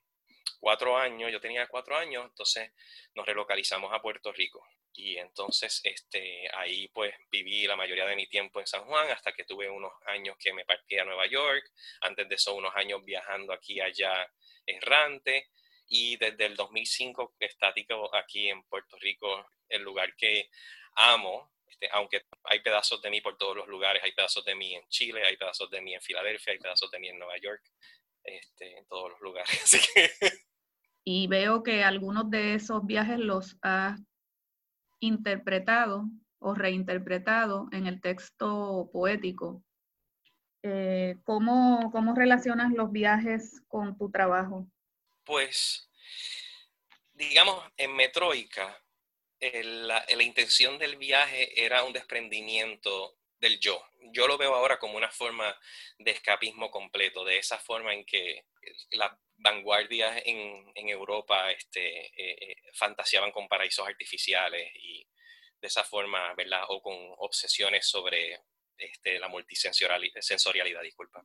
cuatro 0.58 0.98
años, 0.98 1.32
yo 1.32 1.40
tenía 1.40 1.66
cuatro 1.66 1.96
años, 1.96 2.26
entonces 2.26 2.72
nos 3.14 3.24
relocalizamos 3.24 3.90
a 3.94 4.02
Puerto 4.02 4.30
Rico. 4.32 4.62
Y 4.92 5.16
entonces 5.16 5.80
este, 5.84 6.48
ahí 6.54 6.88
pues 6.88 7.14
viví 7.30 7.66
la 7.66 7.76
mayoría 7.76 8.06
de 8.06 8.16
mi 8.16 8.26
tiempo 8.26 8.60
en 8.60 8.66
San 8.66 8.84
Juan 8.84 9.08
hasta 9.10 9.32
que 9.32 9.44
tuve 9.44 9.70
unos 9.70 9.92
años 10.06 10.36
que 10.38 10.52
me 10.52 10.64
partí 10.64 10.98
a 10.98 11.04
Nueva 11.04 11.26
York, 11.26 11.64
antes 12.00 12.28
de 12.28 12.34
eso 12.34 12.54
unos 12.54 12.74
años 12.74 13.04
viajando 13.04 13.52
aquí 13.52 13.80
allá 13.80 14.28
errante 14.66 15.50
y 15.88 16.16
desde 16.16 16.46
el 16.46 16.56
2005 16.56 17.34
estático 17.40 18.14
aquí 18.14 18.48
en 18.48 18.62
Puerto 18.64 18.96
Rico, 18.98 19.46
el 19.68 19.82
lugar 19.82 20.14
que 20.16 20.48
amo, 20.94 21.52
este, 21.66 21.88
aunque 21.92 22.22
hay 22.44 22.60
pedazos 22.60 23.00
de 23.02 23.10
mí 23.10 23.20
por 23.20 23.36
todos 23.36 23.56
los 23.56 23.68
lugares, 23.68 24.02
hay 24.02 24.12
pedazos 24.12 24.44
de 24.44 24.54
mí 24.54 24.74
en 24.74 24.86
Chile, 24.88 25.22
hay 25.24 25.36
pedazos 25.36 25.70
de 25.70 25.80
mí 25.80 25.94
en 25.94 26.00
Filadelfia, 26.00 26.52
hay 26.52 26.58
pedazos 26.58 26.90
de 26.90 26.98
mí 26.98 27.08
en 27.08 27.18
Nueva 27.18 27.38
York, 27.38 27.62
este, 28.22 28.78
en 28.78 28.86
todos 28.86 29.10
los 29.10 29.20
lugares. 29.20 29.48
Y 31.02 31.26
veo 31.28 31.62
que 31.62 31.82
algunos 31.82 32.30
de 32.30 32.54
esos 32.54 32.84
viajes 32.84 33.18
los 33.18 33.56
has 33.62 33.98
interpretado 35.00 36.08
o 36.38 36.54
reinterpretado 36.54 37.68
en 37.72 37.86
el 37.86 38.00
texto 38.00 38.88
poético. 38.92 39.62
Eh, 40.62 41.16
¿cómo, 41.24 41.90
¿Cómo 41.90 42.14
relacionas 42.14 42.72
los 42.72 42.92
viajes 42.92 43.62
con 43.68 43.96
tu 43.96 44.10
trabajo? 44.10 44.66
Pues, 45.24 45.90
digamos, 47.14 47.64
en 47.76 47.94
Metroica, 47.94 48.76
la, 49.40 50.04
la, 50.06 50.22
intención 50.22 50.78
del 50.78 50.96
viaje 50.96 51.64
era 51.64 51.82
un 51.84 51.94
desprendimiento 51.94 53.16
del 53.38 53.58
yo. 53.58 53.82
Yo 54.12 54.28
lo 54.28 54.36
veo 54.36 54.54
ahora 54.54 54.78
como 54.78 54.98
una 54.98 55.10
forma 55.10 55.58
de 55.98 56.10
escapismo 56.10 56.70
completo, 56.70 57.24
de 57.24 57.38
esa 57.38 57.58
forma 57.58 57.94
en 57.94 58.04
que 58.04 58.44
la 58.92 59.18
vanguardias 59.40 60.22
en, 60.24 60.88
Europa 60.88 61.50
este, 61.52 62.06
eh, 62.06 62.36
eh, 62.40 62.56
fantaseaban 62.74 63.30
con 63.32 63.48
paraísos 63.48 63.86
artificiales 63.86 64.70
y 64.74 65.06
de 65.60 65.68
esa 65.68 65.84
forma, 65.84 66.34
¿verdad? 66.34 66.64
O 66.68 66.82
con 66.82 66.96
obsesiones 67.18 67.86
sobre 67.86 68.40
este, 68.76 69.18
la 69.18 69.28
multisensorialidad, 69.28 70.82
disculpa. 70.82 71.24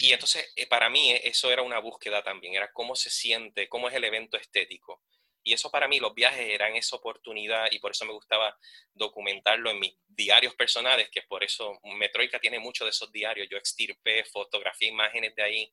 Y 0.00 0.12
entonces, 0.12 0.52
eh, 0.56 0.66
para 0.66 0.88
mí, 0.88 1.12
eso 1.22 1.50
era 1.50 1.62
una 1.62 1.78
búsqueda 1.78 2.22
también, 2.22 2.54
era 2.54 2.72
cómo 2.72 2.96
se 2.96 3.10
siente, 3.10 3.68
cómo 3.68 3.88
es 3.88 3.94
el 3.94 4.04
evento 4.04 4.36
estético. 4.36 5.02
Y 5.42 5.54
eso 5.54 5.70
para 5.70 5.88
mí, 5.88 5.98
los 5.98 6.14
viajes 6.14 6.48
eran 6.48 6.76
esa 6.76 6.96
oportunidad 6.96 7.66
y 7.70 7.78
por 7.78 7.92
eso 7.92 8.04
me 8.04 8.12
gustaba 8.12 8.56
documentarlo 8.92 9.70
en 9.70 9.80
mis 9.80 9.94
diarios 10.06 10.54
personales, 10.54 11.08
que 11.10 11.22
por 11.22 11.42
eso 11.42 11.80
Metroica 11.96 12.38
tiene 12.38 12.58
mucho 12.58 12.84
de 12.84 12.90
esos 12.90 13.10
diarios. 13.10 13.48
Yo 13.50 13.56
extirpé, 13.56 14.24
fotografié 14.24 14.88
imágenes 14.88 15.34
de 15.34 15.42
ahí, 15.42 15.72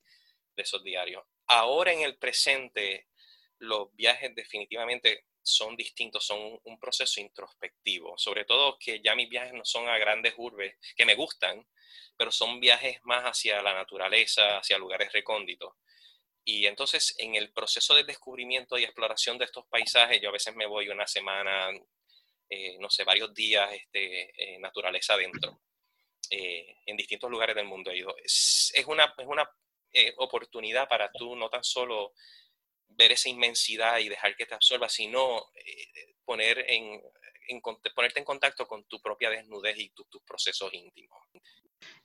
de 0.58 0.64
esos 0.64 0.84
diarios. 0.84 1.24
Ahora 1.47 1.93
en 1.93 2.01
el 2.01 2.18
presente, 2.18 3.08
los 3.60 3.95
viajes 3.95 4.36
definitivamente 4.36 5.24
son 5.41 5.78
distintos, 5.78 6.26
son 6.26 6.60
un 6.62 6.78
proceso 6.78 7.22
introspectivo, 7.22 8.18
sobre 8.18 8.43
todo 8.43 8.78
que 8.78 8.99
ya 9.01 9.16
mis 9.16 9.30
viajes 9.30 9.53
no 9.53 9.64
son 9.64 9.88
a 9.88 9.97
grandes 9.97 10.34
urbes, 10.36 10.76
que 10.97 11.05
me 11.05 11.16
gustan, 11.16 11.66
pero 12.18 12.32
son 12.32 12.60
viajes 12.60 12.99
más 13.03 13.24
hacia 13.24 13.62
la 13.62 13.74
naturaleza, 13.74 14.58
hacia 14.58 14.78
lugares 14.78 15.14
recónditos. 15.14 15.74
Y 16.43 16.66
entonces 16.66 17.16
en 17.18 17.36
el 17.36 17.53
proceso 17.53 17.95
de 17.95 18.03
descubrimiento 18.03 18.78
y 18.78 18.84
exploración 18.84 19.38
de 19.38 19.45
estos 19.45 19.66
paisajes, 19.68 20.20
yo 20.22 20.30
a 20.30 20.34
veces 20.34 20.53
me 20.55 20.66
voy 20.66 20.89
una 20.89 21.08
semana 21.08 21.72
eh, 22.49 22.78
no 22.80 22.89
sé, 22.89 23.03
varios 23.03 23.34
días 23.34 23.70
este, 23.74 24.58
naturaleza 24.60 25.14
adentro, 25.14 25.62
en 26.30 26.97
distintos 26.97 27.30
lugares 27.30 27.55
del 27.55 27.66
mundo. 27.66 27.91
Es, 28.24 28.72
es 28.74 28.86
una, 28.86 29.14
es 29.18 29.28
una 29.28 29.49
oportunidad 30.18 30.88
para 30.88 31.12
tú 31.12 31.36
no 31.36 31.50
tan 31.50 31.64
solo 31.64 32.14
ver 32.90 33.12
esa 33.12 33.30
inmensidad 33.30 34.00
y 34.00 34.10
dejar 34.10 34.36
que 34.36 34.46
te 34.46 34.56
absorba, 34.56 34.90
sino 34.90 35.46
poner 36.26 36.66
en, 36.68 37.02
ponerte 37.96 38.20
en 38.20 38.26
contacto 38.26 38.68
con 38.68 38.84
tu 38.86 39.00
propia 39.02 39.30
desnudez 39.30 39.78
y 39.78 39.90
tus 39.90 40.22
procesos 40.26 40.74
íntimos. 40.74 41.20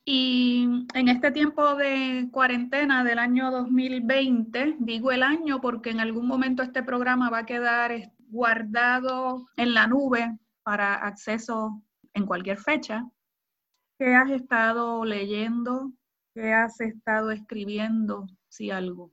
Y 0.04 0.66
en 0.94 1.08
este 1.08 1.30
tiempo 1.30 1.76
de 1.76 2.28
cuarentena 2.32 3.04
del 3.04 3.18
año 3.18 3.50
2020, 3.50 4.76
digo 4.80 5.12
el 5.12 5.22
año 5.22 5.60
porque 5.60 5.90
en 5.90 6.00
algún 6.00 6.26
momento 6.26 6.62
este 6.62 6.82
programa 6.82 7.30
va 7.30 7.38
a 7.38 7.46
quedar 7.46 8.12
guardado 8.18 9.46
en 9.56 9.74
la 9.74 9.86
nube 9.86 10.38
para 10.62 10.94
acceso 10.94 11.82
en 12.14 12.26
cualquier 12.26 12.58
fecha. 12.58 13.04
¿Qué 13.98 14.14
has 14.14 14.30
estado 14.30 15.04
leyendo? 15.04 15.92
¿Qué 16.34 16.52
has 16.52 16.80
estado 16.80 17.30
escribiendo? 17.30 18.26
Si 18.48 18.70
algo. 18.70 19.12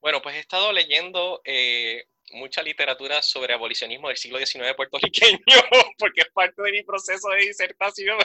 Bueno, 0.00 0.20
pues 0.20 0.36
he 0.36 0.40
estado 0.40 0.72
leyendo 0.72 1.40
eh, 1.44 2.04
mucha 2.32 2.62
literatura 2.62 3.22
sobre 3.22 3.54
abolicionismo 3.54 4.08
del 4.08 4.16
siglo 4.16 4.38
XIX 4.38 4.74
puertorriqueño, 4.76 5.38
porque 5.98 6.22
es 6.22 6.30
parte 6.32 6.62
de 6.62 6.72
mi 6.72 6.82
proceso 6.82 7.28
de 7.30 7.46
disertación. 7.46 8.18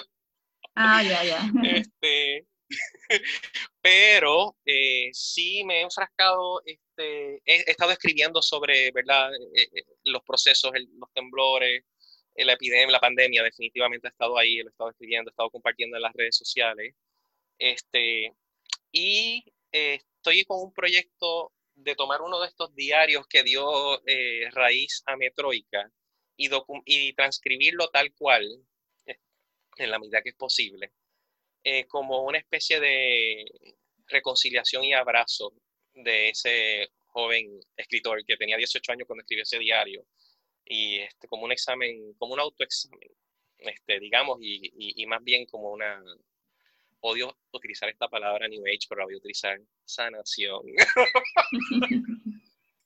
Ah, 0.75 1.03
ya, 1.03 1.23
ya. 1.23 1.39
Este, 1.63 2.47
pero 3.81 4.55
eh, 4.65 5.09
sí 5.13 5.63
me 5.63 5.79
he 5.79 5.81
enfrascado, 5.81 6.61
este, 6.65 7.41
he, 7.45 7.71
estado 7.71 7.91
escribiendo 7.91 8.41
sobre 8.41 8.91
¿verdad? 8.91 9.33
Eh, 9.33 9.69
eh, 9.73 9.83
los 10.05 10.23
procesos, 10.23 10.71
los 10.73 11.11
temblores, 11.13 11.83
la 12.35 12.53
epidemia, 12.53 12.91
la 12.91 12.99
pandemia, 12.99 13.43
definitivamente 13.43 14.07
he 14.07 14.11
estado 14.11 14.37
ahí, 14.37 14.57
lo 14.57 14.69
he 14.69 14.71
estado 14.71 14.91
escribiendo, 14.91 15.29
he 15.29 15.33
estado 15.33 15.49
compartiendo 15.49 15.97
en 15.97 16.03
las 16.03 16.13
redes 16.13 16.37
sociales. 16.37 16.95
Este, 17.59 18.33
y 18.91 19.43
estoy 19.71 20.45
con 20.45 20.61
un 20.61 20.73
proyecto 20.73 21.53
de 21.75 21.95
tomar 21.95 22.21
uno 22.21 22.39
de 22.41 22.47
estos 22.47 22.73
diarios 22.73 23.27
que 23.27 23.43
dio 23.43 24.01
raíz 24.51 25.03
a 25.05 25.15
Metroica 25.15 25.91
y, 26.37 27.13
transcribirlo 27.13 27.89
tal 27.89 28.13
cual, 28.13 28.47
en 29.77 29.91
la 29.91 29.99
medida 29.99 30.21
que 30.21 30.29
es 30.29 30.35
posible, 30.35 30.91
eh, 31.63 31.85
como 31.87 32.23
una 32.23 32.37
especie 32.37 32.79
de 32.79 33.45
reconciliación 34.07 34.83
y 34.83 34.93
abrazo 34.93 35.53
de 35.93 36.29
ese 36.29 36.89
joven 37.07 37.59
escritor 37.75 38.23
que 38.25 38.37
tenía 38.37 38.57
18 38.57 38.91
años 38.91 39.07
cuando 39.07 39.21
escribió 39.21 39.43
ese 39.43 39.59
diario, 39.59 40.05
y 40.65 40.99
este, 40.99 41.27
como 41.27 41.43
un 41.43 41.51
examen, 41.51 42.13
como 42.17 42.33
un 42.33 42.39
autoexamen, 42.39 43.09
este, 43.57 43.99
digamos, 43.99 44.37
y, 44.41 45.05
más 45.07 45.23
bien 45.23 45.45
como 45.45 45.71
una, 45.71 46.01
odio 47.01 47.37
utilizar 47.51 47.89
esta 47.89 48.07
palabra 48.07 48.47
New 48.47 48.63
Age, 48.65 48.87
pero 48.87 48.99
la 48.99 49.05
voy 49.05 49.15
a 49.15 49.17
utilizar 49.17 49.59
sanación. 49.85 50.61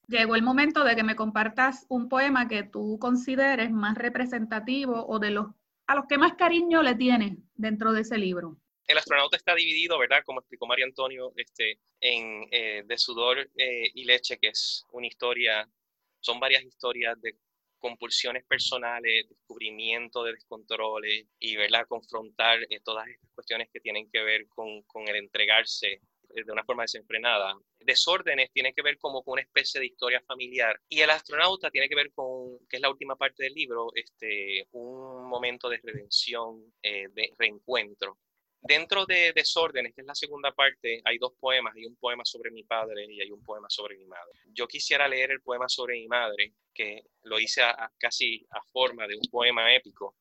Llegó 0.07 0.35
el 0.35 0.43
momento 0.43 0.83
de 0.83 0.95
que 0.95 1.03
me 1.03 1.15
compartas 1.15 1.85
un 1.89 2.09
poema 2.09 2.47
que 2.47 2.63
tú 2.63 2.97
consideres 2.99 3.71
más 3.71 3.97
representativo 3.97 5.05
o 5.07 5.19
de 5.19 5.31
los 5.31 5.47
a 5.87 5.95
los 5.95 6.05
que 6.07 6.17
más 6.17 6.33
cariño 6.35 6.81
le 6.81 6.95
tienen 6.95 7.49
dentro 7.55 7.91
de 7.91 8.01
ese 8.01 8.17
libro? 8.17 8.57
El 8.87 8.97
astronauta 8.97 9.37
está 9.37 9.55
dividido, 9.55 9.97
¿verdad? 9.97 10.23
Como 10.25 10.39
explicó 10.39 10.65
Mario 10.67 10.85
Antonio, 10.85 11.31
este, 11.35 11.79
en 12.01 12.47
eh, 12.51 12.83
De 12.85 12.97
sudor 12.97 13.49
eh, 13.55 13.91
y 13.93 14.03
leche, 14.03 14.37
que 14.37 14.49
es 14.49 14.85
una 14.91 15.07
historia, 15.07 15.69
son 16.19 16.39
varias 16.39 16.63
historias 16.63 17.19
de 17.21 17.35
compulsiones 17.83 18.45
personales, 18.45 19.27
descubrimiento 19.27 20.23
de 20.23 20.31
descontroles 20.31 21.25
y, 21.37 21.57
¿verdad? 21.57 21.85
Confrontar 21.85 22.59
eh, 22.69 22.79
todas 22.81 23.09
estas 23.09 23.29
cuestiones 23.35 23.67
que 23.73 23.81
tienen 23.81 24.09
que 24.09 24.23
ver 24.23 24.47
con, 24.47 24.81
el 25.05 25.15
entregarse 25.17 25.99
de 26.29 26.51
una 26.51 26.63
forma 26.63 26.83
desenfrenada. 26.83 27.53
Desórdenes 27.81 28.51
tiene 28.53 28.73
que 28.73 28.81
ver 28.81 28.97
como 28.97 29.21
con 29.21 29.33
una 29.33 29.41
especie 29.41 29.81
de 29.81 29.87
historia 29.87 30.23
familiar 30.25 30.79
y 30.87 31.01
el 31.01 31.09
astronauta 31.09 31.69
tiene 31.69 31.89
que 31.89 31.95
ver 31.95 32.13
con, 32.13 32.57
que 32.69 32.77
es 32.77 32.81
la 32.81 32.89
última 32.89 33.17
parte 33.17 33.43
del 33.43 33.53
libro, 33.53 33.89
este, 33.93 34.65
un 34.71 35.27
momento 35.27 35.67
de 35.67 35.81
redención, 35.83 36.73
eh, 36.81 37.09
de 37.11 37.33
reencuentro. 37.37 38.17
Dentro 38.65 39.05
de 39.05 39.33
Desórdenes, 39.33 39.93
que 39.93 40.01
es 40.01 40.07
la 40.07 40.15
segunda 40.15 40.53
parte, 40.53 41.01
hay 41.03 41.17
dos 41.17 41.33
poemas, 41.37 41.75
hay 41.75 41.85
un 41.85 41.97
poema 41.97 42.23
sobre 42.23 42.49
mi 42.49 42.63
padre 42.63 43.05
y 43.09 43.21
hay 43.21 43.29
un 43.29 43.43
poema 43.43 43.69
sobre 43.69 43.97
mi 43.97 44.05
madre. 44.05 44.31
Yo 44.53 44.67
quisiera 44.67 45.05
leer 45.05 45.31
el 45.31 45.41
poema 45.41 45.67
sobre 45.67 45.95
mi 45.95 46.07
madre, 46.07 46.53
que 46.73 47.03
lo 47.23 47.39
hice 47.39 47.61
casi 47.97 48.45
a 48.51 48.61
forma 48.71 49.05
de 49.05 49.15
un 49.15 49.29
poema 49.29 49.75
épico, 49.75 50.15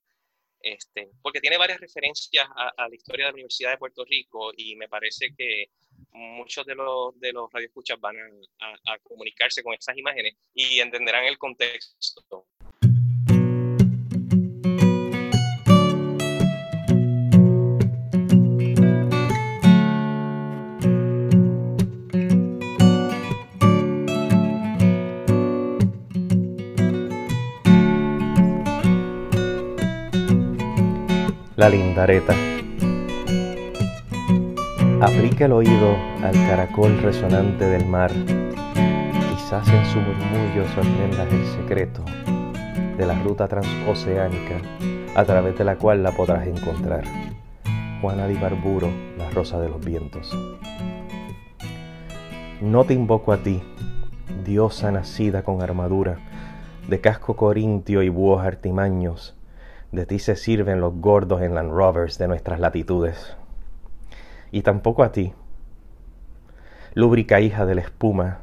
este, 0.60 1.10
porque 1.22 1.40
tiene 1.40 1.56
varias 1.56 1.80
referencias 1.80 2.48
a, 2.56 2.72
a, 2.76 2.88
la 2.88 2.94
historia 2.94 3.26
de 3.26 3.30
la 3.30 3.34
Universidad 3.34 3.70
de 3.70 3.78
Puerto 3.78 4.04
Rico 4.04 4.52
y 4.56 4.74
me 4.74 4.88
parece 4.88 5.32
que 5.36 5.70
muchos 6.12 6.66
de 6.66 6.74
los, 6.74 7.18
de 7.20 7.32
los 7.32 7.50
radioescuchas 7.52 7.98
van 8.00 8.16
a, 8.60 8.92
a, 8.92 8.98
comunicarse 8.98 9.62
con 9.62 9.74
esas 9.74 9.96
imágenes 9.96 10.34
y 10.52 10.80
entenderán 10.80 11.24
el 11.24 11.38
contexto. 11.38 12.46
La 31.62 31.68
lindareta 31.68 32.34
Aplica 35.00 35.44
el 35.44 35.52
oído 35.52 35.96
al 36.20 36.32
caracol 36.32 37.00
resonante 37.00 37.64
del 37.66 37.86
mar. 37.86 38.10
Quizás 38.10 39.68
en 39.68 39.86
su 39.86 40.00
murmullo 40.00 40.66
sorprendas 40.74 41.32
el 41.32 41.46
secreto 41.46 42.04
de 42.98 43.06
la 43.06 43.14
ruta 43.22 43.46
transoceánica 43.46 44.60
a 45.14 45.24
través 45.24 45.56
de 45.56 45.62
la 45.62 45.76
cual 45.76 46.02
la 46.02 46.10
podrás 46.10 46.48
encontrar. 46.48 47.04
Juana 48.00 48.26
de 48.26 48.34
Barburo, 48.34 48.88
la 49.16 49.30
rosa 49.30 49.60
de 49.60 49.68
los 49.68 49.84
vientos. 49.84 50.36
No 52.60 52.82
te 52.82 52.94
invoco 52.94 53.32
a 53.32 53.36
ti, 53.36 53.62
diosa 54.44 54.90
nacida 54.90 55.44
con 55.44 55.62
armadura, 55.62 56.18
de 56.88 57.00
casco 57.00 57.36
corintio 57.36 58.02
y 58.02 58.08
búhos 58.08 58.44
artimaños. 58.44 59.36
De 59.92 60.06
ti 60.06 60.18
se 60.18 60.36
sirven 60.36 60.80
los 60.80 60.94
gordos 60.94 61.42
en 61.42 61.54
Land 61.54 61.70
Rovers 61.70 62.16
de 62.16 62.26
nuestras 62.26 62.58
latitudes 62.58 63.36
y 64.50 64.62
tampoco 64.62 65.02
a 65.02 65.12
ti. 65.12 65.34
Lúbrica 66.94 67.40
hija 67.40 67.66
de 67.66 67.74
la 67.74 67.82
espuma, 67.82 68.38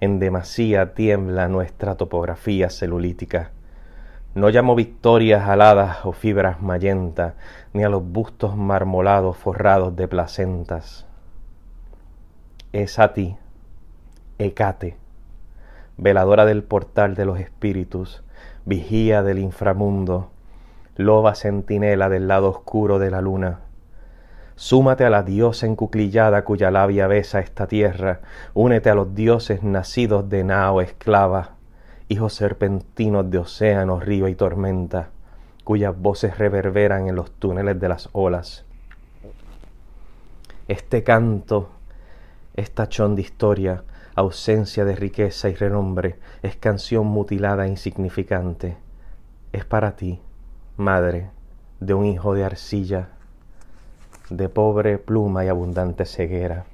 en 0.00 0.18
demasía 0.18 0.94
tiembla 0.94 1.48
nuestra 1.48 1.96
topografía 1.96 2.70
celulítica. 2.70 3.50
No 4.34 4.48
llamo 4.48 4.74
victorias 4.74 5.48
aladas 5.48 6.04
o 6.04 6.12
fibras 6.12 6.60
mayenta, 6.60 7.34
ni 7.74 7.84
a 7.84 7.88
los 7.88 8.02
bustos 8.02 8.56
marmolados 8.56 9.36
forrados 9.36 9.96
de 9.96 10.08
placentas. 10.08 11.06
Es 12.72 12.98
a 12.98 13.12
ti, 13.12 13.36
Hecate, 14.38 14.96
veladora 15.96 16.44
del 16.44 16.62
portal 16.62 17.14
de 17.14 17.24
los 17.24 17.38
espíritus, 17.38 18.22
vigía 18.66 19.22
del 19.22 19.38
inframundo, 19.38 20.30
loba 20.96 21.34
centinela 21.34 22.08
del 22.08 22.28
lado 22.28 22.50
oscuro 22.50 22.98
de 22.98 23.10
la 23.10 23.20
luna, 23.20 23.60
Súmate 24.58 25.04
a 25.04 25.10
la 25.10 25.22
diosa 25.22 25.66
encuclillada 25.66 26.42
cuya 26.42 26.70
labia 26.70 27.06
besa 27.06 27.40
esta 27.40 27.66
tierra, 27.66 28.20
únete 28.54 28.88
a 28.88 28.94
los 28.94 29.14
dioses 29.14 29.62
nacidos 29.62 30.30
de 30.30 30.44
Nao 30.44 30.80
esclava, 30.80 31.56
hijos 32.08 32.32
serpentinos 32.32 33.30
de 33.30 33.36
océano, 33.36 34.00
río 34.00 34.28
y 34.28 34.34
tormenta, 34.34 35.10
cuyas 35.62 35.94
voces 36.00 36.38
reverberan 36.38 37.06
en 37.06 37.16
los 37.16 37.32
túneles 37.32 37.78
de 37.78 37.88
las 37.88 38.08
olas. 38.12 38.64
Este 40.68 41.02
canto, 41.02 41.68
esta 42.54 42.88
chón 42.88 43.14
de 43.14 43.20
historia, 43.20 43.84
ausencia 44.14 44.86
de 44.86 44.96
riqueza 44.96 45.50
y 45.50 45.54
renombre, 45.54 46.18
es 46.42 46.56
canción 46.56 47.06
mutilada 47.06 47.66
e 47.66 47.68
insignificante. 47.68 48.78
Es 49.52 49.66
para 49.66 49.96
ti, 49.96 50.18
madre, 50.76 51.30
de 51.80 51.94
un 51.94 52.04
hijo 52.04 52.34
de 52.34 52.44
arcilla 52.44 53.08
de 54.30 54.48
pobre 54.48 54.98
pluma 54.98 55.44
y 55.44 55.48
abundante 55.48 56.04
ceguera. 56.04 56.64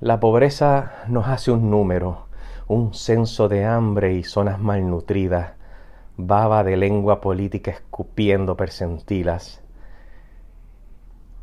La 0.00 0.20
pobreza 0.20 0.92
nos 1.08 1.28
hace 1.28 1.50
un 1.50 1.70
número, 1.70 2.26
un 2.68 2.94
censo 2.94 3.48
de 3.48 3.64
hambre 3.64 4.14
y 4.14 4.22
zonas 4.22 4.60
malnutridas, 4.60 5.52
baba 6.16 6.62
de 6.62 6.76
lengua 6.76 7.20
política 7.20 7.70
escupiendo 7.70 8.56
percentilas. 8.56 9.62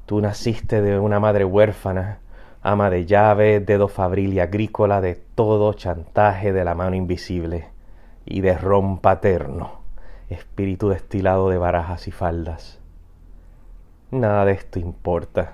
Tú 0.05 0.21
naciste 0.21 0.81
de 0.81 0.99
una 0.99 1.19
madre 1.19 1.43
huérfana, 1.43 2.19
ama 2.61 2.89
de 2.89 3.05
llave, 3.05 3.59
dedo 3.59 3.87
fabril 3.87 4.33
y 4.33 4.39
agrícola 4.39 5.01
de 5.01 5.15
todo 5.15 5.73
chantaje 5.73 6.53
de 6.53 6.63
la 6.63 6.75
mano 6.75 6.95
invisible. 6.95 7.69
y 8.29 8.41
de 8.41 8.57
ron 8.57 8.97
paterno, 8.97 9.76
espíritu 10.29 10.89
destilado 10.89 11.49
de 11.49 11.57
barajas 11.57 12.07
y 12.07 12.11
faldas. 12.11 12.79
Nada 14.11 14.45
de 14.45 14.53
esto 14.53 14.79
importa. 14.79 15.53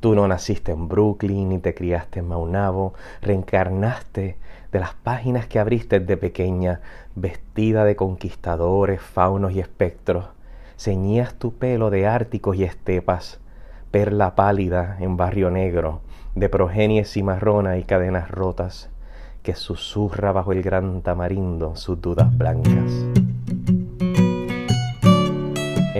Tú 0.00 0.14
no 0.14 0.26
naciste 0.26 0.72
en 0.72 0.88
Brooklyn 0.88 1.50
ni 1.50 1.58
te 1.58 1.74
criaste 1.74 2.20
en 2.20 2.28
Maunabo, 2.28 2.94
reencarnaste 3.20 4.38
de 4.72 4.80
las 4.80 4.94
páginas 4.94 5.46
que 5.46 5.58
abriste 5.58 6.00
de 6.00 6.16
pequeña, 6.16 6.80
vestida 7.14 7.84
de 7.84 7.96
conquistadores, 7.96 9.00
faunos 9.02 9.52
y 9.52 9.60
espectros. 9.60 10.26
Ceñías 10.78 11.34
tu 11.34 11.52
pelo 11.52 11.90
de 11.90 12.06
árticos 12.06 12.56
y 12.56 12.64
estepas, 12.64 13.40
perla 13.90 14.34
pálida 14.34 14.96
en 15.00 15.18
barrio 15.18 15.50
negro, 15.50 16.00
de 16.34 16.48
progenie 16.48 17.04
cimarrona 17.04 17.76
y 17.76 17.84
cadenas 17.84 18.30
rotas, 18.30 18.88
que 19.42 19.54
susurra 19.54 20.32
bajo 20.32 20.52
el 20.52 20.62
gran 20.62 21.02
tamarindo 21.02 21.76
sus 21.76 22.00
dudas 22.00 22.34
blancas. 22.36 23.19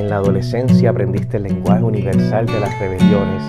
En 0.00 0.08
la 0.08 0.16
adolescencia 0.16 0.88
aprendiste 0.88 1.36
el 1.36 1.42
lenguaje 1.42 1.82
universal 1.82 2.46
de 2.46 2.58
las 2.58 2.78
rebeliones 2.78 3.42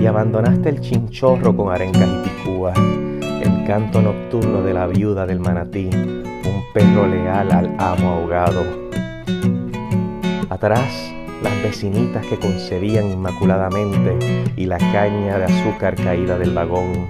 y 0.00 0.06
abandonaste 0.06 0.70
el 0.70 0.80
chinchorro 0.80 1.56
con 1.56 1.72
arencas 1.72 2.08
y 2.08 2.28
picúas, 2.28 2.76
el 2.76 3.64
canto 3.64 4.02
nocturno 4.02 4.60
de 4.62 4.74
la 4.74 4.88
viuda 4.88 5.24
del 5.24 5.38
manatí, 5.38 5.88
un 5.94 6.64
perro 6.74 7.06
leal 7.06 7.52
al 7.52 7.76
amo 7.78 8.08
ahogado. 8.08 8.64
Atrás, 10.50 11.14
las 11.42 11.62
vecinitas 11.62 12.26
que 12.26 12.38
concebían 12.38 13.10
inmaculadamente 13.10 14.52
y 14.56 14.66
la 14.66 14.78
caña 14.78 15.38
de 15.38 15.44
azúcar 15.44 15.94
caída 15.94 16.38
del 16.38 16.52
vagón. 16.52 17.08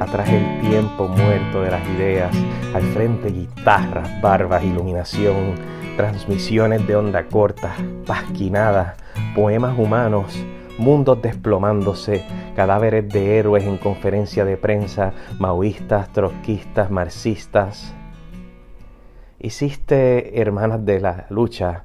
Atrás 0.00 0.28
el 0.28 0.60
tiempo 0.68 1.08
muerto 1.08 1.62
de 1.62 1.70
las 1.70 1.88
ideas, 1.88 2.34
al 2.74 2.82
frente 2.82 3.30
guitarras, 3.30 4.20
barbas, 4.20 4.62
iluminación, 4.62 5.54
transmisiones 5.96 6.86
de 6.86 6.96
onda 6.96 7.24
corta, 7.26 7.74
pasquinadas, 8.06 8.96
poemas 9.34 9.78
humanos, 9.78 10.36
mundos 10.78 11.20
desplomándose, 11.22 12.24
cadáveres 12.54 13.08
de 13.08 13.38
héroes 13.38 13.64
en 13.64 13.78
conferencia 13.78 14.44
de 14.44 14.56
prensa, 14.56 15.12
maoístas, 15.38 16.12
trotskistas, 16.12 16.90
marxistas. 16.90 17.94
Hiciste 19.40 20.40
hermanas 20.40 20.84
de 20.84 21.00
la 21.00 21.26
lucha, 21.28 21.84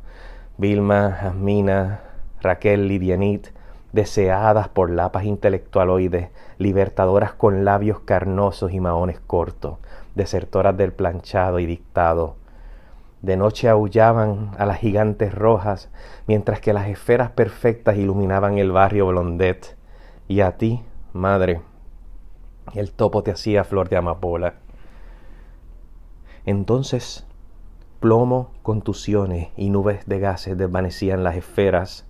Vilma, 0.59 1.17
Jasmina, 1.19 2.01
Raquel, 2.41 2.87
Lidianit, 2.87 3.47
deseadas 3.91 4.67
por 4.67 4.91
lapas 4.91 5.23
intelectualoides, 5.23 6.29
libertadoras 6.59 7.33
con 7.33 7.65
labios 7.65 8.01
carnosos 8.01 8.71
y 8.71 8.79
maones 8.79 9.19
cortos, 9.19 9.79
desertoras 10.13 10.77
del 10.77 10.93
planchado 10.93 11.57
y 11.57 11.65
dictado, 11.65 12.35
de 13.21 13.35
noche 13.35 13.67
aullaban 13.67 14.51
a 14.57 14.65
las 14.65 14.77
gigantes 14.77 15.33
rojas, 15.33 15.89
mientras 16.25 16.61
que 16.61 16.71
las 16.71 16.87
esferas 16.87 17.31
perfectas 17.31 17.97
iluminaban 17.97 18.57
el 18.57 18.71
barrio 18.71 19.07
Blondet. 19.07 19.75
Y 20.29 20.39
a 20.39 20.55
ti, 20.57 20.83
madre, 21.11 21.61
el 22.73 22.91
topo 22.93 23.21
te 23.21 23.31
hacía 23.31 23.65
flor 23.65 23.89
de 23.89 23.97
amapola. 23.97 24.53
Entonces, 26.45 27.25
plomo, 27.99 28.51
contusiones 28.63 29.49
y 29.57 29.69
nubes 29.69 30.05
de 30.05 30.19
gases 30.19 30.57
desvanecían 30.57 31.23
las 31.23 31.35
esferas. 31.35 32.05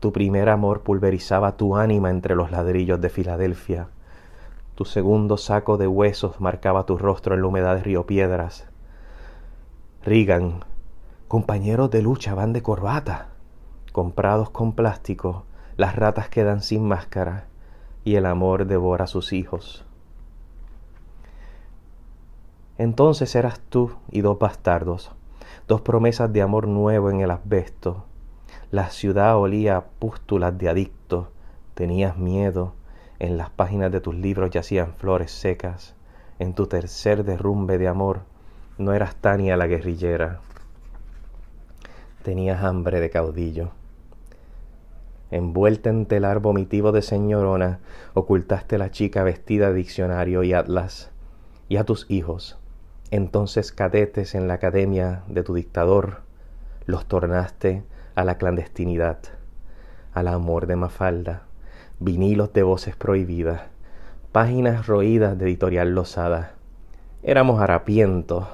Tu 0.00 0.12
primer 0.12 0.48
amor 0.48 0.82
pulverizaba 0.82 1.56
tu 1.56 1.76
ánima 1.76 2.10
entre 2.10 2.34
los 2.34 2.50
ladrillos 2.50 3.00
de 3.00 3.08
Filadelfia. 3.08 3.88
Tu 4.74 4.84
segundo 4.84 5.36
saco 5.36 5.76
de 5.76 5.86
huesos 5.86 6.40
marcaba 6.40 6.84
tu 6.86 6.98
rostro 6.98 7.34
en 7.34 7.42
la 7.42 7.46
humedad 7.48 7.76
de 7.76 7.82
Río 7.82 8.06
Piedras 8.06 8.66
Rigan, 10.06 10.60
compañeros 11.26 11.90
de 11.90 12.00
lucha 12.00 12.32
van 12.32 12.52
de 12.52 12.62
corbata, 12.62 13.30
comprados 13.90 14.50
con 14.50 14.72
plástico, 14.72 15.46
las 15.76 15.96
ratas 15.96 16.28
quedan 16.28 16.62
sin 16.62 16.86
máscara 16.86 17.48
y 18.04 18.14
el 18.14 18.26
amor 18.26 18.68
devora 18.68 19.06
a 19.06 19.08
sus 19.08 19.32
hijos. 19.32 19.84
Entonces 22.78 23.34
eras 23.34 23.60
tú 23.68 23.92
y 24.10 24.20
dos 24.20 24.38
bastardos, 24.38 25.12
dos 25.66 25.80
promesas 25.80 26.32
de 26.32 26.42
amor 26.42 26.68
nuevo 26.68 27.10
en 27.10 27.20
el 27.20 27.30
asbesto. 27.30 28.04
La 28.70 28.90
ciudad 28.90 29.36
olía 29.36 29.76
a 29.76 29.84
pústulas 29.84 30.56
de 30.58 30.68
adicto, 30.68 31.28
tenías 31.74 32.16
miedo, 32.16 32.74
en 33.18 33.36
las 33.36 33.50
páginas 33.50 33.90
de 33.92 34.00
tus 34.00 34.14
libros 34.14 34.50
yacían 34.50 34.92
flores 34.94 35.30
secas, 35.30 35.94
en 36.38 36.54
tu 36.54 36.66
tercer 36.66 37.24
derrumbe 37.24 37.78
de 37.78 37.88
amor 37.88 38.20
no 38.78 38.92
eras 38.92 39.16
Tania 39.16 39.56
la 39.56 39.66
guerrillera. 39.66 40.40
Tenías 42.22 42.62
hambre 42.62 43.00
de 43.00 43.08
caudillo. 43.08 43.70
Envuelta 45.30 45.88
en 45.88 46.04
telar 46.04 46.40
vomitivo 46.40 46.92
de 46.92 47.00
señorona, 47.00 47.80
ocultaste 48.12 48.76
la 48.76 48.90
chica 48.90 49.22
vestida 49.22 49.68
de 49.68 49.76
diccionario 49.76 50.42
y 50.42 50.52
atlas, 50.52 51.10
y 51.70 51.78
a 51.78 51.84
tus 51.84 52.04
hijos, 52.10 52.58
entonces 53.10 53.72
cadetes 53.72 54.34
en 54.34 54.48
la 54.48 54.54
academia 54.54 55.22
de 55.28 55.42
tu 55.42 55.54
dictador, 55.54 56.22
los 56.86 57.06
tornaste 57.06 57.84
a 58.14 58.24
la 58.24 58.38
clandestinidad, 58.38 59.18
al 60.12 60.28
amor 60.28 60.66
de 60.66 60.76
Mafalda, 60.76 61.42
vinilos 62.00 62.52
de 62.52 62.62
voces 62.62 62.96
prohibidas, 62.96 63.62
páginas 64.32 64.86
roídas 64.86 65.38
de 65.38 65.46
editorial 65.46 65.94
losada. 65.94 66.52
Éramos 67.22 67.60
harapientos, 67.60 68.46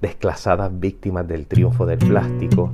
desclasadas 0.00 0.70
víctimas 0.78 1.26
del 1.26 1.46
triunfo 1.46 1.86
del 1.86 1.98
plástico, 1.98 2.72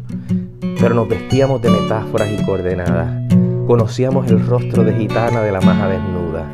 pero 0.81 0.95
nos 0.95 1.09
vestíamos 1.09 1.63
de 1.63 1.71
metáforas 1.71 2.29
y 2.31 2.45
coordenadas, 2.45 3.33
conocíamos 3.67 4.29
el 4.31 4.45
rostro 4.47 4.83
de 4.83 4.95
gitana 4.95 5.41
de 5.43 5.53
la 5.53 5.61
maja 5.61 5.89
desnuda, 5.89 6.47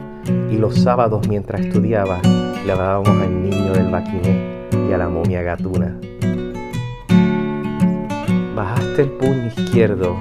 y 0.51 0.59
los 0.59 0.79
sábados 0.79 1.27
mientras 1.27 1.63
estudiaba 1.63 2.21
le 2.23 2.75
dábamos 2.75 3.09
al 3.09 3.43
niño 3.43 3.73
del 3.73 3.91
baquiné 3.91 4.58
y 4.89 4.93
a 4.93 4.99
la 4.99 5.09
momia 5.09 5.43
gatuna. 5.43 5.99
Bajaste 8.55 9.03
el 9.03 9.11
puño 9.11 9.47
izquierdo 9.47 10.17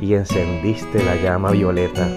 y 0.00 0.14
encendiste 0.14 1.02
la 1.02 1.16
llama 1.16 1.50
violeta. 1.50 2.08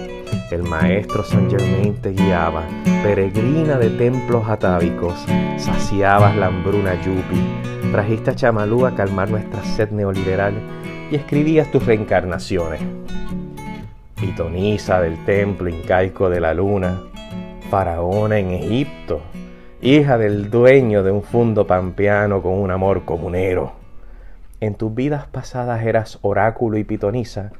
El 0.50 0.62
maestro 0.62 1.24
Saint 1.24 1.50
Germain 1.50 1.94
te 1.94 2.10
guiaba, 2.10 2.64
peregrina 3.02 3.78
de 3.78 3.90
templos 3.90 4.48
atávicos, 4.48 5.14
saciabas 5.56 6.36
la 6.36 6.46
hambruna 6.46 6.94
yupi, 7.02 7.66
Trajiste 7.90 8.30
a 8.30 8.34
Chamalú 8.34 8.84
a 8.84 8.94
calmar 8.94 9.30
nuestra 9.30 9.62
sed 9.64 9.90
neoliberal 9.90 10.54
y 11.10 11.16
escribías 11.16 11.70
tus 11.70 11.86
reencarnaciones. 11.86 12.80
Pitonisa 14.16 15.00
del 15.00 15.24
templo 15.24 15.68
incaico 15.68 16.28
de 16.28 16.40
la 16.40 16.52
luna, 16.52 17.00
faraona 17.70 18.38
en 18.38 18.50
Egipto, 18.50 19.22
hija 19.86 20.18
del 20.18 20.50
dueño 20.50 21.04
de 21.04 21.12
un 21.12 21.22
fundo 21.22 21.68
pampeano 21.68 22.42
con 22.42 22.54
un 22.54 22.72
amor 22.72 23.04
comunero. 23.04 23.74
En 24.58 24.74
tus 24.74 24.92
vidas 24.92 25.28
pasadas 25.28 25.84
eras 25.84 26.18
oráculo 26.22 26.76
y 26.76 26.82
pitonisa, 26.82 27.52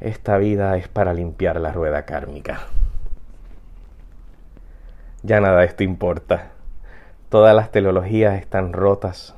esta 0.00 0.36
vida 0.38 0.76
es 0.76 0.88
para 0.88 1.14
limpiar 1.14 1.60
la 1.60 1.70
rueda 1.70 2.04
kármica. 2.06 2.62
Ya 5.22 5.40
nada 5.40 5.60
de 5.60 5.66
esto 5.66 5.84
importa. 5.84 6.50
Todas 7.28 7.54
las 7.54 7.70
teleologías 7.70 8.40
están 8.40 8.72
rotas. 8.72 9.36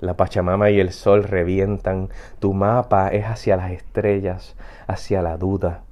La 0.00 0.14
Pachamama 0.16 0.70
y 0.70 0.80
el 0.80 0.90
sol 0.90 1.22
revientan. 1.22 2.08
Tu 2.40 2.52
mapa 2.52 3.10
es 3.10 3.26
hacia 3.26 3.56
las 3.56 3.70
estrellas, 3.70 4.56
hacia 4.88 5.22
la 5.22 5.36
duda, 5.36 5.82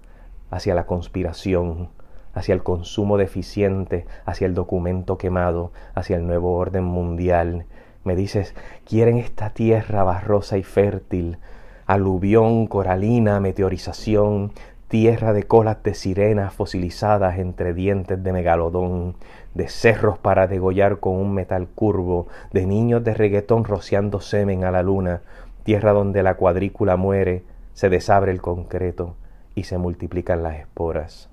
hacia 0.51 0.75
la 0.75 0.87
conspiración, 0.87 1.91
hacia 2.39 2.55
el 2.55 2.62
consumo 2.62 3.16
deficiente, 3.16 4.07
hacia 4.24 4.47
el 4.47 4.55
documento 4.55 5.18
quemado, 5.18 5.72
hacia 5.95 6.16
el 6.16 6.26
nuevo 6.26 6.55
orden 6.55 6.84
mundial. 6.84 7.66
Me 8.05 8.14
dices, 8.14 8.55
quieren 8.86 9.18
esta 9.18 9.51
tierra 9.51 10.05
barrosa 10.05 10.57
y 10.57 10.62
fértil, 10.62 11.39
aluvión, 11.86 12.68
coralina, 12.68 13.41
meteorización, 13.41 14.53
tierra 14.86 15.32
de 15.32 15.43
colas 15.43 15.82
de 15.82 15.95
sirenas 15.95 16.55
fosilizadas 16.55 17.39
entre 17.39 17.74
dientes 17.74 18.22
de 18.22 18.32
megalodón, 18.32 19.16
de 19.55 19.68
cerros 19.68 20.16
para 20.18 20.47
degollar 20.47 21.01
con 21.01 21.16
un 21.16 21.34
metal 21.34 21.66
curvo, 21.66 22.28
de 22.53 22.66
niños 22.66 23.03
de 23.03 23.14
reggaetón 23.14 23.64
rociando 23.64 24.20
semen 24.20 24.62
a 24.62 24.70
la 24.70 24.82
luna, 24.82 25.22
tierra 25.64 25.93
donde 25.93 26.22
la 26.22 26.34
cuadrícula 26.34 26.97
muere, 26.97 27.43
se 27.74 27.89
desabre 27.89 28.30
el 28.30 28.41
concreto 28.41 29.16
y 29.57 29.64
se 29.64 29.76
multiplican 29.76 30.45
las 30.45 30.57
esporas. 30.57 31.28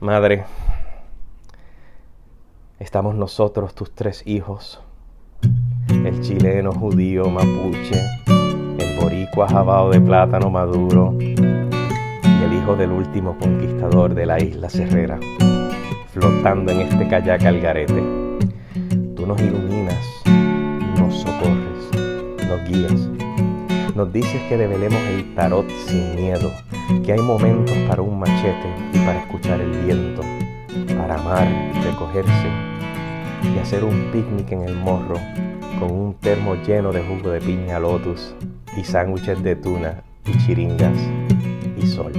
Madre, 0.00 0.44
estamos 2.78 3.14
nosotros, 3.14 3.74
tus 3.74 3.94
tres 3.94 4.26
hijos, 4.26 4.78
el 5.88 6.20
chileno, 6.20 6.70
judío, 6.70 7.30
mapuche, 7.30 7.98
el 8.26 9.00
boricua 9.00 9.48
jabao 9.48 9.88
de 9.88 9.98
plátano 10.02 10.50
maduro, 10.50 11.14
el 11.18 12.52
hijo 12.52 12.76
del 12.76 12.92
último 12.92 13.38
conquistador 13.38 14.14
de 14.14 14.26
la 14.26 14.38
isla 14.38 14.68
Serrera, 14.68 15.18
flotando 16.12 16.72
en 16.72 16.82
este 16.82 17.08
kayak 17.08 17.46
al 17.46 17.60
garete. 17.60 18.02
Tú 19.16 19.26
nos 19.26 19.40
iluminas, 19.40 20.04
nos 20.98 21.22
socorres, 21.22 22.46
nos 22.46 22.68
guías. 22.68 23.15
Nos 23.96 24.12
dices 24.12 24.42
que 24.50 24.58
develemos 24.58 25.00
el 25.08 25.34
tarot 25.34 25.66
sin 25.86 26.16
miedo, 26.16 26.50
que 27.02 27.14
hay 27.14 27.18
momentos 27.18 27.74
para 27.88 28.02
un 28.02 28.18
machete 28.18 28.68
y 28.92 28.98
para 28.98 29.20
escuchar 29.20 29.58
el 29.58 29.70
viento, 29.70 30.20
para 30.98 31.14
amar, 31.14 31.48
recogerse 31.82 32.50
y 33.42 33.58
hacer 33.58 33.84
un 33.84 34.10
picnic 34.12 34.52
en 34.52 34.64
el 34.64 34.74
morro 34.74 35.14
con 35.80 35.90
un 35.90 36.12
termo 36.12 36.56
lleno 36.56 36.92
de 36.92 37.02
jugo 37.04 37.30
de 37.30 37.40
piña 37.40 37.80
lotus 37.80 38.34
y 38.76 38.84
sándwiches 38.84 39.42
de 39.42 39.56
tuna 39.56 40.02
y 40.26 40.36
chiringas 40.44 40.98
y 41.78 41.86
sol. 41.86 42.12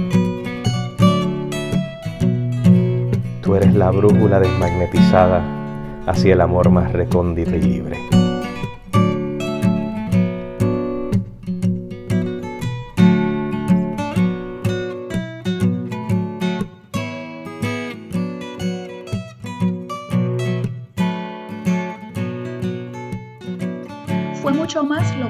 Tú 3.40 3.54
eres 3.54 3.72
la 3.72 3.92
brújula 3.92 4.40
desmagnetizada 4.40 5.44
hacia 6.08 6.32
el 6.32 6.40
amor 6.40 6.70
más 6.70 6.92
recóndito 6.92 7.54
y 7.54 7.62
libre. 7.62 8.27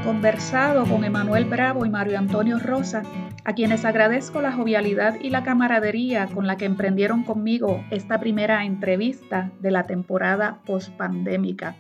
Conversado 0.03 0.85
con 0.85 1.05
Emanuel 1.05 1.45
Bravo 1.45 1.85
y 1.87 1.91
Mario 1.91 2.19
Antonio 2.19 2.59
Rosa, 2.59 3.03
a 3.45 3.53
quienes 3.55 3.85
agradezco 3.85 4.41
la 4.41 4.53
jovialidad 4.53 5.17
y 5.21 5.31
la 5.31 5.43
camaradería 5.43 6.27
con 6.27 6.47
la 6.47 6.57
que 6.57 6.65
emprendieron 6.65 7.25
conmigo 7.25 7.85
esta 7.91 8.21
primera 8.21 8.65
entrevista 8.65 9.51
de 9.61 9.71
la 9.71 9.85
temporada 9.85 10.59
pospandémica. 10.67 11.77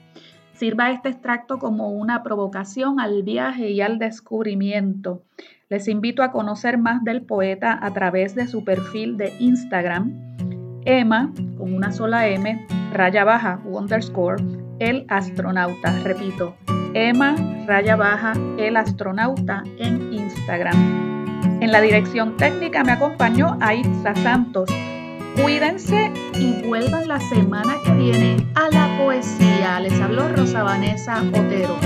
Sirva 0.52 0.90
este 0.90 1.10
extracto 1.10 1.58
como 1.58 1.90
una 1.90 2.22
provocación 2.22 3.00
al 3.00 3.22
viaje 3.22 3.70
y 3.70 3.80
al 3.80 3.98
descubrimiento. 3.98 5.22
Les 5.68 5.86
invito 5.86 6.22
a 6.22 6.32
conocer 6.32 6.78
más 6.78 7.04
del 7.04 7.22
poeta 7.22 7.78
a 7.80 7.92
través 7.92 8.34
de 8.34 8.46
su 8.48 8.64
perfil 8.64 9.16
de 9.16 9.34
Instagram, 9.38 10.36
Emma, 10.84 11.32
con 11.56 11.74
una 11.74 11.92
sola 11.92 12.28
M, 12.28 12.66
raya 12.92 13.24
baja, 13.24 13.60
underscore, 13.64 14.42
el 14.78 15.04
astronauta. 15.08 15.92
Repito, 16.02 16.56
Emma 16.98 17.36
raya 17.64 17.94
baja 17.94 18.32
el 18.58 18.76
astronauta 18.76 19.62
en 19.78 20.12
Instagram. 20.12 21.62
En 21.62 21.70
la 21.70 21.80
dirección 21.80 22.36
técnica 22.36 22.82
me 22.82 22.90
acompañó 22.90 23.56
Aitza 23.60 24.16
Santos. 24.16 24.68
Cuídense 25.40 26.12
y 26.34 26.66
vuelvan 26.66 27.06
la 27.06 27.20
semana 27.20 27.76
que 27.84 27.92
viene 27.92 28.44
a 28.56 28.68
la 28.70 28.98
poesía. 28.98 29.78
Les 29.78 30.00
habló 30.00 30.28
Rosa 30.28 30.64
Vanessa 30.64 31.22
Otero. 31.32 31.78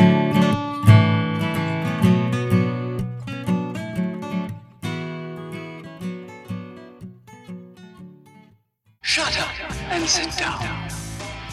Shut 9.02 9.36
up 9.38 9.92
and 9.92 10.08
sit 10.08 10.30
down. 10.38 11.01